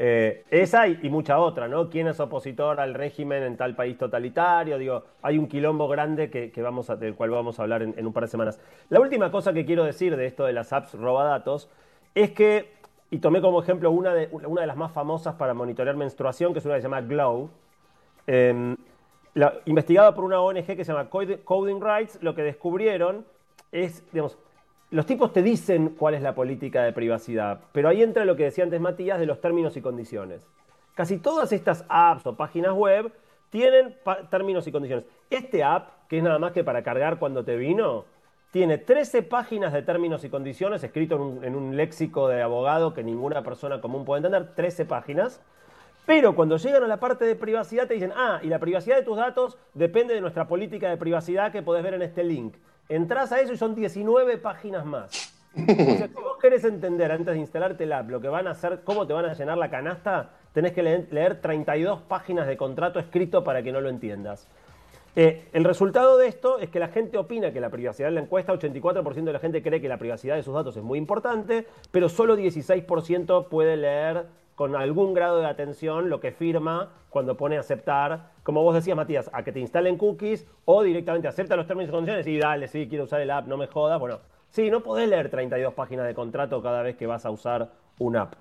Eh, 0.00 0.44
esa 0.50 0.86
y, 0.86 1.10
mucha 1.10 1.38
otra, 1.40 1.66
¿no? 1.66 1.90
¿Quién 1.90 2.06
es 2.06 2.20
opositor 2.20 2.78
al 2.78 2.94
régimen 2.94 3.42
en 3.42 3.56
tal 3.56 3.74
país 3.74 3.98
totalitario? 3.98 4.78
Digo, 4.78 5.04
hay 5.22 5.38
un 5.38 5.48
quilombo 5.48 5.88
grande 5.88 6.30
que, 6.30 6.52
vamos 6.62 6.88
a- 6.90 6.96
del 6.96 7.14
cual 7.16 7.30
vamos 7.30 7.58
a 7.58 7.62
hablar 7.62 7.82
en, 7.82 8.06
un 8.06 8.12
par 8.12 8.24
de 8.24 8.28
semanas. 8.28 8.60
La 8.90 9.00
última 9.00 9.30
cosa 9.32 9.52
que 9.52 9.64
quiero 9.66 9.84
decir 9.84 10.16
de 10.16 10.26
esto 10.26 10.44
de 10.44 10.52
las 10.52 10.72
apps 10.72 10.94
robadatos 10.94 11.68
es 12.14 12.30
que, 12.30 12.72
y 13.10 13.18
tomé 13.18 13.40
como 13.40 13.60
ejemplo 13.60 13.90
una 13.90 14.14
de, 14.14 14.28
una 14.32 14.60
de 14.60 14.66
las 14.68 14.76
más 14.76 14.92
famosas 14.92 15.34
para 15.34 15.52
monitorear 15.54 15.96
menstruación, 15.96 16.52
que 16.52 16.60
es 16.60 16.64
una 16.64 16.76
que 16.76 16.80
se 16.82 16.86
llama 16.86 17.00
Glow, 17.00 17.50
la- 19.34 19.54
investigada 19.66 20.14
por 20.14 20.24
una 20.24 20.40
ONG 20.40 20.76
que 20.76 20.84
se 20.84 20.92
llama 20.92 21.08
Coding 21.10 21.80
Rights, 21.80 22.18
lo 22.22 22.34
que 22.34 22.42
descubrieron 22.42 23.24
es, 23.72 24.04
digamos, 24.12 24.38
los 24.90 25.04
tipos 25.04 25.32
te 25.32 25.42
dicen 25.42 25.90
cuál 25.90 26.14
es 26.14 26.22
la 26.22 26.34
política 26.34 26.82
de 26.82 26.92
privacidad, 26.92 27.60
pero 27.72 27.88
ahí 27.88 28.02
entra 28.02 28.24
lo 28.24 28.36
que 28.36 28.44
decía 28.44 28.64
antes 28.64 28.80
Matías 28.80 29.18
de 29.18 29.26
los 29.26 29.40
términos 29.40 29.76
y 29.76 29.82
condiciones. 29.82 30.46
Casi 30.94 31.18
todas 31.18 31.52
estas 31.52 31.84
apps 31.88 32.26
o 32.26 32.36
páginas 32.36 32.72
web 32.72 33.12
tienen 33.50 33.96
términos 34.30 34.66
y 34.66 34.72
condiciones. 34.72 35.04
Este 35.30 35.62
app, 35.62 36.08
que 36.08 36.18
es 36.18 36.22
nada 36.22 36.38
más 36.38 36.52
que 36.52 36.64
para 36.64 36.82
cargar 36.82 37.18
cuando 37.18 37.44
te 37.44 37.56
vino, 37.56 38.04
tiene 38.50 38.78
13 38.78 39.22
páginas 39.24 39.74
de 39.74 39.82
términos 39.82 40.24
y 40.24 40.30
condiciones, 40.30 40.82
escrito 40.82 41.16
en 41.16 41.20
un, 41.20 41.44
en 41.44 41.54
un 41.54 41.76
léxico 41.76 42.28
de 42.28 42.40
abogado 42.40 42.94
que 42.94 43.04
ninguna 43.04 43.42
persona 43.42 43.80
común 43.82 44.06
puede 44.06 44.26
entender, 44.26 44.54
13 44.54 44.86
páginas. 44.86 45.42
Pero 46.06 46.34
cuando 46.34 46.56
llegan 46.56 46.82
a 46.82 46.86
la 46.86 46.98
parte 46.98 47.26
de 47.26 47.36
privacidad 47.36 47.86
te 47.86 47.92
dicen, 47.92 48.12
ah, 48.16 48.40
y 48.42 48.48
la 48.48 48.58
privacidad 48.58 48.96
de 48.96 49.02
tus 49.02 49.18
datos 49.18 49.58
depende 49.74 50.14
de 50.14 50.22
nuestra 50.22 50.48
política 50.48 50.88
de 50.88 50.96
privacidad 50.96 51.52
que 51.52 51.60
podés 51.60 51.84
ver 51.84 51.92
en 51.92 52.02
este 52.02 52.24
link. 52.24 52.54
Entrás 52.88 53.32
a 53.32 53.40
eso 53.40 53.52
y 53.52 53.56
son 53.56 53.74
19 53.74 54.38
páginas 54.38 54.84
más. 54.86 55.34
Si 55.54 55.62
vos 56.14 56.38
querés 56.40 56.64
entender 56.64 57.10
antes 57.10 57.34
de 57.34 57.40
instalarte 57.40 57.84
el 57.84 57.92
app 57.92 58.10
lo 58.10 58.20
que 58.20 58.28
van 58.28 58.46
a 58.46 58.52
hacer, 58.52 58.80
cómo 58.84 59.06
te 59.06 59.12
van 59.12 59.24
a 59.24 59.34
llenar 59.34 59.58
la 59.58 59.70
canasta, 59.70 60.30
tenés 60.52 60.72
que 60.72 60.82
leer, 60.82 61.08
leer 61.10 61.40
32 61.40 62.02
páginas 62.02 62.46
de 62.46 62.56
contrato 62.56 62.98
escrito 62.98 63.44
para 63.44 63.62
que 63.62 63.72
no 63.72 63.80
lo 63.80 63.88
entiendas. 63.88 64.48
Eh, 65.16 65.48
el 65.52 65.64
resultado 65.64 66.16
de 66.16 66.28
esto 66.28 66.60
es 66.60 66.70
que 66.70 66.78
la 66.78 66.88
gente 66.88 67.18
opina 67.18 67.52
que 67.52 67.60
la 67.60 67.70
privacidad 67.70 68.08
en 68.08 68.14
la 68.14 68.20
encuesta, 68.20 68.52
84% 68.52 69.24
de 69.24 69.32
la 69.32 69.40
gente 69.40 69.62
cree 69.62 69.80
que 69.80 69.88
la 69.88 69.98
privacidad 69.98 70.36
de 70.36 70.42
sus 70.42 70.54
datos 70.54 70.76
es 70.76 70.82
muy 70.82 70.98
importante, 70.98 71.66
pero 71.90 72.08
solo 72.08 72.36
16% 72.36 73.48
puede 73.48 73.76
leer 73.76 74.26
con 74.58 74.74
algún 74.74 75.14
grado 75.14 75.38
de 75.38 75.46
atención 75.46 76.10
lo 76.10 76.18
que 76.18 76.32
firma 76.32 76.90
cuando 77.10 77.36
pone 77.36 77.56
aceptar, 77.56 78.32
como 78.42 78.64
vos 78.64 78.74
decías 78.74 78.96
Matías, 78.96 79.30
a 79.32 79.44
que 79.44 79.52
te 79.52 79.60
instalen 79.60 79.96
cookies 79.96 80.48
o 80.64 80.82
directamente 80.82 81.28
acepta 81.28 81.54
los 81.54 81.68
términos 81.68 81.90
y 81.90 81.92
condiciones 81.92 82.26
y 82.26 82.38
dale, 82.38 82.66
sí, 82.66 82.88
quiero 82.88 83.04
usar 83.04 83.20
el 83.20 83.30
app, 83.30 83.46
no 83.46 83.56
me 83.56 83.68
jodas. 83.68 84.00
Bueno, 84.00 84.18
sí, 84.50 84.68
no 84.68 84.82
podés 84.82 85.08
leer 85.08 85.30
32 85.30 85.74
páginas 85.74 86.08
de 86.08 86.14
contrato 86.14 86.60
cada 86.60 86.82
vez 86.82 86.96
que 86.96 87.06
vas 87.06 87.24
a 87.24 87.30
usar 87.30 87.70
un 88.00 88.16
app. 88.16 88.34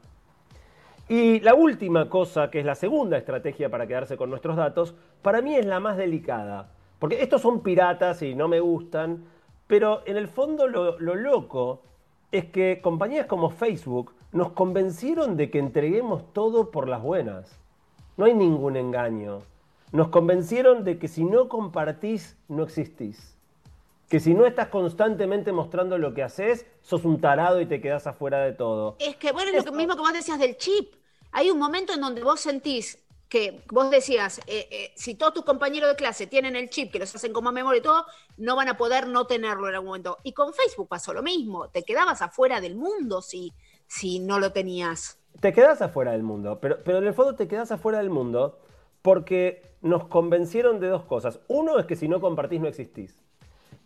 Y 1.08 1.40
la 1.42 1.54
última 1.54 2.10
cosa, 2.10 2.50
que 2.50 2.62
es 2.62 2.66
la 2.66 2.74
segunda 2.74 3.16
estrategia 3.16 3.70
para 3.70 3.86
quedarse 3.86 4.18
con 4.18 4.32
nuestros 4.32 4.56
datos, 4.56 4.96
para 5.22 5.44
mí 5.44 5.56
es 5.56 5.68
la 5.68 5.80
más 5.80 5.98
delicada. 5.98 6.72
Porque 6.98 7.22
estos 7.22 7.44
son 7.44 7.62
piratas 7.62 8.24
y 8.24 8.34
no 8.34 8.48
me 8.48 8.60
gustan, 8.60 9.24
pero 9.68 10.02
en 10.08 10.18
el 10.18 10.28
fondo 10.28 10.68
lo, 10.68 10.98
lo 10.98 11.14
loco 11.14 11.84
es 12.32 12.46
que 12.46 12.80
compañías 12.82 13.28
como 13.28 13.52
Facebook 13.52 14.17
nos 14.38 14.52
convencieron 14.52 15.36
de 15.36 15.50
que 15.50 15.58
entreguemos 15.58 16.32
todo 16.32 16.70
por 16.70 16.88
las 16.88 17.02
buenas. 17.02 17.50
No 18.18 18.26
hay 18.26 18.36
ningún 18.36 18.78
engaño. 18.78 19.42
Nos 19.92 20.10
convencieron 20.10 20.84
de 20.84 21.00
que 21.00 21.08
si 21.08 21.24
no 21.24 21.50
compartís, 21.50 22.38
no 22.48 22.64
existís. 22.64 23.36
Que 24.10 24.20
si 24.20 24.36
no 24.36 24.46
estás 24.46 24.68
constantemente 24.68 25.52
mostrando 25.52 25.98
lo 25.98 26.14
que 26.14 26.22
haces, 26.22 26.68
sos 26.82 27.04
un 27.04 27.20
tarado 27.20 27.60
y 27.60 27.66
te 27.66 27.82
quedás 27.82 28.06
afuera 28.06 28.40
de 28.42 28.54
todo. 28.54 28.96
Es 29.00 29.16
que, 29.16 29.32
bueno, 29.32 29.50
es 29.50 29.66
lo 29.66 29.72
que 29.72 29.78
mismo 29.78 29.96
que 29.96 30.02
vos 30.02 30.14
decías 30.14 30.38
del 30.38 30.56
chip. 30.56 30.94
Hay 31.32 31.50
un 31.50 31.58
momento 31.58 31.94
en 31.94 32.02
donde 32.02 32.24
vos 32.24 32.40
sentís 32.40 33.04
que 33.30 33.62
vos 33.72 33.90
decías, 33.90 34.40
eh, 34.48 34.68
eh, 34.72 34.94
si 34.96 35.16
todos 35.16 35.34
tus 35.34 35.44
compañeros 35.44 35.90
de 35.90 35.96
clase 35.96 36.28
tienen 36.28 36.56
el 36.56 36.70
chip, 36.70 36.92
que 36.92 37.00
los 37.00 37.14
hacen 37.14 37.34
como 37.34 37.52
memoria 37.52 37.80
y 37.80 37.82
todo, 37.82 38.06
no 38.38 38.56
van 38.56 38.70
a 38.70 38.78
poder 38.78 39.08
no 39.08 39.28
tenerlo 39.28 39.68
en 39.68 39.76
algún 39.76 39.88
momento. 39.88 40.18
Y 40.24 40.32
con 40.32 40.54
Facebook 40.54 40.88
pasó 40.88 41.14
lo 41.14 41.22
mismo. 41.22 41.68
Te 41.70 41.84
quedabas 41.84 42.22
afuera 42.22 42.62
del 42.62 42.76
mundo 42.76 43.22
si, 43.22 43.52
si 43.88 44.20
no 44.20 44.40
lo 44.40 44.52
tenías. 44.52 45.20
te 45.40 45.54
quedas 45.54 45.82
afuera 45.82 46.12
del 46.12 46.24
mundo, 46.24 46.60
pero, 46.60 46.78
pero 46.84 46.98
en 47.00 47.06
el 47.08 47.14
fondo 47.14 47.36
te 47.36 47.48
quedas 47.48 47.72
afuera 47.72 48.00
del 48.00 48.10
mundo 48.10 48.60
porque 49.02 49.62
nos 49.82 50.06
convencieron 50.08 50.80
de 50.80 50.88
dos 50.88 51.04
cosas. 51.04 51.40
Uno 51.48 51.78
es 51.80 51.86
que 51.86 51.96
si 51.96 52.08
no 52.08 52.20
compartís 52.20 52.60
no 52.60 52.68
existís. 52.68 53.24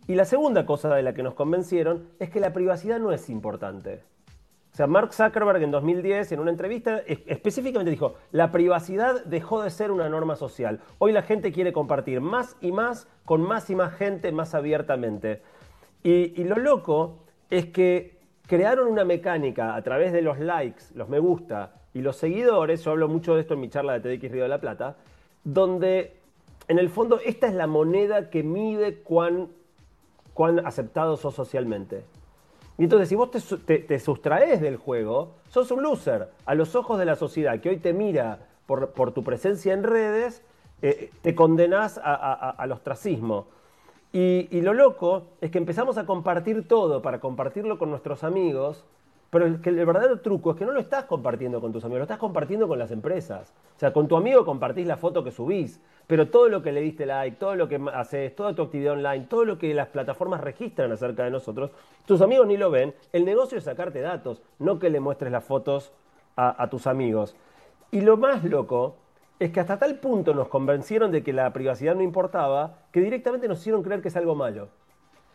Y 0.07 0.15
la 0.15 0.25
segunda 0.25 0.65
cosa 0.65 0.93
de 0.95 1.03
la 1.03 1.13
que 1.13 1.21
nos 1.23 1.33
convencieron 1.35 2.07
es 2.19 2.29
que 2.29 2.39
la 2.39 2.53
privacidad 2.53 2.99
no 2.99 3.11
es 3.11 3.29
importante. 3.29 4.01
O 4.73 4.75
sea, 4.75 4.87
Mark 4.87 5.13
Zuckerberg 5.13 5.61
en 5.61 5.71
2010 5.71 6.31
en 6.31 6.39
una 6.39 6.49
entrevista 6.49 6.99
es- 6.99 7.19
específicamente 7.27 7.91
dijo, 7.91 8.15
la 8.31 8.51
privacidad 8.51 9.23
dejó 9.25 9.61
de 9.61 9.69
ser 9.69 9.91
una 9.91 10.07
norma 10.09 10.37
social. 10.37 10.79
Hoy 10.97 11.11
la 11.11 11.21
gente 11.21 11.51
quiere 11.51 11.73
compartir 11.73 12.21
más 12.21 12.55
y 12.61 12.71
más 12.71 13.07
con 13.25 13.41
más 13.41 13.69
y 13.69 13.75
más 13.75 13.93
gente 13.93 14.31
más 14.31 14.55
abiertamente. 14.55 15.41
Y, 16.03 16.41
y 16.41 16.45
lo 16.45 16.55
loco 16.55 17.19
es 17.49 17.65
que 17.67 18.20
crearon 18.51 18.89
una 18.89 19.05
mecánica 19.05 19.75
a 19.75 19.81
través 19.81 20.11
de 20.11 20.21
los 20.21 20.37
likes, 20.37 20.83
los 20.93 21.07
me 21.07 21.19
gusta 21.19 21.71
y 21.93 22.01
los 22.01 22.17
seguidores, 22.17 22.83
yo 22.83 22.91
hablo 22.91 23.07
mucho 23.07 23.33
de 23.33 23.39
esto 23.39 23.53
en 23.53 23.61
mi 23.61 23.69
charla 23.69 23.97
de 23.97 24.17
TDX 24.17 24.29
Río 24.29 24.43
de 24.43 24.49
la 24.49 24.59
Plata, 24.59 24.97
donde 25.45 26.17
en 26.67 26.77
el 26.77 26.89
fondo 26.89 27.21
esta 27.23 27.47
es 27.47 27.53
la 27.53 27.67
moneda 27.67 28.29
que 28.29 28.43
mide 28.43 29.03
cuán, 29.03 29.47
aceptado 30.65 31.15
sos 31.15 31.33
socialmente. 31.33 32.03
Y 32.77 32.83
entonces, 32.83 33.07
si 33.07 33.15
vos 33.15 33.31
te, 33.31 33.99
sustraes 33.99 34.59
del 34.59 34.75
juego, 34.75 35.35
sos 35.47 35.71
un 35.71 35.81
loser. 35.81 36.27
A 36.45 36.53
los 36.53 36.75
ojos 36.75 36.99
de 36.99 37.05
la 37.05 37.15
sociedad 37.15 37.61
que 37.61 37.69
hoy 37.69 37.77
te 37.77 37.93
mira 37.93 38.49
por, 38.65 39.13
tu 39.13 39.23
presencia 39.23 39.73
en 39.73 39.83
redes, 39.83 40.43
eh, 40.81 41.09
te 41.21 41.35
condenás 41.35 42.01
al 42.03 42.69
ostracismo. 42.73 43.47
Y, 44.13 44.61
lo 44.61 44.73
loco 44.73 45.27
es 45.39 45.51
que 45.51 45.57
empezamos 45.57 45.97
a 45.97 46.05
compartir 46.05 46.67
todo 46.67 47.01
para 47.01 47.19
compartirlo 47.19 47.77
con 47.77 47.89
nuestros 47.89 48.23
amigos 48.23 48.85
pero 49.31 49.45
el, 49.45 49.59
verdadero 49.85 50.19
truco 50.19 50.51
es 50.51 50.57
que 50.57 50.65
no 50.65 50.73
lo 50.73 50.81
estás 50.81 51.05
compartiendo 51.05 51.61
con 51.61 51.71
tus 51.71 51.85
amigos, 51.85 51.99
lo 51.99 52.03
estás 52.03 52.17
compartiendo 52.17 52.67
con 52.67 52.77
las 52.77 52.91
empresas. 52.91 53.53
O 53.77 53.79
sea, 53.79 53.93
con 53.93 54.09
tu 54.09 54.17
amigo 54.17 54.43
compartís 54.43 54.85
la 54.85 54.97
foto 54.97 55.23
que 55.23 55.31
subís, 55.31 55.79
pero 56.05 56.27
todo 56.27 56.49
lo 56.49 56.61
que 56.61 56.73
le 56.73 56.81
diste 56.81 57.05
like, 57.05 57.37
todo 57.37 57.55
lo 57.55 57.69
que 57.69 57.79
haces, 57.93 58.35
toda 58.35 58.53
tu 58.53 58.63
actividad 58.63 58.91
online, 58.91 59.27
todo 59.29 59.45
lo 59.45 59.57
que 59.57 59.73
las 59.73 59.87
plataformas 59.87 60.41
registran 60.41 60.91
acerca 60.91 61.23
de 61.23 61.31
nosotros, 61.31 61.71
tus 62.05 62.19
amigos 62.19 62.45
ni 62.45 62.57
lo 62.57 62.71
ven. 62.71 62.93
El 63.13 63.23
negocio 63.23 63.57
es 63.57 63.63
sacarte 63.63 64.01
datos, 64.01 64.41
no 64.59 64.79
que 64.79 64.89
le 64.89 64.99
muestres 64.99 65.31
las 65.31 65.45
fotos 65.45 65.93
a 66.35 66.69
tus 66.69 66.85
amigos. 66.85 67.33
Y 67.89 68.01
lo 68.01 68.17
más 68.17 68.43
loco 68.43 68.97
es 69.41 69.51
que 69.51 69.59
hasta 69.59 69.79
tal 69.79 69.95
punto 69.95 70.35
nos 70.35 70.49
convencieron 70.49 71.11
de 71.11 71.23
que 71.23 71.33
la 71.33 71.51
privacidad 71.51 71.95
no 71.95 72.03
importaba, 72.03 72.77
que 72.91 73.01
directamente 73.01 73.47
nos 73.47 73.59
hicieron 73.59 73.81
creer 73.81 73.99
que 74.03 74.09
es 74.09 74.15
algo 74.15 74.35
malo. 74.35 74.69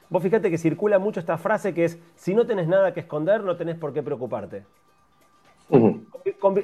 Vos 0.09 0.23
fíjate 0.23 0.49
que 0.49 0.59
circula 0.59 1.01
mucho 1.01 1.19
esta 1.19 1.39
frase 1.39 1.75
que 1.75 1.87
es, 1.87 1.99
si 2.15 2.33
no 2.33 2.47
tenés 2.47 2.69
nada 2.69 2.95
que 2.95 3.01
esconder, 3.01 3.43
no 3.43 3.57
tenés 3.57 3.77
por 3.77 3.93
qué 3.93 4.05
preocuparte. 4.05 4.65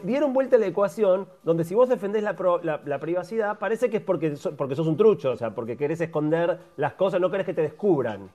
Dieron 0.04 0.32
vuelta 0.32 0.56
la 0.56 0.66
ecuación 0.66 1.26
donde 1.42 1.64
si 1.64 1.74
vos 1.74 1.88
defendés 1.88 2.22
la, 2.22 3.00
privacidad, 3.00 3.58
parece 3.58 3.90
que 3.90 3.96
es 3.96 4.04
porque, 4.04 4.36
porque 4.56 4.76
sos 4.76 4.86
un 4.86 4.96
trucho, 4.96 5.32
o 5.32 5.36
sea, 5.36 5.52
porque 5.52 5.76
querés 5.76 6.00
esconder 6.00 6.60
las 6.76 6.92
cosas, 6.92 7.20
no 7.20 7.28
querés 7.28 7.46
que 7.46 7.54
te 7.54 7.62
descubran. 7.62 8.30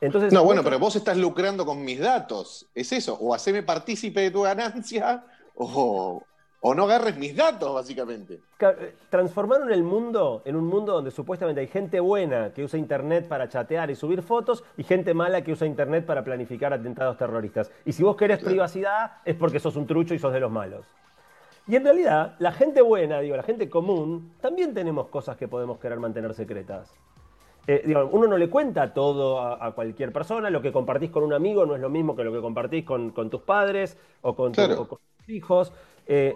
Entonces, 0.00 0.32
no, 0.32 0.42
bueno, 0.42 0.64
pero 0.64 0.78
vos 0.78 0.96
estás 0.96 1.18
lucrando 1.18 1.66
con 1.66 1.84
mis 1.84 2.00
datos, 2.00 2.66
es 2.74 2.92
eso, 2.92 3.18
o 3.20 3.34
haceme 3.34 3.62
partícipe 3.62 4.22
de 4.22 4.30
tu 4.30 4.40
ganancia, 4.40 5.26
o, 5.54 6.22
o 6.60 6.74
no 6.74 6.84
agarres 6.84 7.16
mis 7.16 7.36
datos, 7.36 7.72
básicamente. 7.72 8.40
Eh, 8.60 8.94
transformaron 9.10 9.72
el 9.72 9.82
mundo 9.82 10.42
en 10.44 10.56
un 10.56 10.66
mundo 10.66 10.92
donde 10.92 11.10
supuestamente 11.10 11.60
hay 11.60 11.68
gente 11.68 12.00
buena 12.00 12.52
que 12.52 12.64
usa 12.64 12.78
Internet 12.78 13.28
para 13.28 13.48
chatear 13.48 13.90
y 13.90 13.94
subir 13.94 14.22
fotos 14.22 14.64
y 14.76 14.82
gente 14.82 15.14
mala 15.14 15.42
que 15.42 15.52
usa 15.52 15.66
Internet 15.66 16.04
para 16.04 16.24
planificar 16.24 16.72
atentados 16.72 17.16
terroristas. 17.16 17.70
Y 17.84 17.92
si 17.92 18.02
vos 18.02 18.16
querés 18.16 18.40
privacidad 18.40 19.18
es 19.24 19.36
porque 19.36 19.60
sos 19.60 19.76
un 19.76 19.86
trucho 19.86 20.14
y 20.14 20.18
sos 20.18 20.32
de 20.32 20.40
los 20.40 20.50
malos. 20.50 20.86
Y 21.68 21.76
en 21.76 21.84
realidad, 21.84 22.34
la 22.38 22.50
gente 22.50 22.80
buena, 22.80 23.20
digo, 23.20 23.36
la 23.36 23.42
gente 23.42 23.68
común, 23.68 24.32
también 24.40 24.72
tenemos 24.72 25.08
cosas 25.08 25.36
que 25.36 25.48
podemos 25.48 25.78
querer 25.78 26.00
mantener 26.00 26.32
secretas. 26.32 26.94
Eh, 27.66 27.94
uno 28.10 28.26
no 28.26 28.38
le 28.38 28.48
cuenta 28.48 28.94
todo 28.94 29.38
a, 29.38 29.74
cualquier 29.74 30.10
persona, 30.10 30.48
lo 30.48 30.62
que 30.62 30.72
compartís 30.72 31.10
con 31.10 31.22
un 31.22 31.34
amigo 31.34 31.66
no 31.66 31.74
es 31.74 31.82
lo 31.82 31.90
mismo 31.90 32.16
que 32.16 32.24
lo 32.24 32.32
que 32.32 32.40
compartís 32.40 32.82
con, 32.82 33.12
tus 33.12 33.42
padres 33.42 33.98
o 34.22 34.34
con, 34.34 34.52
tus 34.52 34.88
hijos. 35.28 35.70
Eh, 36.06 36.34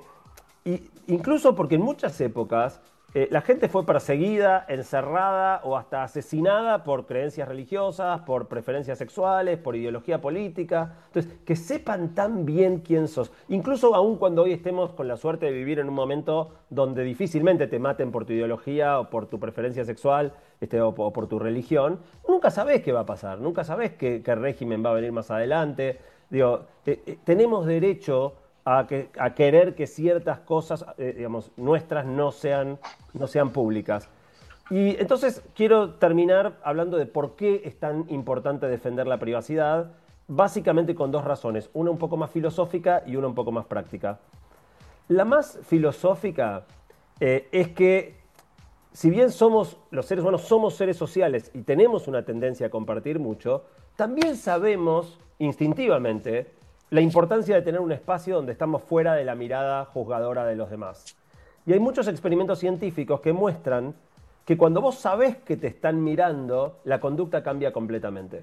y 0.65 0.83
incluso 1.09 1.55
porque 1.55 1.77
en 1.77 1.83
muchas 1.83 2.21
épocas 2.21 2.81
eh, 3.15 3.29
la 3.31 3.43
gente 3.43 3.69
fue 3.69 3.85
perseguida, 3.85 4.65
encerrada 4.71 5.61
o 5.65 5.77
hasta 5.77 6.03
asesinada 6.03 6.83
por 6.83 7.05
creencias 7.05 7.47
religiosas, 7.47 8.23
por 8.23 8.49
preferencias 8.49 8.97
sexuales, 8.97 9.59
por 9.59 9.77
ideología 9.77 10.23
política. 10.23 10.95
Entonces, 11.09 11.35
que 11.45 11.55
sepan 11.55 12.15
tan 12.15 12.47
bien 12.47 12.79
quién 12.79 13.09
sos. 13.09 13.31
Incluso 13.49 13.95
aún 13.95 14.17
cuando 14.17 14.45
hoy 14.45 14.53
estemos 14.53 14.95
con 14.95 15.09
la 15.09 15.19
suerte 15.19 15.45
de 15.45 15.53
vivir 15.53 15.79
en 15.79 15.91
un 15.91 15.95
momento 15.95 16.53
donde 16.71 17.05
difícilmente 17.05 17.67
te 17.67 17.79
maten 17.79 18.11
por 18.11 18.25
tu 18.25 18.33
ideología 18.33 18.99
o 18.99 19.11
por 19.11 19.27
tu 19.27 19.39
preferencia 19.39 19.85
sexual 19.85 20.33
este, 20.63 20.81
o, 20.81 20.95
por 20.95 21.27
tu 21.27 21.39
religión, 21.39 21.99
nunca 22.27 22.51
sabés 22.51 22.83
qué 22.83 22.93
va 22.93 23.01
a 23.01 23.07
pasar, 23.07 23.41
nunca 23.41 23.63
sabés 23.63 23.93
qué, 23.93 24.23
régimen 24.25 24.83
va 24.83 24.89
a 24.89 24.95
venir 24.95 25.13
más 25.13 25.31
adelante. 25.31 25.99
Digo, 26.31 26.65
eh, 26.87 27.03
eh, 27.05 27.19
tenemos 27.25 27.67
derecho 27.67 28.37
a, 28.65 28.87
querer 29.35 29.75
que 29.75 29.87
ciertas 29.87 30.41
cosas, 30.41 30.85
eh, 30.99 31.15
digamos, 31.17 31.51
nuestras 31.57 32.07
no 32.07 32.33
sean, 32.33 32.79
no 33.13 33.27
sean 33.27 33.51
públicas. 33.51 34.09
Y 34.71 34.97
entonces 35.01 35.43
quiero 35.55 35.95
terminar 35.95 36.59
hablando 36.63 36.97
de 36.97 37.07
por 37.07 37.37
qué 37.37 37.63
es 37.65 37.79
tan 37.79 38.07
importante 38.09 38.69
defender 38.69 39.07
la 39.07 39.19
privacidad, 39.19 39.93
básicamente 40.29 40.95
con 40.95 41.11
dos 41.11 41.25
razones, 41.25 41.69
una 41.75 41.91
un 41.91 41.99
poco 41.99 42.17
más 42.17 42.31
filosófica 42.31 43.03
y 43.07 43.17
una 43.17 43.27
un 43.27 43.35
poco 43.35 43.53
más 43.53 43.67
práctica. 43.67 44.21
La 45.09 45.25
más 45.25 45.59
filosófica 45.65 46.65
eh, 47.21 47.49
es 47.53 47.69
que 47.69 48.23
si 48.93 49.11
bien 49.11 49.31
somos, 49.31 49.79
los 49.91 50.07
seres 50.07 50.23
humanos 50.23 50.43
somos 50.43 50.75
seres 50.75 50.97
sociales 50.97 51.51
y 51.55 51.63
tenemos 51.63 52.09
una 52.09 52.25
tendencia 52.25 52.69
a 52.69 52.71
compartir 52.71 53.19
mucho, 53.19 53.65
también 53.97 54.37
sabemos 54.37 55.19
instintivamente 55.39 56.53
la 56.93 57.01
importancia 57.01 57.55
de 57.55 57.63
tener 57.63 57.81
un 57.81 57.91
espacio 57.91 58.37
donde 58.37 58.53
estamos 58.53 58.83
fuera 58.83 59.15
de 59.15 59.25
la 59.25 59.35
mirada 59.35 59.87
juzgadora 59.87 60.45
de 60.45 60.57
los 60.57 60.69
demás. 60.69 61.17
Y 61.65 61.73
hay 61.73 61.81
muchos 61.81 62.07
experimentos 62.07 62.59
científicos 62.59 63.23
que 63.23 63.33
muestran 63.33 63.95
que 64.45 64.59
cuando 64.59 64.83
vos 64.83 64.97
sabés 64.97 65.39
que 65.39 65.57
te 65.57 65.69
están 65.69 66.05
mirando, 66.05 66.81
la 66.85 67.01
conducta 67.01 67.43
cambia 67.43 67.73
completamente. 67.73 68.43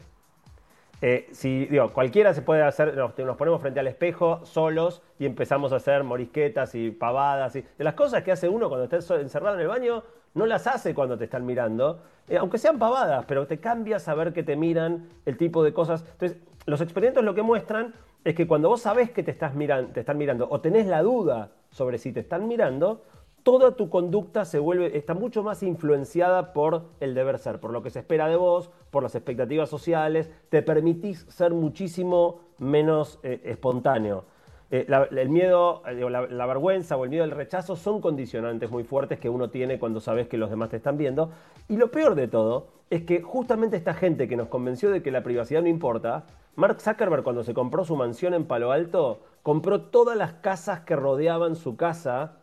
Eh, 0.99 1.29
si, 1.31 1.67
digo, 1.67 1.93
cualquiera 1.93 2.33
se 2.33 2.41
puede 2.41 2.63
hacer, 2.63 2.97
nos, 2.97 3.13
ponemos 3.13 3.61
frente 3.61 3.81
al 3.81 3.87
espejo 3.87 4.43
solos 4.47 5.03
y 5.19 5.27
empezamos 5.27 5.71
a 5.71 5.75
hacer 5.75 6.03
morisquetas 6.03 6.73
y 6.73 6.89
pavadas. 6.89 7.55
Y, 7.55 7.61
de 7.61 7.83
las 7.83 7.93
cosas 7.93 8.23
que 8.23 8.31
hace 8.31 8.49
uno 8.49 8.67
cuando 8.67 8.85
está 8.85 9.15
encerrado 9.17 9.57
en 9.57 9.61
el 9.61 9.67
baño, 9.67 10.01
no 10.33 10.47
las 10.47 10.65
hace 10.65 10.95
cuando 10.95 11.19
te 11.19 11.25
están 11.25 11.45
mirando, 11.45 12.01
eh, 12.27 12.37
aunque 12.37 12.57
sean 12.57 12.79
pavadas, 12.79 13.25
pero 13.27 13.45
te 13.45 13.59
cambia 13.59 13.99
saber 13.99 14.33
que 14.33 14.41
te 14.41 14.55
miran, 14.55 15.07
el 15.27 15.37
tipo 15.37 15.63
de 15.63 15.71
cosas. 15.71 16.03
Entonces, 16.13 16.39
los 16.65 16.81
experimentos 16.81 17.23
lo 17.23 17.35
que 17.35 17.43
muestran 17.43 17.93
es 18.23 18.35
que 18.35 18.47
cuando 18.47 18.69
vos 18.69 18.81
sabés 18.81 19.11
que 19.11 19.23
te, 19.23 19.31
estás 19.31 19.53
te 19.93 19.99
están 19.99 20.17
mirando 20.17 20.47
o 20.49 20.61
tenés 20.61 20.87
la 20.87 21.01
duda 21.01 21.51
sobre 21.71 21.97
si 21.97 22.11
te 22.11 22.19
están 22.19 22.47
mirando, 22.47 23.03
toda 23.43 23.75
tu 23.75 23.89
conducta 23.89 24.45
se 24.45 24.59
vuelve, 24.59 24.97
está 24.97 25.13
mucho 25.13 25.43
más 25.43 25.63
influenciada 25.63 26.53
por 26.53 26.85
el 26.99 27.13
deber 27.13 27.39
ser, 27.39 27.59
por 27.59 27.71
lo 27.71 27.81
que 27.81 27.89
se 27.89 27.99
espera 27.99 28.27
de 28.27 28.35
vos, 28.35 28.69
por 28.91 29.03
las 29.03 29.15
expectativas 29.15 29.69
sociales, 29.69 30.29
te 30.49 30.61
permitís 30.61 31.25
ser 31.29 31.53
muchísimo 31.53 32.41
menos 32.59 33.19
eh, 33.23 33.41
espontáneo. 33.45 34.25
Eh, 34.71 34.85
el 35.11 35.29
miedo, 35.29 35.81
eh, 35.87 36.07
la, 36.09 36.45
vergüenza 36.45 36.95
o 36.95 37.03
el 37.03 37.09
miedo 37.09 37.23
al 37.23 37.31
rechazo 37.31 37.75
son 37.75 38.01
condicionantes 38.01 38.69
muy 38.69 38.83
fuertes 38.83 39.19
que 39.19 39.29
uno 39.29 39.49
tiene 39.49 39.79
cuando 39.79 39.99
sabes 39.99 40.27
que 40.27 40.37
los 40.37 40.49
demás 40.49 40.69
te 40.69 40.77
están 40.77 40.97
viendo. 40.97 41.31
Y 41.67 41.77
lo 41.77 41.89
peor 41.89 42.13
de 42.13 42.27
todo 42.27 42.67
es 42.89 43.03
que 43.03 43.21
justamente 43.21 43.77
esta 43.77 43.95
gente 43.95 44.27
que 44.27 44.35
nos 44.35 44.47
convenció 44.47 44.91
de 44.91 45.01
que 45.01 45.09
la 45.09 45.23
privacidad 45.23 45.63
no 45.63 45.67
importa, 45.67 46.25
Mark 46.55 46.81
Zuckerberg 46.81 47.23
cuando 47.23 47.43
se 47.43 47.53
compró 47.53 47.85
su 47.85 47.95
mansión 47.95 48.33
en 48.33 48.45
Palo 48.45 48.71
Alto, 48.71 49.21
compró 49.43 49.81
todas 49.81 50.17
las 50.17 50.33
casas 50.33 50.81
que 50.81 50.95
rodeaban 50.95 51.55
su 51.55 51.75
casa 51.77 52.33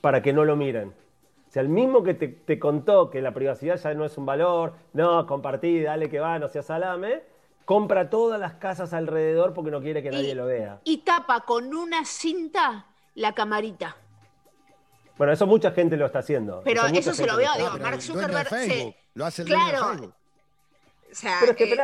para 0.00 0.22
que 0.22 0.32
no 0.32 0.44
lo 0.44 0.56
miren. 0.56 0.94
O 1.48 1.50
sea, 1.54 1.62
el 1.62 1.68
mismo 1.68 2.02
que 2.02 2.14
te, 2.14 2.58
contó 2.58 3.10
que 3.10 3.22
la 3.22 3.32
privacidad 3.32 3.76
ya 3.76 3.94
no 3.94 4.04
es 4.04 4.18
un 4.18 4.26
valor, 4.26 4.74
no, 4.92 5.26
compartí, 5.26 5.82
dale 5.82 6.10
que 6.10 6.20
va, 6.20 6.38
no 6.38 6.48
seas 6.48 6.66
salame, 6.66 7.22
compra 7.64 8.10
todas 8.10 8.40
las 8.40 8.54
casas 8.54 8.92
alrededor 8.92 9.54
porque 9.54 9.70
no 9.70 9.80
quiere 9.80 10.02
que 10.02 10.10
nadie 10.10 10.34
lo 10.34 10.46
vea. 10.46 10.80
Y 10.84 10.98
tapa 10.98 11.40
con 11.40 11.74
una 11.74 12.04
cinta 12.04 12.86
la 13.14 13.32
camarita. 13.32 13.96
Bueno, 15.16 15.32
eso 15.32 15.46
mucha 15.46 15.70
gente 15.70 15.96
lo 15.96 16.06
está 16.06 16.18
haciendo. 16.20 16.62
Pero 16.64 16.86
eso, 16.86 17.14
se 17.14 17.26
lo 17.26 17.36
veo, 17.36 17.50
digo, 17.56 17.78
Mark 17.80 18.02
Zuckerberg. 18.02 18.48
Lo 19.14 19.24
hace 19.24 19.42
el 19.42 19.48
claro. 19.48 19.88
Facebook. 19.88 20.14
O 21.10 21.14
sea, 21.14 21.36
Pero 21.38 21.52
es 21.52 21.56
que, 21.56 21.72
eh, 21.72 21.78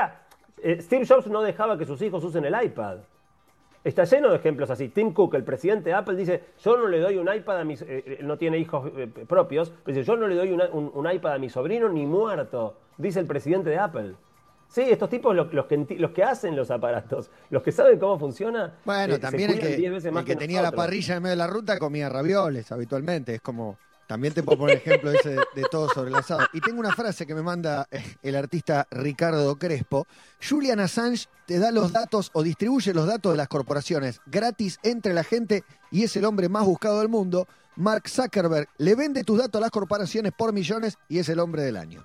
eh, 0.62 0.78
Steve 0.80 1.06
Jobs 1.06 1.26
no 1.26 1.42
dejaba 1.42 1.78
que 1.78 1.84
sus 1.84 2.00
hijos 2.02 2.22
usen 2.24 2.44
el 2.44 2.54
iPad. 2.62 2.98
Está 3.82 4.04
lleno 4.04 4.28
de 4.28 4.36
ejemplos 4.36 4.68
así. 4.70 4.88
Tim 4.88 5.12
Cook, 5.14 5.34
el 5.34 5.44
presidente 5.44 5.90
de 5.90 5.94
Apple, 5.94 6.14
dice, 6.14 6.44
yo 6.62 6.76
no 6.76 6.86
le 6.86 7.00
doy 7.00 7.16
un 7.16 7.32
iPad 7.32 7.60
a 7.60 7.64
mis... 7.64 7.82
Eh, 7.82 8.18
no 8.22 8.36
tiene 8.36 8.58
hijos 8.58 8.90
eh, 8.94 9.06
propios, 9.06 9.72
pero 9.84 9.96
dice, 9.96 10.06
yo 10.06 10.16
no 10.16 10.28
le 10.28 10.34
doy 10.34 10.52
un, 10.52 11.10
iPad 11.10 11.32
a 11.32 11.38
mi 11.38 11.48
sobrino 11.48 11.88
ni 11.88 12.04
muerto, 12.04 12.76
dice 12.98 13.20
el 13.20 13.26
presidente 13.26 13.70
de 13.70 13.78
Apple. 13.78 14.14
Sí, 14.68 14.82
estos 14.82 15.08
tipos, 15.08 15.34
los, 15.34 15.48
que, 15.66 15.96
los 15.98 16.10
que 16.10 16.22
hacen 16.22 16.54
los 16.54 16.70
aparatos, 16.70 17.30
los 17.48 17.62
que 17.62 17.72
saben 17.72 17.98
cómo 17.98 18.18
funciona. 18.18 18.74
Bueno, 18.84 19.18
también 19.18 19.50
el 19.50 19.58
que, 19.58 20.24
que, 20.24 20.36
tenía 20.36 20.62
la 20.62 20.70
parrilla 20.70 21.16
en 21.16 21.22
medio 21.22 21.32
de 21.32 21.38
la 21.38 21.46
ruta 21.48 21.78
comía 21.78 22.08
ravioles 22.08 22.70
habitualmente. 22.70 23.34
Es 23.34 23.40
como 23.40 23.78
también 24.10 24.34
te 24.34 24.42
puedo 24.42 24.58
poner 24.58 24.78
ejemplo 24.78 25.12
ese 25.12 25.36
de, 25.54 25.62
todo 25.70 25.88
sobre 25.88 26.10
el 26.10 26.16
asado. 26.16 26.40
Y 26.52 26.60
tengo 26.60 26.80
una 26.80 26.90
frase 26.90 27.28
que 27.28 27.32
me 27.32 27.42
manda 27.42 27.86
eh, 27.92 28.02
el 28.24 28.34
artista 28.34 28.84
Ricardo 28.90 29.56
Crespo. 29.56 30.04
Julian 30.42 30.80
Assange 30.80 31.28
te 31.46 31.60
da 31.60 31.70
los 31.70 31.92
datos 31.92 32.32
o 32.32 32.42
distribuye 32.42 32.92
los 32.92 33.06
datos 33.06 33.30
de 33.30 33.36
las 33.36 33.46
corporaciones 33.46 34.20
gratis 34.26 34.80
entre 34.82 35.14
la 35.14 35.22
gente 35.22 35.62
y 35.92 36.02
es 36.02 36.16
el 36.16 36.24
hombre 36.24 36.48
más 36.48 36.64
buscado 36.64 36.98
del 36.98 37.08
mundo. 37.08 37.46
Mark 37.76 38.08
Zuckerberg 38.08 38.66
le 38.78 38.96
vende 38.96 39.22
tus 39.22 39.38
datos 39.38 39.60
a 39.60 39.62
las 39.62 39.70
corporaciones 39.70 40.32
por 40.36 40.52
millones 40.52 40.98
y 41.08 41.20
es 41.20 41.28
el 41.28 41.38
hombre 41.38 41.62
del 41.62 41.76
año. 41.76 42.02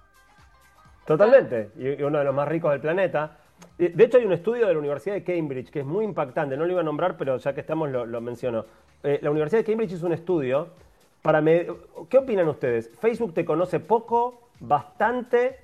Totalmente, 1.08 1.72
y 1.76 2.04
uno 2.04 2.20
de 2.20 2.24
los 2.24 2.36
más 2.36 2.48
ricos 2.48 2.70
del 2.70 2.82
planeta. 2.82 3.40
Eh, 3.80 3.94
De 3.96 4.04
hecho, 4.04 4.20
hay 4.20 4.26
un 4.26 4.34
estudio 4.34 4.68
de 4.68 4.74
la 4.74 4.80
Universidad 4.80 5.16
de 5.16 5.24
Cambridge 5.24 5.72
que 5.72 5.80
es 5.80 5.86
muy 5.88 6.06
impactante. 6.06 6.56
No 6.56 6.66
lo 6.66 6.72
iba 6.72 6.82
a 6.82 6.84
nombrar, 6.84 7.18
pero 7.18 7.38
ya 7.38 7.56
que 7.56 7.62
estamos 7.62 7.90
lo, 7.90 8.22
menciono. 8.22 8.64
Eh, 9.02 9.18
la 9.24 9.32
Universidad 9.32 9.62
de 9.62 9.66
Cambridge 9.66 9.94
hizo 9.94 10.06
un 10.06 10.14
estudio 10.14 10.85
para... 11.26 11.42
me- 11.42 11.66
¿Qué 12.10 12.20
opinan 12.20 12.48
ustedes? 12.48 12.90
¿Facebook 13.02 13.34
te 13.34 13.44
conoce 13.46 13.80
poco, 13.80 14.48
bastante, 14.60 15.60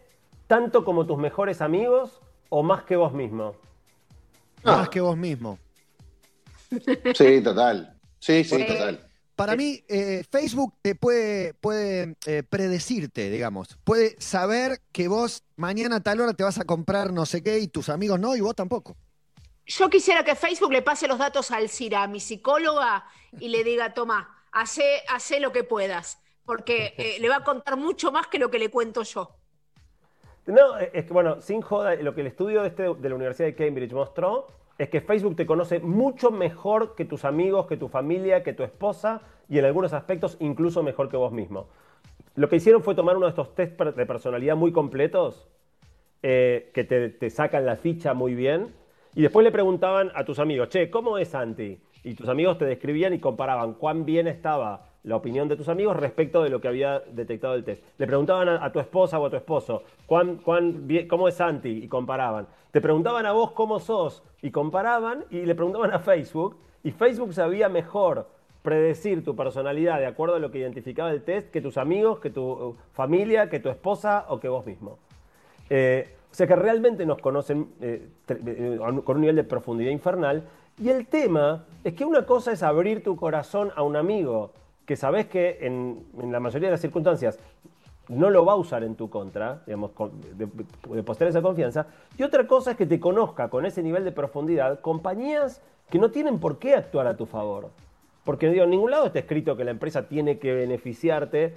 tanto 0.47 0.83
como 0.83 1.05
tus 1.05 1.19
mejores 1.19 1.61
amigos 1.61 2.19
o 2.49 2.63
más 2.63 2.83
que 2.83 2.95
vos 2.95 3.13
mismo? 3.13 3.55
Más 4.63 4.89
que 4.89 4.99
vos 5.01 5.15
mismo. 5.15 5.57
Sí, 7.15 7.41
total. 7.43 7.93
Sí, 8.19 8.43
sí, 8.43 8.55
Sí. 8.57 8.65
total. 8.65 9.07
Para 9.35 9.55
mí, 9.55 9.83
eh, 9.87 10.23
Facebook 10.31 10.73
te 10.81 10.93
puede, 10.95 11.53
puede 11.55 12.15
eh, 12.27 12.43
predecirte, 12.47 13.29
digamos. 13.29 13.77
Puede 13.83 14.15
saber 14.21 14.79
que 14.91 15.07
vos 15.07 15.43
mañana 15.57 15.97
a 15.97 15.99
tal 15.99 16.21
hora 16.21 16.33
te 16.33 16.43
vas 16.43 16.59
a 16.59 16.63
comprar 16.65 17.11
no 17.11 17.25
sé 17.25 17.41
qué 17.43 17.59
y 17.59 17.67
tus 17.67 17.89
amigos 17.89 18.19
no 18.19 18.35
y 18.35 18.41
vos 18.41 18.55
tampoco. 18.55 18.95
Yo 19.65 19.89
quisiera 19.89 20.23
que 20.23 20.35
Facebook 20.35 20.71
le 20.71 20.81
pase 20.81 21.07
los 21.07 21.17
datos 21.17 21.49
al 21.51 21.69
CIRA, 21.69 22.03
a 22.03 22.07
mi 22.07 22.19
psicóloga, 22.19 23.05
y 23.39 23.49
le 23.49 23.63
diga, 23.63 23.93
toma, 23.93 24.40
hace, 24.51 25.01
hace 25.09 25.39
lo 25.39 25.51
que 25.51 25.63
puedas, 25.63 26.21
porque 26.45 26.93
eh, 26.97 27.17
le 27.19 27.29
va 27.29 27.37
a 27.37 27.43
contar 27.43 27.77
mucho 27.77 28.11
más 28.11 28.27
que 28.27 28.39
lo 28.39 28.49
que 28.49 28.59
le 28.59 28.69
cuento 28.69 29.03
yo. 29.03 29.31
No, 30.47 30.77
es 30.77 31.05
que 31.05 31.13
bueno, 31.13 31.39
sin 31.41 31.61
joda, 31.61 31.95
lo 31.95 32.15
que 32.15 32.21
el 32.21 32.27
estudio 32.27 32.65
este 32.65 32.83
de 32.83 33.09
la 33.09 33.15
Universidad 33.15 33.47
de 33.47 33.55
Cambridge 33.55 33.93
mostró 33.93 34.47
es 34.77 34.89
que 34.89 34.99
Facebook 34.99 35.35
te 35.35 35.45
conoce 35.45 35.79
mucho 35.79 36.31
mejor 36.31 36.95
que 36.95 37.05
tus 37.05 37.25
amigos, 37.25 37.67
que 37.67 37.77
tu 37.77 37.87
familia, 37.87 38.41
que 38.41 38.53
tu 38.53 38.63
esposa 38.63 39.21
y 39.47 39.59
en 39.59 39.65
algunos 39.65 39.93
aspectos 39.93 40.37
incluso 40.39 40.81
mejor 40.81 41.09
que 41.09 41.17
vos 41.17 41.31
mismo. 41.31 41.67
Lo 42.35 42.49
que 42.49 42.55
hicieron 42.55 42.81
fue 42.81 42.95
tomar 42.95 43.17
uno 43.17 43.27
de 43.27 43.31
estos 43.31 43.53
test 43.53 43.79
de 43.79 44.05
personalidad 44.05 44.55
muy 44.55 44.71
completos 44.71 45.47
eh, 46.23 46.71
que 46.73 46.83
te, 46.83 47.09
te 47.09 47.29
sacan 47.29 47.65
la 47.65 47.75
ficha 47.75 48.13
muy 48.15 48.33
bien 48.33 48.73
y 49.13 49.21
después 49.21 49.43
le 49.43 49.51
preguntaban 49.51 50.11
a 50.15 50.23
tus 50.25 50.39
amigos, 50.39 50.69
che, 50.69 50.89
¿cómo 50.89 51.17
es 51.17 51.29
Santi? 51.29 51.79
Y 52.03 52.15
tus 52.15 52.27
amigos 52.29 52.57
te 52.57 52.65
describían 52.65 53.13
y 53.13 53.19
comparaban 53.19 53.73
cuán 53.73 54.05
bien 54.05 54.27
estaba 54.27 54.87
la 55.03 55.15
opinión 55.15 55.47
de 55.47 55.55
tus 55.55 55.67
amigos 55.67 55.97
respecto 55.97 56.43
de 56.43 56.49
lo 56.49 56.61
que 56.61 56.67
había 56.67 56.99
detectado 56.99 57.55
el 57.55 57.63
test. 57.63 57.83
Le 57.97 58.07
preguntaban 58.07 58.49
a, 58.49 58.71
tu 58.71 58.79
esposa 58.79 59.19
o 59.19 59.25
a 59.25 59.29
tu 59.29 59.35
esposo, 59.35 59.83
¿cuán, 60.05 60.37
cuán 60.37 60.87
bien- 60.87 61.07
¿cómo 61.07 61.27
es 61.27 61.35
Santi? 61.35 61.69
Y 61.69 61.87
comparaban. 61.87 62.47
Te 62.71 62.81
preguntaban 62.81 63.25
a 63.25 63.31
vos 63.31 63.51
cómo 63.51 63.79
sos 63.79 64.23
y 64.41 64.51
comparaban 64.51 65.25
y 65.29 65.41
le 65.41 65.55
preguntaban 65.55 65.91
a 65.91 65.99
Facebook 65.99 66.57
y 66.83 66.91
Facebook 66.91 67.33
sabía 67.33 67.67
mejor 67.69 68.27
predecir 68.61 69.23
tu 69.23 69.35
personalidad 69.35 69.99
de 69.99 70.05
acuerdo 70.05 70.35
a 70.35 70.39
lo 70.39 70.51
que 70.51 70.59
identificaba 70.59 71.11
el 71.11 71.23
test 71.23 71.49
que 71.49 71.61
tus 71.61 71.77
amigos, 71.77 72.19
que 72.19 72.29
tu 72.29 72.43
uh, 72.43 72.75
familia, 72.93 73.49
que 73.49 73.59
tu 73.59 73.69
esposa 73.69 74.25
o 74.29 74.39
que 74.39 74.47
vos 74.47 74.65
mismo. 74.65 74.99
Eh, 75.69 76.15
o 76.31 76.33
sea 76.33 76.47
que 76.47 76.55
realmente 76.55 77.05
nos 77.05 77.17
conocen 77.17 77.67
eh, 77.81 78.07
eh, 78.29 78.79
con 79.03 79.15
un 79.15 79.21
nivel 79.21 79.35
de 79.35 79.43
profundidad 79.43 79.91
infernal. 79.91 80.43
Y 80.79 80.89
el 80.89 81.07
tema 81.07 81.65
es 81.83 81.93
que 81.93 82.05
una 82.05 82.25
cosa 82.25 82.51
es 82.51 82.63
abrir 82.63 83.03
tu 83.03 83.15
corazón 83.15 83.71
a 83.75 83.83
un 83.83 83.95
amigo 83.95 84.51
que 84.85 84.95
sabes 84.95 85.27
que 85.27 85.59
en, 85.61 86.05
la 86.31 86.39
mayoría 86.39 86.67
de 86.67 86.73
las 86.73 86.81
circunstancias 86.81 87.39
no 88.07 88.29
lo 88.29 88.43
va 88.43 88.53
a 88.53 88.55
usar 88.57 88.83
en 88.83 88.95
tu 88.95 89.09
contra, 89.09 89.61
digamos, 89.65 89.91
de, 90.35 90.47
de 90.95 91.03
postear 91.03 91.29
esa 91.29 91.41
confianza. 91.41 91.87
Y 92.17 92.23
otra 92.23 92.45
cosa 92.45 92.71
es 92.71 92.77
que 92.77 92.85
te 92.85 92.99
conozca 92.99 93.49
con 93.49 93.65
ese 93.65 93.83
nivel 93.83 94.03
de 94.03 94.11
profundidad 94.11 94.81
compañías 94.81 95.61
que 95.89 95.99
no 95.99 96.11
tienen 96.11 96.39
por 96.39 96.57
qué 96.57 96.75
actuar 96.75 97.07
a 97.07 97.15
tu 97.15 97.25
favor. 97.25 97.69
Porque 98.23 98.47
en 98.47 98.69
ningún 98.69 98.91
lado 98.91 99.05
está 99.05 99.19
escrito 99.19 99.55
que 99.57 99.63
la 99.63 99.71
empresa 99.71 100.07
tiene 100.07 100.39
que 100.39 100.53
beneficiarte. 100.53 101.55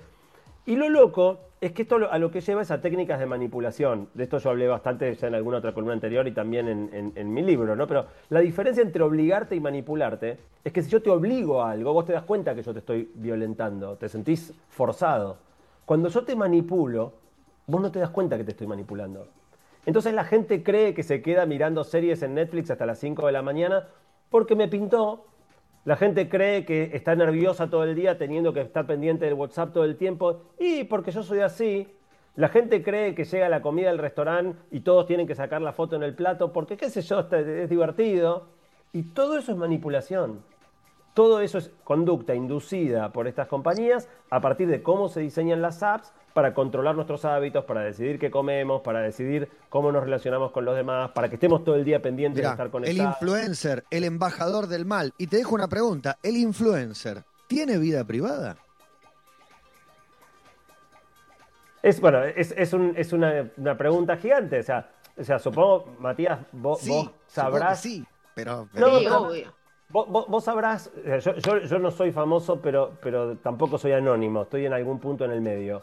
Y 0.66 0.76
lo 0.76 0.88
loco 0.88 1.40
es 1.60 1.72
que 1.72 1.82
esto 1.82 1.96
a 2.10 2.18
lo 2.18 2.30
que 2.30 2.40
lleva 2.40 2.62
es 2.62 2.70
a 2.70 2.80
técnicas 2.80 3.18
de 3.18 3.26
manipulación. 3.26 4.08
De 4.14 4.24
esto 4.24 4.38
yo 4.38 4.50
hablé 4.50 4.66
bastante 4.66 5.14
ya 5.14 5.28
en 5.28 5.34
alguna 5.34 5.58
otra 5.58 5.72
columna 5.72 5.92
anterior 5.94 6.26
y 6.26 6.32
también 6.32 6.68
en, 6.68 6.90
en- 6.92 7.12
en 7.16 7.32
mi 7.34 7.42
libro, 7.42 7.76
¿no? 7.76 7.86
Pero 7.86 8.06
la 8.30 8.40
diferencia 8.40 8.82
entre 8.82 9.02
obligarte 9.02 9.54
y 9.56 9.60
manipularte 9.60 10.38
es 10.62 10.72
que 10.72 10.82
si 10.82 10.90
yo 10.90 11.02
te 11.02 11.10
obligo 11.10 11.62
a 11.62 11.70
algo, 11.70 11.92
vos 11.92 12.04
te 12.06 12.12
das 12.12 12.22
cuenta 12.24 12.54
que 12.54 12.62
yo 12.62 12.72
te 12.72 12.78
estoy 12.80 13.10
violentando, 13.14 13.96
te 13.96 14.08
sentís 14.08 14.52
forzado. 14.70 15.36
Cuando 15.84 16.08
yo 16.08 16.24
te 16.24 16.34
manipulo, 16.34 17.12
vos 17.66 17.80
no 17.80 17.90
te 17.90 17.98
das 17.98 18.10
cuenta 18.10 18.36
que 18.38 18.44
te 18.44 18.52
estoy 18.52 18.66
manipulando. 18.66 19.28
Entonces 19.86 20.14
la 20.14 20.24
gente 20.24 20.62
cree 20.62 20.94
que 20.94 21.02
se 21.02 21.20
queda 21.20 21.44
mirando 21.44 21.84
series 21.84 22.22
en 22.22 22.34
Netflix 22.34 22.70
hasta 22.70 22.86
las 22.86 22.98
5 22.98 23.26
de 23.26 23.32
la 23.32 23.42
mañana 23.42 23.86
porque 24.30 24.56
me 24.56 24.68
pintó. 24.68 25.26
La 25.85 25.97
gente 25.97 26.30
cree 26.30 26.64
que 26.64 26.91
está 26.95 27.14
nerviosa 27.14 27.68
todo 27.68 27.85
el 27.85 27.95
día 27.95 28.16
teniendo 28.16 28.55
que 28.55 28.62
estar 28.62 28.87
pendiente 28.87 29.26
del 29.26 29.35
WhatsApp 29.35 29.74
todo 29.74 29.85
el 29.85 29.97
tiempo 29.97 30.41
y 30.59 30.85
porque 30.85 31.11
yo 31.11 31.22
soy 31.22 31.41
así. 31.41 31.87
La 32.37 32.49
gente 32.49 32.82
cree 32.82 33.14
que 33.14 33.24
llega 33.24 33.51
la 33.51 33.61
comida 33.61 33.91
al 33.91 33.99
restaurante 33.99 34.59
y 34.70 34.80
todos 34.80 35.07
tienen 35.07 35.26
que 35.26 35.35
sacar 35.35 35.61
la 35.61 35.72
foto 35.72 35.95
en 35.97 36.03
el 36.03 36.14
plato 36.14 36.53
porque, 36.53 36.78
qué 36.78 36.89
sé 36.89 37.03
yo, 37.03 37.20
es 37.30 37.68
divertido. 37.68 38.49
Y 38.93 39.03
todo 39.03 39.37
eso 39.37 39.53
es 39.53 39.59
manipulación. 39.59 40.43
Todo 41.14 41.40
eso 41.40 41.58
es 41.58 41.70
conducta 41.84 42.34
inducida 42.34 43.12
por 43.12 43.28
estas 43.28 43.46
compañías 43.46 44.08
a 44.30 44.40
partir 44.40 44.66
de 44.68 44.82
cómo 44.82 45.08
se 45.08 45.20
diseñan 45.20 45.62
las 45.62 45.82
apps 45.84 46.12
para 46.32 46.52
controlar 46.54 46.96
nuestros 46.96 47.24
hábitos, 47.24 47.64
para 47.66 47.82
decidir 47.82 48.18
qué 48.18 48.32
comemos, 48.32 48.82
para 48.82 49.00
decidir 49.00 49.48
cómo 49.68 49.92
nos 49.92 50.02
relacionamos 50.02 50.50
con 50.50 50.64
los 50.64 50.74
demás, 50.74 51.12
para 51.12 51.28
que 51.28 51.36
estemos 51.36 51.62
todo 51.62 51.76
el 51.76 51.84
día 51.84 52.02
pendientes 52.02 52.38
Mirá, 52.40 52.48
de 52.48 52.52
estar 52.54 52.66
el 52.66 52.72
conectados. 52.72 53.12
influencer, 53.22 53.84
el 53.90 54.02
embajador 54.02 54.66
del 54.66 54.84
mal. 54.86 55.12
Y 55.16 55.28
te 55.28 55.36
dejo 55.36 55.54
una 55.54 55.68
pregunta. 55.68 56.18
¿El 56.20 56.36
influencer 56.36 57.22
tiene 57.46 57.78
vida 57.78 58.02
privada? 58.04 58.56
Es, 61.82 62.00
bueno, 62.00 62.24
es, 62.24 62.52
es 62.56 62.72
un- 62.72 62.94
es 62.96 63.12
una, 63.12 63.50
una 63.56 63.76
pregunta 63.76 64.16
gigante. 64.16 64.58
O 64.58 64.62
sea, 64.62 64.90
o 65.16 65.22
sea 65.22 65.38
supongo, 65.38 65.94
Matías, 66.00 66.40
vos, 66.50 66.80
Sí, 66.80 66.88
vos 66.90 66.98
supongo 67.04 67.12
que 67.26 67.30
sabrás. 67.30 67.80
sí, 67.80 68.04
pero... 68.34 68.62
No, 68.62 68.68
pero- 68.72 68.98
Sí, 68.98 69.04
pero- 69.04 69.20
obvio. 69.22 69.63
Vos, 69.95 70.09
vos- 70.09 70.26
vos 70.26 70.42
sabrás, 70.42 70.90
sea, 71.05 71.18
yo, 71.20 71.36
yo- 71.36 71.59
yo 71.61 71.78
no 71.78 71.92
soy 71.92 72.11
famoso, 72.11 72.61
pero, 72.61 72.90
pero 73.01 73.36
tampoco 73.36 73.78
soy 73.78 73.92
anónimo, 73.92 74.42
estoy 74.42 74.66
en 74.66 74.72
algún 74.72 74.99
punto 74.99 75.24
en 75.24 75.30
el 75.30 75.40
medio. 75.40 75.82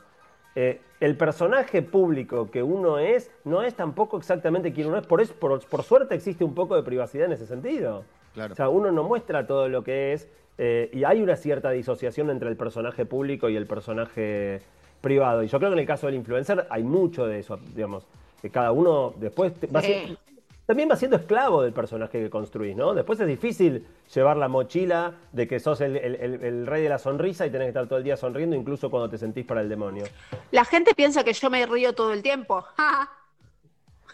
Eh, 0.53 0.81
el 0.99 1.15
personaje 1.15 1.81
público 1.81 2.51
que 2.51 2.61
uno 2.61 2.99
es 2.99 3.31
no 3.45 3.61
es 3.63 3.73
tampoco 3.73 4.17
exactamente 4.17 4.73
quien 4.73 4.87
uno 4.87 4.97
es, 4.97 5.07
por, 5.07 5.21
es- 5.21 5.31
por, 5.31 5.65
por 5.65 5.83
suerte 5.83 6.13
existe 6.13 6.43
un 6.43 6.53
poco 6.53 6.75
de 6.75 6.83
privacidad 6.83 7.27
en 7.27 7.31
ese 7.31 7.45
sentido. 7.47 8.03
Claro. 8.33 8.51
O 8.51 8.55
sea, 8.57 8.67
uno 8.67 8.91
no 8.91 9.03
muestra 9.05 9.47
todo 9.47 9.69
lo 9.69 9.81
que 9.85 10.11
es 10.11 10.27
eh, 10.57 10.89
y 10.91 11.05
hay 11.05 11.21
una 11.23 11.37
cierta 11.37 11.71
disociación 11.71 12.29
entre 12.31 12.49
el 12.49 12.57
personaje 12.57 13.05
público 13.05 13.47
y 13.47 13.55
el 13.55 13.65
personaje 13.65 14.59
privado. 14.99 15.41
Y 15.41 15.47
yo 15.47 15.57
creo 15.57 15.69
que 15.71 15.75
en 15.75 15.79
el 15.79 15.87
caso 15.87 16.07
del 16.07 16.15
influencer 16.17 16.67
hay 16.69 16.83
mucho 16.83 17.25
de 17.27 17.39
eso, 17.39 17.57
digamos, 17.73 18.05
que 18.41 18.49
cada 18.49 18.73
uno 18.73 19.13
después 19.15 19.53
te- 19.53 19.67
va 19.67 19.81
Sí. 19.81 20.17
También 20.65 20.89
va 20.89 20.95
siendo 20.95 21.17
esclavo 21.17 21.61
del 21.63 21.73
personaje 21.73 22.19
que 22.21 22.29
construís, 22.29 22.75
¿no? 22.75 22.93
Después 22.93 23.19
es 23.19 23.27
difícil 23.27 23.85
llevar 24.13 24.37
la 24.37 24.47
mochila 24.47 25.13
de 25.31 25.47
que 25.47 25.59
sos 25.59 25.81
el, 25.81 25.97
el- 25.97 26.15
el- 26.15 26.43
el 26.43 26.65
rey 26.67 26.83
de 26.83 26.89
la 26.89 26.97
sonrisa 26.99 27.45
y 27.45 27.49
tenés 27.49 27.65
que 27.65 27.69
estar 27.69 27.87
todo 27.87 27.97
el 27.97 28.03
día 28.05 28.15
sonriendo, 28.15 28.55
incluso 28.55 28.89
cuando 28.89 29.09
te 29.09 29.17
sentís 29.17 29.45
para 29.45 29.61
el 29.61 29.67
demonio. 29.69 30.05
La 30.51 30.63
gente 30.63 30.93
piensa 30.95 31.23
que 31.23 31.33
yo 31.33 31.49
me 31.49 31.65
río 31.65 31.93
todo 31.93 32.13
el 32.13 32.21
tiempo. 32.21 32.65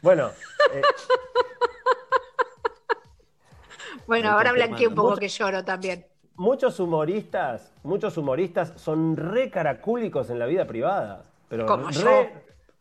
Bueno, 0.04 0.30
eh, 0.76 0.82
bueno, 4.06 4.30
ahora 4.32 4.52
blanqueé 4.52 4.88
un 4.88 4.96
poco 4.96 5.18
que 5.18 5.28
lloro 5.28 5.64
también. 5.66 6.06
muchos 6.36 6.80
humoristas, 6.80 7.72
muchos 7.84 8.16
humoristas 8.18 8.74
son 8.76 9.18
re 9.18 9.50
caracúlicos 9.50 10.30
en 10.30 10.38
la 10.40 10.46
vida 10.46 10.66
privada. 10.68 11.24
Pero 11.50 11.66
Como 11.66 11.88
re, 11.88 11.94
yo. 11.94 12.28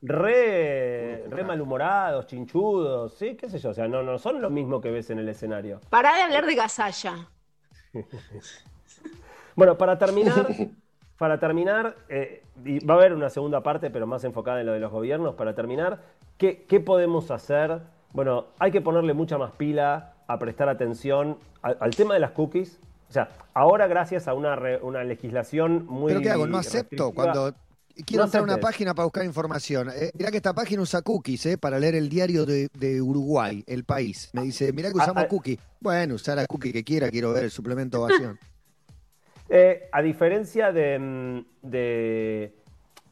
Re, 0.07 1.25
re 1.29 1.45
malhumorados, 1.45 2.27
chinchudos, 2.27 3.15
¿sí? 3.15 3.35
¿Qué 3.37 3.49
sé 3.51 3.59
yo? 3.59 3.71
O 3.71 3.75
sea, 3.75 3.89
no, 3.89 4.03
no 4.03 4.19
son 4.19 4.41
lo 4.41 4.51
mismo 4.51 4.81
que 4.81 4.91
ves 4.91 5.11
en 5.11 5.19
el 5.19 5.29
escenario. 5.29 5.81
Pará 5.91 6.15
de 6.15 6.23
hablar 6.23 6.47
de 6.47 6.55
Gasalla. 6.55 7.29
Bueno, 9.55 9.79
para 9.79 9.97
terminar, 9.99 10.47
para 11.19 11.39
terminar, 11.41 11.97
eh, 12.11 12.43
y 12.63 12.85
va 12.85 12.93
a 12.93 12.97
haber 12.99 13.15
una 13.15 13.31
segunda 13.31 13.63
parte, 13.63 13.89
pero 13.89 14.07
más 14.07 14.23
enfocada 14.25 14.61
en 14.61 14.67
lo 14.67 14.73
de 14.73 14.81
los 14.81 14.93
gobiernos. 14.93 15.35
Para 15.35 15.55
terminar, 15.55 16.03
¿qué, 16.37 16.65
qué 16.69 16.79
podemos 16.79 17.31
hacer? 17.31 17.81
Bueno, 18.13 18.49
hay 18.59 18.71
que 18.71 18.83
ponerle 18.83 19.15
mucha 19.15 19.39
más 19.39 19.53
pila 19.53 20.13
a 20.27 20.39
prestar 20.39 20.69
atención 20.69 21.39
al, 21.63 21.79
al 21.81 21.97
tema 21.97 22.13
de 22.13 22.21
las 22.21 22.33
cookies. 22.33 22.79
O 23.09 23.13
sea, 23.13 23.31
ahora 23.55 23.87
gracias 23.87 24.29
a 24.29 24.35
una, 24.35 24.57
re- 24.57 24.79
una 24.83 25.05
legislación 25.05 25.87
muy... 25.87 26.13
¿Pero 26.13 26.21
qué 26.21 26.31
hago? 26.33 26.47
No 26.47 26.59
acepto 26.59 27.13
cuando 27.13 27.55
quiero 28.05 28.22
No 28.22 28.26
entrar 28.26 28.40
a 28.40 28.44
una 28.44 28.59
página 28.59 28.94
para 28.94 29.05
buscar 29.05 29.24
información. 29.24 29.90
Eh, 29.94 30.11
mirá 30.18 30.30
que 30.30 30.36
esta 30.38 30.53
página 30.55 30.82
usa 30.82 31.03
cookies, 31.03 31.47
eh, 31.47 31.59
para 31.59 31.78
leer 31.78 31.94
el 31.94 32.09
diario 32.09 32.44
de, 32.44 32.68
de 32.74 33.01
Uruguay, 33.01 33.64
el 33.66 33.84
país. 33.84 34.30
Me 34.32 34.42
dice, 34.42 34.72
mirá 34.72 34.90
que 34.92 34.99
Ah, 34.99 35.05
usamos 35.05 35.24
ah. 35.24 35.28
cookies. 35.28 35.59
Bueno, 35.80 36.14
usar 36.14 36.36
la 36.36 36.47
cookie 36.47 36.72
que 36.72 36.84
quiera, 36.84 37.11
quiero 37.11 37.32
ver 37.32 37.44
el 37.44 37.51
suplemento 37.51 38.03
ovación. 38.03 38.38
Eh, 39.49 39.88
a 39.92 40.03
diferencia 40.03 40.72
de, 40.72 40.99
mm, 40.99 41.44
de, 41.62 42.53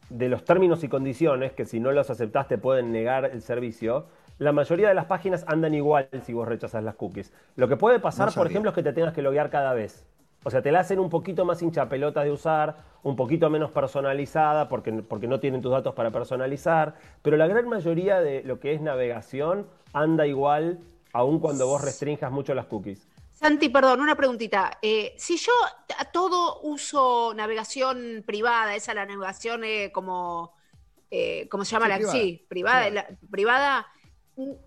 de 0.09 0.27
los 0.27 0.43
términos 0.43 0.83
y 0.83 0.89
condiciones, 0.89 1.53
que 1.53 1.63
si 1.63 1.79
no 1.79 1.93
los 1.93 2.09
aceptás 2.09 2.49
te 2.49 2.57
pueden 2.57 2.91
negar 2.91 3.23
el 3.23 3.41
servicio, 3.41 4.07
la 4.37 4.51
mayoría 4.51 4.89
de 4.89 4.95
las 4.95 5.05
páginas 5.05 5.45
andan 5.47 5.73
igual 5.73 6.09
si 6.25 6.33
vos 6.33 6.45
rechazás 6.45 6.83
las 6.83 6.95
cookies. 6.95 7.31
Lo 7.55 7.69
que 7.69 7.77
puede 7.77 8.01
pasar, 8.01 8.27
No 8.27 8.33
por 8.33 8.47
ejemplo, 8.47 8.71
es 8.71 8.75
que 8.75 8.83
te 8.83 8.91
tengas 8.91 9.13
que 9.13 9.21
loguear 9.21 9.49
cada 9.49 9.73
vez. 9.73 10.03
O 10.47 10.51
sea, 10.51 10.61
te 10.61 10.71
la 10.71 10.81
hacen 10.81 10.99
un 10.99 11.09
poquito 11.09 11.43
más 11.43 11.63
hinchapelota 11.63 12.23
de 12.23 12.29
usar, 12.31 12.77
un 13.01 13.15
poquito 13.15 13.49
menos 13.49 13.71
personalizada, 13.71 14.69
porque, 14.69 14.93
porque 14.93 15.27
no 15.27 15.39
tienen 15.39 15.59
tus 15.59 15.71
datos 15.71 15.95
para 15.95 16.11
personalizar, 16.11 16.93
pero 17.23 17.35
la 17.35 17.47
gran 17.47 17.67
mayoría 17.67 18.21
de 18.21 18.43
lo 18.43 18.59
que 18.59 18.71
es 18.75 18.79
navegación 18.79 19.65
anda 19.91 20.27
igual, 20.27 20.77
aun 21.13 21.39
cuando 21.39 21.65
vos 21.65 21.81
restringas 21.81 22.31
mucho 22.31 22.53
las 22.53 22.67
cookies. 22.67 23.07
Santi, 23.31 23.69
perdón, 23.69 24.01
una 24.01 24.15
preguntita. 24.15 24.77
Eh, 24.83 25.15
si 25.17 25.35
yo 25.37 25.51
a 25.97 26.05
todo 26.05 26.61
uso 26.61 27.33
navegación 27.35 28.23
privada, 28.23 28.75
esa 28.75 28.93
la 28.93 29.07
navegación 29.07 29.63
eh, 29.63 29.91
como, 29.91 30.53
eh, 31.09 31.47
¿cómo 31.49 31.65
se 31.65 31.71
llama? 31.71 31.87
Sí, 31.87 31.89
la, 31.89 31.97
privada. 31.97 32.13
sí, 32.13 32.45
privada, 32.47 32.89
la- 32.91 33.07
privada 33.31 33.87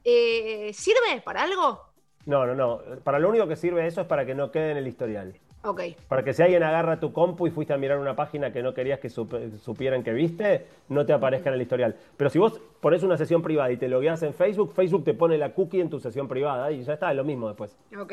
eh, 0.02 0.72
¿sirve 0.74 1.20
para 1.24 1.44
algo? 1.44 1.84
No, 2.26 2.44
no, 2.46 2.56
no. 2.56 2.80
Para 3.04 3.20
lo 3.20 3.28
único 3.28 3.46
que 3.46 3.54
sirve 3.54 3.86
eso 3.86 4.00
es 4.00 4.08
para 4.08 4.26
que 4.26 4.34
no 4.34 4.50
quede 4.50 4.72
en 4.72 4.78
el 4.78 4.88
historial. 4.88 5.38
Ok. 5.64 5.80
Para 6.08 6.22
que 6.22 6.32
si 6.32 6.42
alguien 6.42 6.62
agarra 6.62 7.00
tu 7.00 7.12
compu 7.12 7.46
y 7.46 7.50
fuiste 7.50 7.72
a 7.72 7.76
mirar 7.76 7.98
una 7.98 8.14
página 8.14 8.52
que 8.52 8.62
no 8.62 8.72
querías 8.74 9.00
que 9.00 9.08
sup- 9.08 9.58
supieran 9.58 10.02
que 10.04 10.12
viste, 10.12 10.66
no 10.88 11.04
te 11.04 11.12
aparezca 11.12 11.48
en 11.50 11.56
el 11.56 11.62
historial. 11.62 11.96
Pero 12.16 12.30
si 12.30 12.38
vos 12.38 12.60
pones 12.80 13.02
una 13.02 13.16
sesión 13.16 13.42
privada 13.42 13.70
y 13.72 13.76
te 13.76 13.88
logueas 13.88 14.22
en 14.22 14.34
Facebook, 14.34 14.72
Facebook 14.72 15.04
te 15.04 15.14
pone 15.14 15.36
la 15.36 15.52
cookie 15.52 15.80
en 15.80 15.90
tu 15.90 15.98
sesión 15.98 16.28
privada 16.28 16.70
y 16.70 16.82
ya 16.82 16.94
está, 16.94 17.10
es 17.10 17.16
lo 17.16 17.24
mismo 17.24 17.48
después. 17.48 17.76
Ok. 18.00 18.12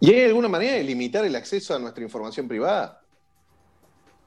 ¿Y 0.00 0.12
hay 0.12 0.24
alguna 0.26 0.48
manera 0.48 0.74
de 0.74 0.82
limitar 0.84 1.24
el 1.24 1.36
acceso 1.36 1.74
a 1.74 1.78
nuestra 1.78 2.02
información 2.02 2.48
privada? 2.48 3.00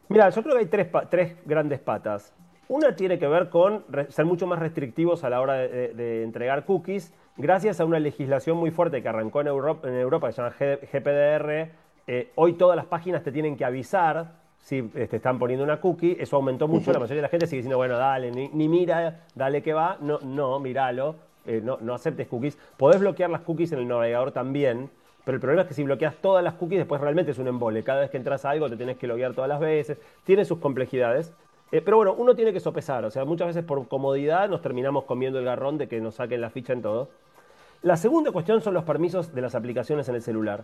Mira, 0.07 0.29
yo 0.29 0.41
creo 0.41 0.55
que 0.55 0.61
hay 0.61 0.87
tres, 1.09 1.35
grandes 1.45 1.79
patas. 1.79 2.33
Una 2.67 2.95
tiene 2.95 3.19
que 3.19 3.27
ver 3.27 3.49
con 3.49 3.83
ser 4.09 4.25
mucho 4.25 4.47
más 4.47 4.59
restrictivos 4.59 5.23
a 5.23 5.29
la 5.29 5.41
hora 5.41 5.53
de, 5.55 5.67
de- 5.67 5.93
de 5.93 6.23
entregar 6.23 6.65
cookies, 6.65 7.13
gracias 7.37 7.79
a 7.79 7.85
una 7.85 7.99
legislación 7.99 8.57
muy 8.57 8.71
fuerte 8.71 9.01
que 9.03 9.09
arrancó 9.09 9.41
en 9.41 9.47
Europa, 9.47 9.87
en 9.87 9.95
Europa 9.95 10.27
que 10.27 10.33
se 10.33 10.41
llama 10.41 10.55
G- 10.57 10.79
GPDR. 10.91 11.71
Eh, 12.11 12.31
hoy 12.33 12.53
todas 12.53 12.75
las 12.75 12.87
páginas 12.87 13.21
te 13.21 13.31
tienen 13.31 13.55
que 13.55 13.63
avisar 13.63 14.31
si 14.57 14.81
te 14.81 15.15
están 15.15 15.37
poniendo 15.37 15.63
una 15.63 15.79
cookie. 15.79 16.17
Eso 16.19 16.37
aumentó 16.37 16.67
mucho. 16.67 16.91
La 16.91 16.97
mayoría 16.97 17.17
de 17.17 17.21
la 17.21 17.29
gente 17.29 17.45
sigue 17.45 17.57
diciendo, 17.57 17.77
bueno, 17.77 17.99
dale, 17.99 18.31
ni, 18.31 18.47
ni 18.47 18.67
mira, 18.67 19.27
dale 19.35 19.61
que 19.61 19.73
va. 19.73 19.95
No, 20.01 20.17
no, 20.23 20.59
míralo. 20.59 21.17
eh, 21.45 21.61
no, 21.63 21.77
no 21.81 21.93
aceptes 21.93 22.27
cookies. 22.27 22.57
Podés 22.77 22.99
bloquear 22.99 23.29
las 23.29 23.41
cookies 23.41 23.73
en 23.73 23.79
el 23.79 23.87
navegador 23.87 24.31
también. 24.31 24.89
Pero 25.23 25.35
el 25.35 25.39
problema 25.39 25.61
es 25.61 25.67
que 25.67 25.75
si 25.75 25.83
bloqueas 25.83 26.15
todas 26.15 26.43
las 26.43 26.55
cookies, 26.55 26.79
después 26.79 26.99
realmente 26.99 27.29
es 27.29 27.37
un 27.37 27.47
embole. 27.47 27.83
Cada 27.83 27.99
vez 27.99 28.09
que 28.09 28.17
entras 28.17 28.43
a 28.43 28.49
algo 28.49 28.67
te 28.71 28.75
tienes 28.75 28.97
que 28.97 29.05
loguear 29.05 29.35
todas 29.35 29.47
las 29.47 29.59
veces. 29.59 29.99
Tiene 30.23 30.45
sus 30.45 30.57
complejidades. 30.57 31.31
Eh, 31.71 31.81
pero 31.81 31.97
bueno, 31.97 32.15
uno 32.17 32.33
tiene 32.33 32.51
que 32.51 32.59
sopesar. 32.59 33.05
O 33.05 33.11
sea, 33.11 33.23
muchas 33.23 33.49
veces 33.49 33.63
por 33.63 33.87
comodidad 33.87 34.49
nos 34.49 34.63
terminamos 34.63 35.03
comiendo 35.03 35.37
el 35.37 35.45
garrón 35.45 35.77
de 35.77 35.87
que 35.87 36.01
nos 36.01 36.15
saquen 36.15 36.41
la 36.41 36.49
ficha 36.49 36.73
en 36.73 36.81
todo. 36.81 37.09
La 37.83 37.97
segunda 37.97 38.31
cuestión 38.31 38.61
son 38.61 38.73
los 38.73 38.83
permisos 38.83 39.31
de 39.31 39.41
las 39.41 39.53
aplicaciones 39.53 40.09
en 40.09 40.15
el 40.15 40.23
celular. 40.23 40.63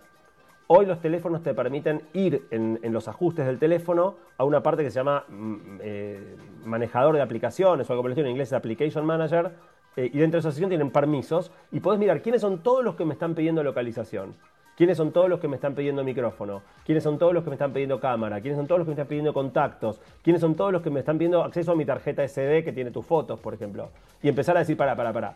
Hoy 0.67 0.87
los 0.87 0.99
teléfonos 0.99 1.43
te 1.43 1.53
permiten 1.53 2.01
ir 2.13 2.47
en, 2.49 2.79
los 2.91 3.07
ajustes 3.07 3.45
del 3.45 3.59
teléfono 3.59 4.15
a 4.37 4.43
una 4.45 4.63
parte 4.63 4.83
que 4.83 4.89
se 4.89 4.95
llama 4.95 5.23
mm, 5.27 5.77
eh, 5.79 6.35
manejador 6.65 7.15
de 7.15 7.21
aplicaciones 7.21 7.87
o 7.87 7.93
algo 7.93 8.01
por 8.01 8.09
el 8.09 8.13
estilo, 8.13 8.27
en 8.27 8.31
inglés 8.31 8.51
Application 8.51 9.05
Manager, 9.05 9.51
eh, 9.95 10.09
y 10.11 10.17
dentro 10.17 10.37
de 10.37 10.39
esa 10.39 10.49
sección 10.49 10.69
tienen 10.69 10.89
permisos 10.89 11.51
y 11.71 11.81
podés 11.81 11.99
mirar 11.99 12.23
quiénes 12.23 12.41
son 12.41 12.63
todos 12.63 12.83
los 12.83 12.95
que 12.95 13.05
me 13.05 13.13
están 13.13 13.35
pidiendo 13.35 13.63
localización, 13.63 14.33
quiénes 14.75 14.97
son 14.97 15.11
todos 15.11 15.29
los 15.29 15.39
que 15.39 15.47
me 15.47 15.55
están 15.55 15.75
pidiendo 15.75 16.03
micrófono, 16.03 16.63
quiénes 16.83 17.03
son 17.03 17.19
todos 17.19 17.31
los 17.31 17.43
que 17.43 17.51
me 17.51 17.55
están 17.55 17.71
pidiendo 17.71 17.99
cámara, 17.99 18.41
quiénes 18.41 18.57
son 18.57 18.65
todos 18.65 18.79
los 18.79 18.85
que 18.87 18.89
me 18.89 18.93
están 18.93 19.07
pidiendo 19.07 19.33
contactos, 19.35 20.01
quiénes 20.23 20.41
son 20.41 20.55
todos 20.55 20.71
los 20.71 20.81
que 20.81 20.89
me 20.89 21.01
están 21.01 21.19
pidiendo 21.19 21.43
acceso 21.43 21.73
a 21.73 21.75
mi 21.75 21.85
tarjeta 21.85 22.27
SD 22.27 22.63
que 22.63 22.73
tiene 22.73 22.89
tus 22.89 23.05
fotos, 23.05 23.39
por 23.39 23.53
ejemplo, 23.53 23.89
y 24.23 24.29
empezar 24.29 24.57
a 24.57 24.61
decir, 24.61 24.75
para, 24.75 24.95
para, 24.95 25.13
para. 25.13 25.35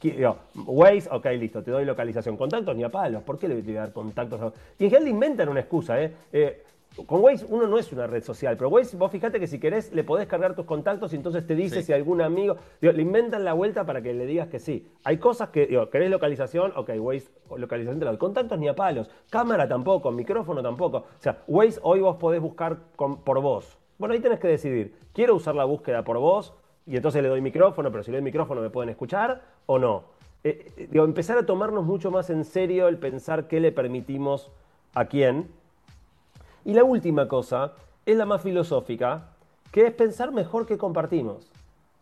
Digo, 0.00 0.36
Waze, 0.66 1.08
ok, 1.10 1.26
listo, 1.38 1.62
te 1.62 1.70
doy 1.70 1.84
localización. 1.84 2.36
Contactos 2.36 2.74
ni 2.76 2.84
a 2.84 2.88
palos, 2.90 3.22
¿por 3.22 3.38
qué 3.38 3.48
le 3.48 3.60
voy 3.60 3.76
a 3.76 3.80
dar 3.80 3.92
contactos? 3.92 4.40
a- 4.40 4.52
Y 4.78 4.84
en 4.84 4.90
general 4.90 5.08
inventan 5.08 5.48
una 5.48 5.60
excusa, 5.60 6.00
¿eh? 6.02 6.12
Eh, 6.32 6.62
con 7.06 7.20
Waze 7.24 7.44
uno 7.48 7.66
no 7.66 7.76
es 7.76 7.92
una 7.92 8.06
red 8.06 8.22
social, 8.22 8.56
pero 8.56 8.68
Waze, 8.70 8.96
vos 8.96 9.10
fíjate 9.10 9.40
que 9.40 9.48
si 9.48 9.58
querés 9.58 9.92
le 9.92 10.04
podés 10.04 10.28
cargar 10.28 10.54
tus 10.54 10.64
contactos 10.64 11.12
y 11.12 11.16
entonces 11.16 11.44
te 11.44 11.56
dice 11.56 11.76
Sí. 11.80 11.86
si 11.86 11.92
algún 11.92 12.20
amigo. 12.22 12.56
digo, 12.80 12.92
le 12.92 13.02
inventan 13.02 13.44
la 13.44 13.52
vuelta 13.52 13.84
para 13.84 14.00
que 14.00 14.14
le 14.14 14.26
digas 14.26 14.46
que 14.48 14.60
sí. 14.60 14.86
Hay 15.02 15.18
cosas 15.18 15.48
que, 15.48 15.66
digo, 15.66 15.90
¿querés 15.90 16.08
localización? 16.08 16.72
Ok, 16.76 16.90
Waze, 16.98 17.28
localización 17.56 17.98
te 17.98 18.04
la 18.04 18.12
doy. 18.12 18.18
Contactos 18.18 18.56
ni 18.60 18.68
a 18.68 18.76
palos. 18.76 19.10
Cámara 19.28 19.66
tampoco, 19.68 20.12
micrófono 20.12 20.62
tampoco. 20.62 20.98
O 20.98 21.06
sea, 21.18 21.42
Waze 21.48 21.80
hoy 21.82 21.98
vos 22.00 22.16
podés 22.16 22.40
buscar 22.40 22.78
con- 22.94 23.22
por 23.24 23.40
vos. 23.40 23.76
Bueno, 23.98 24.14
ahí 24.14 24.20
tenés 24.20 24.38
que 24.38 24.46
decidir. 24.48 24.94
¿Quiero 25.12 25.34
usar 25.34 25.56
la 25.56 25.64
búsqueda 25.64 26.04
por 26.04 26.18
vos? 26.18 26.54
Y 26.86 26.96
entonces 26.96 27.22
le 27.22 27.28
doy 27.28 27.40
micrófono, 27.40 27.90
pero 27.90 28.02
si 28.02 28.10
le 28.10 28.18
doy 28.18 28.24
micrófono 28.24 28.60
me 28.60 28.70
pueden 28.70 28.90
escuchar 28.90 29.42
o 29.66 29.78
no. 29.78 30.04
Eh, 30.44 30.72
eh, 30.76 30.88
empezar 30.92 31.38
a 31.38 31.46
tomarnos 31.46 31.84
mucho 31.84 32.10
más 32.10 32.28
en 32.28 32.44
serio 32.44 32.88
el 32.88 32.98
pensar 32.98 33.48
qué 33.48 33.60
le 33.60 33.72
permitimos 33.72 34.50
a 34.94 35.06
quién. 35.06 35.48
Y 36.64 36.74
la 36.74 36.84
última 36.84 37.28
cosa 37.28 37.72
es 38.04 38.16
la 38.16 38.26
más 38.26 38.42
filosófica, 38.42 39.30
que 39.72 39.86
es 39.86 39.92
pensar 39.92 40.32
mejor 40.32 40.66
qué 40.66 40.76
compartimos, 40.76 41.50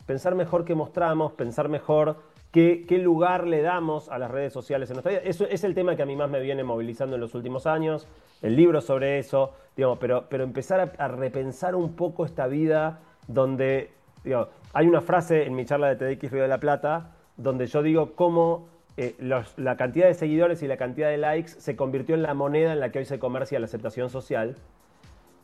pensar 0.07 0.35
mejor 0.35 0.65
qué 0.65 0.75
mostramos, 0.75 1.33
pensar 1.33 1.69
mejor 1.69 2.17
qué, 2.51 2.85
qué 2.89 2.99
lugar 2.99 3.47
le 3.47 3.63
damos 3.63 4.09
a 4.09 4.19
las 4.19 4.31
redes 4.31 4.53
sociales 4.53 4.91
en 4.91 4.95
nuestra 4.95 5.13
vida. 5.13 5.23
Eso 5.25 5.47
es 5.47 5.63
el 5.63 5.75
tema 5.75 5.95
que 5.95 6.03
a 6.03 6.07
mí 6.07 6.17
más 6.17 6.29
me 6.29 6.41
viene 6.41 6.65
movilizando 6.65 7.15
en 7.15 7.21
los 7.21 7.35
últimos 7.35 7.67
años, 7.67 8.09
el 8.43 8.57
libro 8.57 8.81
sobre 8.81 9.21
eso, 9.21 9.53
digamos, 9.77 9.99
pero, 9.99 10.27
pero 10.29 10.43
empezar 10.43 10.81
a, 10.81 11.05
a 11.05 11.09
repensar 11.09 11.77
un 11.77 11.95
poco 11.95 12.25
esta 12.25 12.49
vida 12.49 13.01
donde, 13.29 13.93
digo, 14.25 14.49
hay 14.73 14.87
una 14.87 15.01
frase 15.01 15.45
en 15.47 15.55
mi 15.55 15.65
charla 15.65 15.89
de 15.89 15.97
TEDx 15.97 16.31
Río 16.31 16.43
de 16.43 16.49
la 16.49 16.59
Plata, 16.59 17.11
donde 17.37 17.67
yo 17.67 17.83
digo 17.83 18.13
cómo 18.15 18.69
eh, 18.99 19.15
los- 19.19 19.59
la 19.59 19.77
cantidad 19.79 20.07
de 20.07 20.13
seguidores 20.15 20.63
y 20.63 20.69
la 20.69 20.77
cantidad 20.77 21.09
de 21.09 21.17
likes 21.17 21.49
se 21.49 21.77
convirtió 21.77 22.15
en 22.15 22.23
la 22.23 22.35
moneda 22.35 22.75
en 22.75 22.81
la 22.81 22.91
que 22.91 22.99
hoy 22.99 23.05
se 23.07 23.19
comercia 23.19 23.59
la 23.59 23.65
aceptación 23.65 24.11
social. 24.11 24.57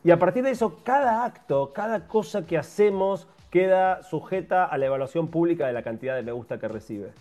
Y 0.03 0.11
a 0.11 0.19
partir 0.19 0.43
de 0.43 0.51
eso, 0.51 0.77
cada 0.83 1.25
acto, 1.25 1.73
cada 1.73 2.07
cosa 2.07 2.45
que 2.45 2.57
hacemos 2.59 3.27
queda 3.49 4.03
sujeta 4.03 4.65
a 4.65 4.77
la 4.77 4.85
evaluación 4.85 5.29
pública 5.29 5.65
de 5.65 5.73
la 5.73 5.81
cantidad 5.81 6.15
de 6.15 6.21
me 6.21 6.31
gusta 6.31 6.59
que 6.59 6.67
recibe. 6.67 7.11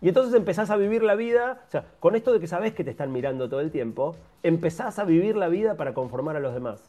Y 0.00 0.08
entonces 0.08 0.32
empezás 0.34 0.70
a 0.70 0.76
vivir 0.76 1.02
la 1.02 1.16
vida, 1.16 1.62
o 1.66 1.70
sea, 1.70 1.84
con 1.98 2.14
esto 2.14 2.32
de 2.32 2.38
que 2.38 2.46
sabes 2.46 2.72
que 2.72 2.84
te 2.84 2.90
están 2.90 3.10
mirando 3.10 3.48
todo 3.48 3.60
el 3.60 3.70
tiempo, 3.72 4.14
empezás 4.44 4.98
a 5.00 5.04
vivir 5.04 5.36
la 5.36 5.48
vida 5.48 5.74
para 5.76 5.92
conformar 5.92 6.36
a 6.36 6.40
los 6.40 6.54
demás. 6.54 6.88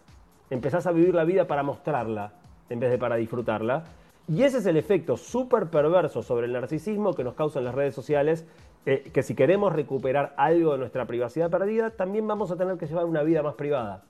Empezás 0.51 0.86
a 0.86 0.91
vivir 0.91 1.16
la 1.16 1.24
vida 1.24 1.47
para 1.47 1.63
mostrarla 1.63 2.34
en 2.70 2.80
vez 2.80 2.91
de 2.91 2.97
para 2.99 3.16
disfrutarla. 3.16 3.84
Y 4.28 4.43
ese 4.43 4.57
es 4.57 4.65
el 4.65 4.78
efecto 4.78 5.17
súper 5.17 5.69
perverso 5.69 6.23
sobre 6.23 6.47
el 6.47 6.53
narcisismo 6.53 7.13
que 7.13 7.23
nos 7.23 7.36
causan 7.36 7.63
las 7.63 7.76
redes 7.76 7.93
sociales, 7.93 8.45
eh, 8.86 9.09
que 9.13 9.21
si 9.21 9.36
queremos 9.36 9.73
recuperar 9.73 10.34
algo 10.38 10.73
de 10.73 10.80
nuestra 10.80 11.05
privacidad 11.05 11.49
perdida, 11.49 11.91
también 11.91 12.28
vamos 12.28 12.51
a 12.51 12.57
tener 12.57 12.78
que 12.78 12.88
llevar 12.88 13.05
una 13.05 13.21
vida 13.21 13.43
más 13.43 13.55
privada. 13.55 14.03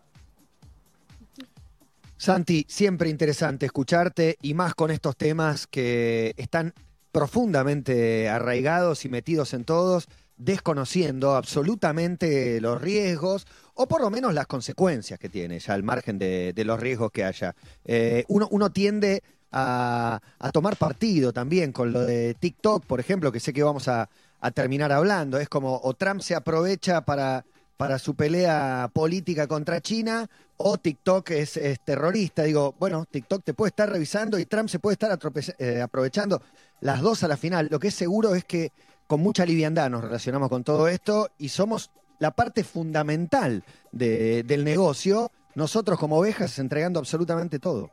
Santi, 2.17 2.65
siempre 2.69 3.09
interesante 3.09 3.65
escucharte 3.65 4.37
y 4.41 4.53
más 4.53 4.73
con 4.73 4.89
estos 4.89 5.17
temas 5.17 5.67
que 5.67 6.33
están 6.37 6.73
profundamente 7.11 8.29
arraigados 8.29 9.03
y 9.03 9.09
metidos 9.09 9.53
en 9.53 9.65
todos, 9.65 10.07
desconociendo 10.37 11.35
absolutamente 11.35 12.59
los 12.61 12.81
riesgos 12.81 13.47
o 13.73 13.87
por 13.87 14.01
lo 14.01 14.09
menos 14.09 14.33
las 14.33 14.47
consecuencias 14.47 15.19
que 15.19 15.29
tiene, 15.29 15.59
ya 15.59 15.73
al 15.73 15.83
margen 15.83 16.17
de, 16.17 16.53
los 16.65 16.79
riesgos 16.79 17.11
que 17.11 17.25
haya. 17.25 17.55
Eh, 17.83 18.23
uno, 18.29 18.47
uno 18.49 18.71
tiende 18.71 19.23
a, 19.57 20.51
tomar 20.51 20.75
partido 20.75 21.31
también 21.31 21.71
con 21.71 21.93
lo 21.93 22.01
de 22.01 22.33
TikTok, 22.33 22.85
por 22.85 22.99
ejemplo, 22.99 23.31
que 23.31 23.39
sé 23.39 23.53
que 23.53 23.63
vamos 23.63 23.87
a, 23.87 24.09
terminar 24.53 24.91
hablando. 24.91 25.39
Es 25.39 25.49
como 25.49 25.79
o 25.81 25.93
Trump 25.95 26.21
se 26.21 26.35
aprovecha 26.35 27.01
para, 27.01 27.43
para 27.77 27.97
su 27.97 28.13
pelea 28.13 28.91
política 28.93 29.47
contra 29.47 29.81
China 29.81 30.29
o 30.57 30.77
TikTok 30.77 31.31
es, 31.31 31.59
terrorista. 31.83 32.43
Digo, 32.43 32.75
bueno, 32.77 33.05
TikTok 33.09 33.43
te 33.43 33.55
puede 33.55 33.69
estar 33.69 33.89
revisando 33.89 34.37
y 34.37 34.45
Trump 34.45 34.69
se 34.69 34.77
puede 34.77 34.93
estar 34.93 35.17
eh, 35.57 35.81
aprovechando 35.81 36.43
las 36.81 37.01
dos 37.01 37.23
a 37.23 37.27
la 37.27 37.37
final. 37.37 37.69
Lo 37.71 37.79
que 37.79 37.87
es 37.87 37.95
seguro 37.95 38.35
es 38.35 38.45
que 38.45 38.71
con 39.07 39.21
mucha 39.21 39.47
liviandad 39.47 39.89
nos 39.89 40.03
relacionamos 40.03 40.49
con 40.49 40.63
todo 40.63 40.87
esto 40.89 41.31
y 41.39 41.49
somos 41.49 41.89
la 42.19 42.29
parte 42.29 42.63
fundamental 42.63 43.63
de- 43.91 44.43
del 44.43 44.63
negocio, 44.63 45.31
nosotros 45.55 45.97
como 45.97 46.17
ovejas 46.19 46.59
entregando 46.59 46.99
absolutamente 46.99 47.57
todo. 47.57 47.89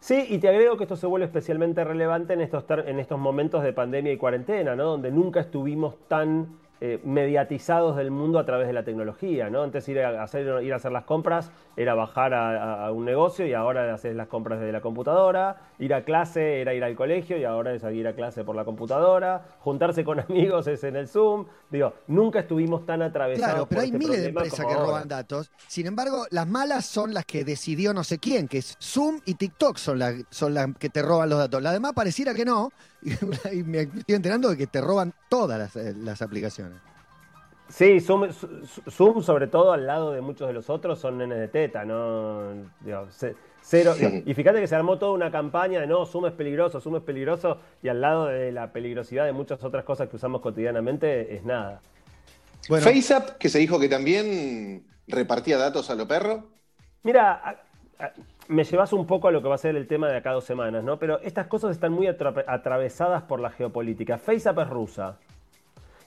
Sí, 0.00 0.24
y 0.30 0.38
te 0.38 0.48
agrego 0.48 0.76
que 0.78 0.84
esto 0.84 0.96
se 0.96 1.06
vuelve 1.06 1.26
especialmente 1.26 1.84
relevante 1.84 2.32
en 2.32 2.40
estos, 2.40 2.64
en 2.70 2.98
estos 2.98 3.18
momentos 3.18 3.62
de 3.62 3.74
pandemia 3.74 4.12
y 4.12 4.16
cuarentena, 4.16 4.74
¿no? 4.74 4.84
Donde 4.84 5.10
nunca 5.10 5.40
estuvimos 5.40 5.96
tan 6.08 6.58
eh, 6.82 6.98
mediatizados 7.04 7.96
del 7.96 8.10
mundo 8.10 8.38
a 8.38 8.46
través 8.46 8.66
de 8.66 8.72
la 8.72 8.84
tecnología, 8.84 9.50
¿no? 9.50 9.62
Antes 9.62 9.86
ir 9.88 10.00
a 10.00 10.22
hacer, 10.22 10.62
ir 10.62 10.72
a 10.72 10.76
hacer 10.76 10.92
las 10.92 11.04
compras 11.04 11.50
era 11.76 11.94
bajar 11.94 12.32
a, 12.32 12.90
un 12.90 13.04
negocio 13.04 13.46
y 13.46 13.52
ahora 13.52 13.92
hacer 13.92 14.16
las 14.16 14.28
compras 14.28 14.60
desde 14.60 14.72
la 14.72 14.80
computadora, 14.80 15.56
ir 15.78 15.92
a 15.92 16.04
clase 16.04 16.60
era 16.60 16.72
ir 16.72 16.82
al 16.82 16.96
colegio 16.96 17.36
y 17.36 17.44
ahora 17.44 17.74
es 17.74 17.84
ir 17.84 18.08
a 18.08 18.14
clase 18.14 18.44
por 18.44 18.56
la 18.56 18.64
computadora, 18.64 19.42
juntarse 19.58 20.04
con 20.04 20.20
amigos 20.28 20.66
es 20.68 20.82
en 20.84 20.96
el 20.96 21.06
Zoom, 21.06 21.46
digo, 21.70 21.92
nunca 22.06 22.40
estuvimos 22.40 22.86
tan 22.86 23.02
atravesados 23.02 23.50
Claro, 23.52 23.66
pero 23.66 23.78
por 23.80 23.84
hay 23.84 23.90
este 23.90 23.98
miles 23.98 24.22
de 24.22 24.28
empresas 24.28 24.66
que 24.66 24.72
ahora. 24.72 24.86
roban 24.86 25.08
datos. 25.08 25.50
Sin 25.66 25.86
embargo, 25.86 26.26
las 26.30 26.46
malas 26.46 26.86
son 26.86 27.12
las 27.12 27.26
que 27.26 27.44
decidió 27.44 27.92
no 27.92 28.04
sé 28.04 28.18
quién, 28.18 28.48
que 28.48 28.58
es 28.58 28.76
Zoom 28.80 29.20
y 29.26 29.34
TikTok 29.34 29.76
son 29.76 29.98
las 29.98 30.14
son 30.30 30.54
las 30.54 30.68
que 30.78 30.88
te 30.88 31.02
roban 31.02 31.28
los 31.28 31.38
datos. 31.38 31.62
Las 31.62 31.74
demás 31.74 31.92
pareciera 31.92 32.32
que 32.32 32.44
no, 32.44 32.70
y 33.52 33.62
me 33.62 33.82
estoy 33.82 34.14
enterando 34.14 34.48
de 34.48 34.56
que 34.56 34.66
te 34.66 34.80
roban 34.80 35.12
todas 35.28 35.58
las, 35.58 35.76
eh, 35.76 35.94
las 35.96 36.22
aplicaciones. 36.22 36.78
Sí, 37.70 38.00
Zoom, 38.00 38.28
Zoom, 38.90 39.22
sobre 39.22 39.46
todo 39.46 39.72
al 39.72 39.86
lado 39.86 40.10
de 40.10 40.20
muchos 40.20 40.48
de 40.48 40.54
los 40.54 40.68
otros, 40.68 40.98
son 40.98 41.18
nenes 41.18 41.38
de 41.38 41.48
teta, 41.48 41.84
¿no? 41.84 42.52
cero, 43.62 43.94
y 44.26 44.34
fíjate 44.34 44.60
que 44.60 44.66
se 44.66 44.74
armó 44.74 44.98
toda 44.98 45.12
una 45.12 45.30
campaña 45.30 45.80
de 45.80 45.86
no, 45.86 46.04
Zoom 46.04 46.26
es 46.26 46.32
peligroso, 46.32 46.80
Zoom 46.80 46.96
es 46.96 47.02
peligroso, 47.02 47.58
y 47.82 47.88
al 47.88 48.00
lado 48.00 48.26
de 48.26 48.50
la 48.50 48.72
peligrosidad 48.72 49.24
de 49.24 49.32
muchas 49.32 49.62
otras 49.62 49.84
cosas 49.84 50.08
que 50.08 50.16
usamos 50.16 50.40
cotidianamente 50.40 51.36
es 51.36 51.44
nada. 51.44 51.80
Bueno. 52.68 52.84
FaceApp, 52.84 53.38
que 53.38 53.48
se 53.48 53.60
dijo 53.60 53.78
que 53.78 53.88
también 53.88 54.84
repartía 55.06 55.56
datos 55.56 55.90
a 55.90 55.94
lo 55.94 56.08
perro. 56.08 56.48
Mira, 57.04 57.62
me 58.50 58.64
llevas 58.64 58.92
un 58.92 59.06
poco 59.06 59.28
a 59.28 59.30
lo 59.30 59.40
que 59.42 59.48
va 59.48 59.54
a 59.54 59.58
ser 59.58 59.76
el 59.76 59.86
tema 59.86 60.08
de 60.08 60.16
acá 60.16 60.32
dos 60.32 60.44
semanas, 60.44 60.82
¿no? 60.82 60.98
Pero 60.98 61.20
estas 61.20 61.46
cosas 61.46 61.70
están 61.70 61.92
muy 61.92 62.08
atravesadas 62.08 63.22
por 63.22 63.38
la 63.38 63.50
geopolítica. 63.50 64.18
FaceApp 64.18 64.58
es 64.58 64.68
rusa. 64.68 65.18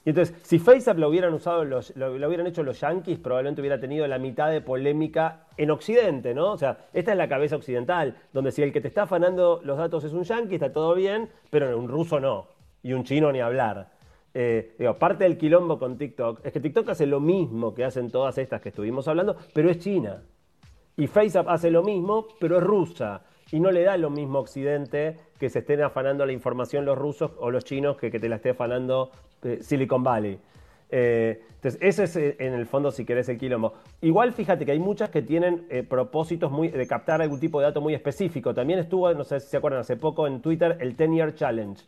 Y 0.05 0.09
entonces, 0.09 0.35
si 0.43 0.59
FaceApp 0.59 0.97
lo 0.97 1.07
hubieran 1.07 1.33
usado, 1.33 1.63
lo, 1.63 1.79
hubieran 1.79 2.45
hecho 2.45 2.61
los 2.61 2.81
yankees, 2.81 3.17
probablemente 3.17 3.61
hubiera 3.61 3.79
tenido 3.79 4.05
la 4.07 4.19
mitad 4.19 4.51
de 4.51 4.59
polémica 4.59 5.45
en 5.55 5.71
Occidente, 5.71 6.33
¿no? 6.33 6.51
O 6.51 6.57
sea, 6.57 6.79
esta 6.91 7.13
es 7.13 7.17
la 7.17 7.29
cabeza 7.29 7.55
occidental, 7.55 8.17
donde 8.33 8.51
si 8.51 8.61
el 8.61 8.73
que 8.73 8.81
te 8.81 8.89
está 8.89 9.03
afanando 9.03 9.61
los 9.63 9.77
datos 9.77 10.03
es 10.03 10.11
un 10.11 10.23
yankee, 10.23 10.55
está 10.55 10.73
todo 10.73 10.95
bien, 10.95 11.29
pero 11.49 11.77
un 11.79 11.87
ruso 11.87 12.19
no, 12.19 12.47
y 12.81 12.91
un 12.91 13.05
chino 13.05 13.31
ni 13.31 13.39
hablar. 13.39 13.87
Eh, 14.33 14.75
digo, 14.77 14.95
parte 14.95 15.23
del 15.23 15.37
quilombo 15.37 15.79
con 15.79 15.97
TikTok 15.97 16.45
es 16.45 16.51
que 16.51 16.59
TikTok 16.59 16.89
hace 16.89 17.05
lo 17.05 17.21
mismo 17.21 17.73
que 17.73 17.85
hacen 17.85 18.11
todas 18.11 18.37
estas 18.37 18.59
que 18.59 18.69
estuvimos 18.69 19.07
hablando, 19.07 19.37
pero 19.53 19.69
es 19.69 19.79
China. 19.79 20.23
Y 20.95 21.07
FaceApp 21.07 21.47
hace 21.49 21.71
lo 21.71 21.83
mismo, 21.83 22.27
pero 22.39 22.57
es 22.57 22.63
rusa. 22.63 23.23
Y 23.51 23.59
no 23.59 23.71
le 23.71 23.83
da 23.83 23.97
lo 23.97 24.09
mismo 24.09 24.39
a 24.39 24.41
Occidente 24.41 25.17
que 25.39 25.49
se 25.49 25.59
estén 25.59 25.81
afanando 25.81 26.25
la 26.25 26.31
información 26.31 26.85
los 26.85 26.97
rusos 26.97 27.31
o 27.39 27.51
los 27.51 27.63
chinos 27.63 27.97
que, 27.97 28.09
te 28.09 28.29
la 28.29 28.37
esté 28.37 28.51
afanando 28.51 29.11
eh, 29.43 29.59
Silicon 29.61 30.03
Valley. 30.03 30.39
Eh, 30.89 31.41
entonces, 31.55 31.79
ese 31.81 32.03
es 32.03 32.15
eh, 32.15 32.35
en 32.39 32.53
el 32.53 32.67
fondo, 32.67 32.91
si 32.91 33.05
querés, 33.05 33.27
el 33.29 33.37
quilombo. 33.37 33.73
Igual 34.01 34.33
fíjate 34.33 34.65
que 34.65 34.71
hay 34.71 34.79
muchas 34.79 35.09
que 35.09 35.21
tienen 35.23 35.67
propósitos 35.89 36.51
muy, 36.51 36.69
de 36.69 36.87
captar 36.87 37.21
algún 37.21 37.39
tipo 37.39 37.59
de 37.59 37.65
dato 37.65 37.81
muy 37.81 37.93
específico. 37.93 38.53
También 38.53 38.79
estuvo, 38.79 39.11
no 39.13 39.23
sé 39.23 39.39
si 39.39 39.49
se 39.49 39.57
acuerdan, 39.57 39.81
hace 39.81 39.97
poco 39.97 40.27
en 40.27 40.41
Twitter 40.41 40.77
el 40.79 40.95
10 40.95 41.11
Year 41.11 41.35
Challenge, 41.35 41.83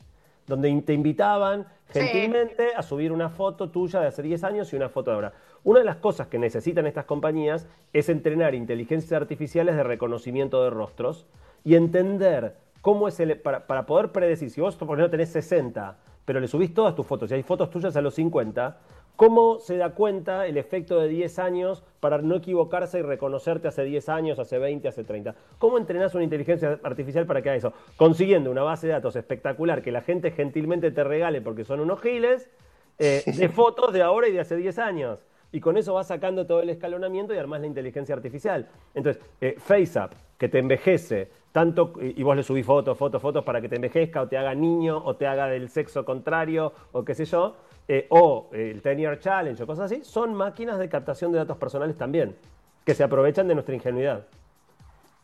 donde 0.47 0.81
te 0.81 0.93
invitaban 0.93 1.65
gentilmente 1.89 2.75
a 2.75 2.81
subir 2.81 3.11
una 3.11 3.29
foto 3.29 3.69
tuya 3.69 3.99
de 3.99 4.07
hace 4.07 4.21
10 4.21 4.43
años 4.43 4.73
y 4.73 4.75
una 4.75 4.89
foto 4.89 5.11
de 5.11 5.15
ahora. 5.15 5.33
Una 5.63 5.79
de 5.79 5.85
las 5.85 5.97
cosas 5.97 6.27
que 6.27 6.37
necesitan 6.37 6.85
estas 6.85 7.05
compañías 7.05 7.67
es 7.93 8.09
entrenar 8.09 8.53
inteligencias 8.53 9.19
artificiales 9.19 9.75
de 9.75 9.83
reconocimiento 9.83 10.63
de 10.63 10.69
rostros 10.69 11.25
y 11.63 11.75
entender 11.75 12.55
cómo 12.81 13.07
es 13.07 13.19
el. 13.19 13.39
Para, 13.39 13.85
poder 13.85 14.11
predecir, 14.11 14.49
si 14.51 14.61
vos, 14.61 14.75
por 14.75 14.89
ejemplo, 14.89 15.09
tenés 15.09 15.29
60, 15.29 15.97
pero 16.23 16.39
le 16.39 16.47
subís 16.47 16.73
todas 16.73 16.95
tus 16.95 17.05
fotos 17.05 17.31
y 17.31 17.33
hay 17.33 17.43
fotos 17.43 17.69
tuyas 17.71 17.95
a 17.95 18.01
los 18.01 18.13
50, 18.13 18.77
¿cómo 19.15 19.59
se 19.59 19.77
da 19.77 19.91
cuenta 19.91 20.45
el 20.47 20.57
efecto 20.57 20.99
de 20.99 21.07
10 21.07 21.39
años 21.39 21.83
para 21.99 22.17
no 22.19 22.35
equivocarse 22.35 22.99
y 22.99 23.01
reconocerte 23.01 23.67
hace 23.67 23.83
10 23.83 24.09
años, 24.09 24.39
hace 24.39 24.57
20, 24.57 24.87
hace 24.87 25.03
30? 25.03 25.35
¿Cómo 25.57 25.77
entrenás 25.77 26.15
una 26.15 26.23
inteligencia 26.23 26.79
artificial 26.83 27.25
para 27.25 27.41
que 27.41 27.49
haga 27.49 27.57
eso? 27.57 27.73
Consiguiendo 27.97 28.51
una 28.51 28.63
base 28.63 28.87
de 28.87 28.93
datos 28.93 29.15
espectacular 29.15 29.81
que 29.81 29.91
la 29.91 30.01
gente 30.01 30.31
gentilmente 30.31 30.91
te 30.91 31.03
regale 31.03 31.41
porque 31.41 31.63
son 31.63 31.79
unos 31.79 32.01
giles, 32.01 32.49
eh, 32.97 33.23
de 33.25 33.49
fotos 33.49 33.91
de 33.91 34.01
ahora 34.01 34.27
y 34.27 34.31
de 34.31 34.39
hace 34.39 34.55
10 34.55 34.79
años 34.79 35.25
y 35.55 35.61
con 35.61 35.77
eso 35.77 35.93
vas 35.93 36.07
sacando 36.07 36.45
todo 36.45 36.59
el 36.59 36.69
escalonamiento 36.69 37.33
y 37.33 37.37
armás 37.37 37.61
la 37.61 37.67
inteligencia 37.67 38.13
artificial. 38.13 38.67
Entonces, 38.93 39.23
eh, 39.39 39.55
FaceApp, 39.57 40.11
que 40.37 40.49
te 40.49 40.59
envejece, 40.59 41.29
tanto, 41.53 41.93
y 42.01 42.21
vos 42.23 42.35
le 42.35 42.43
subís 42.43 42.65
fotos, 42.65 42.97
fotos, 42.97 43.21
fotos 43.21 43.45
para 43.45 43.61
que 43.61 43.69
te 43.69 43.77
envejezca 43.77 44.21
o 44.21 44.27
te 44.27 44.37
haga 44.37 44.53
niño 44.53 45.01
o 45.01 45.15
te 45.15 45.27
haga 45.27 45.47
del 45.47 45.69
sexo 45.69 46.03
contrario 46.03 46.73
o 46.91 47.05
qué 47.05 47.15
sé 47.15 47.23
yo, 47.23 47.55
eh, 47.87 48.07
o 48.09 48.49
el 48.53 48.81
Ten 48.81 48.97
Year 48.97 49.19
Challenge 49.19 49.61
o 49.61 49.67
cosas 49.67 49.91
así, 49.91 50.03
son 50.03 50.33
máquinas 50.33 50.79
de 50.79 50.89
captación 50.89 51.31
de 51.31 51.39
datos 51.39 51.57
personales 51.57 51.97
también, 51.97 52.35
que 52.83 52.93
se 52.93 53.03
aprovechan 53.03 53.47
de 53.47 53.53
nuestra 53.53 53.75
ingenuidad. 53.75 54.25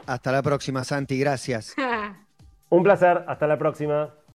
Hasta 0.05 0.32
la 0.32 0.41
próxima, 0.41 0.84
Santi, 0.84 1.20
gracias. 1.20 1.76
Un 2.70 2.84
placer, 2.84 3.24
hasta 3.28 3.47
la 3.47 3.57
próxima. 3.57 4.14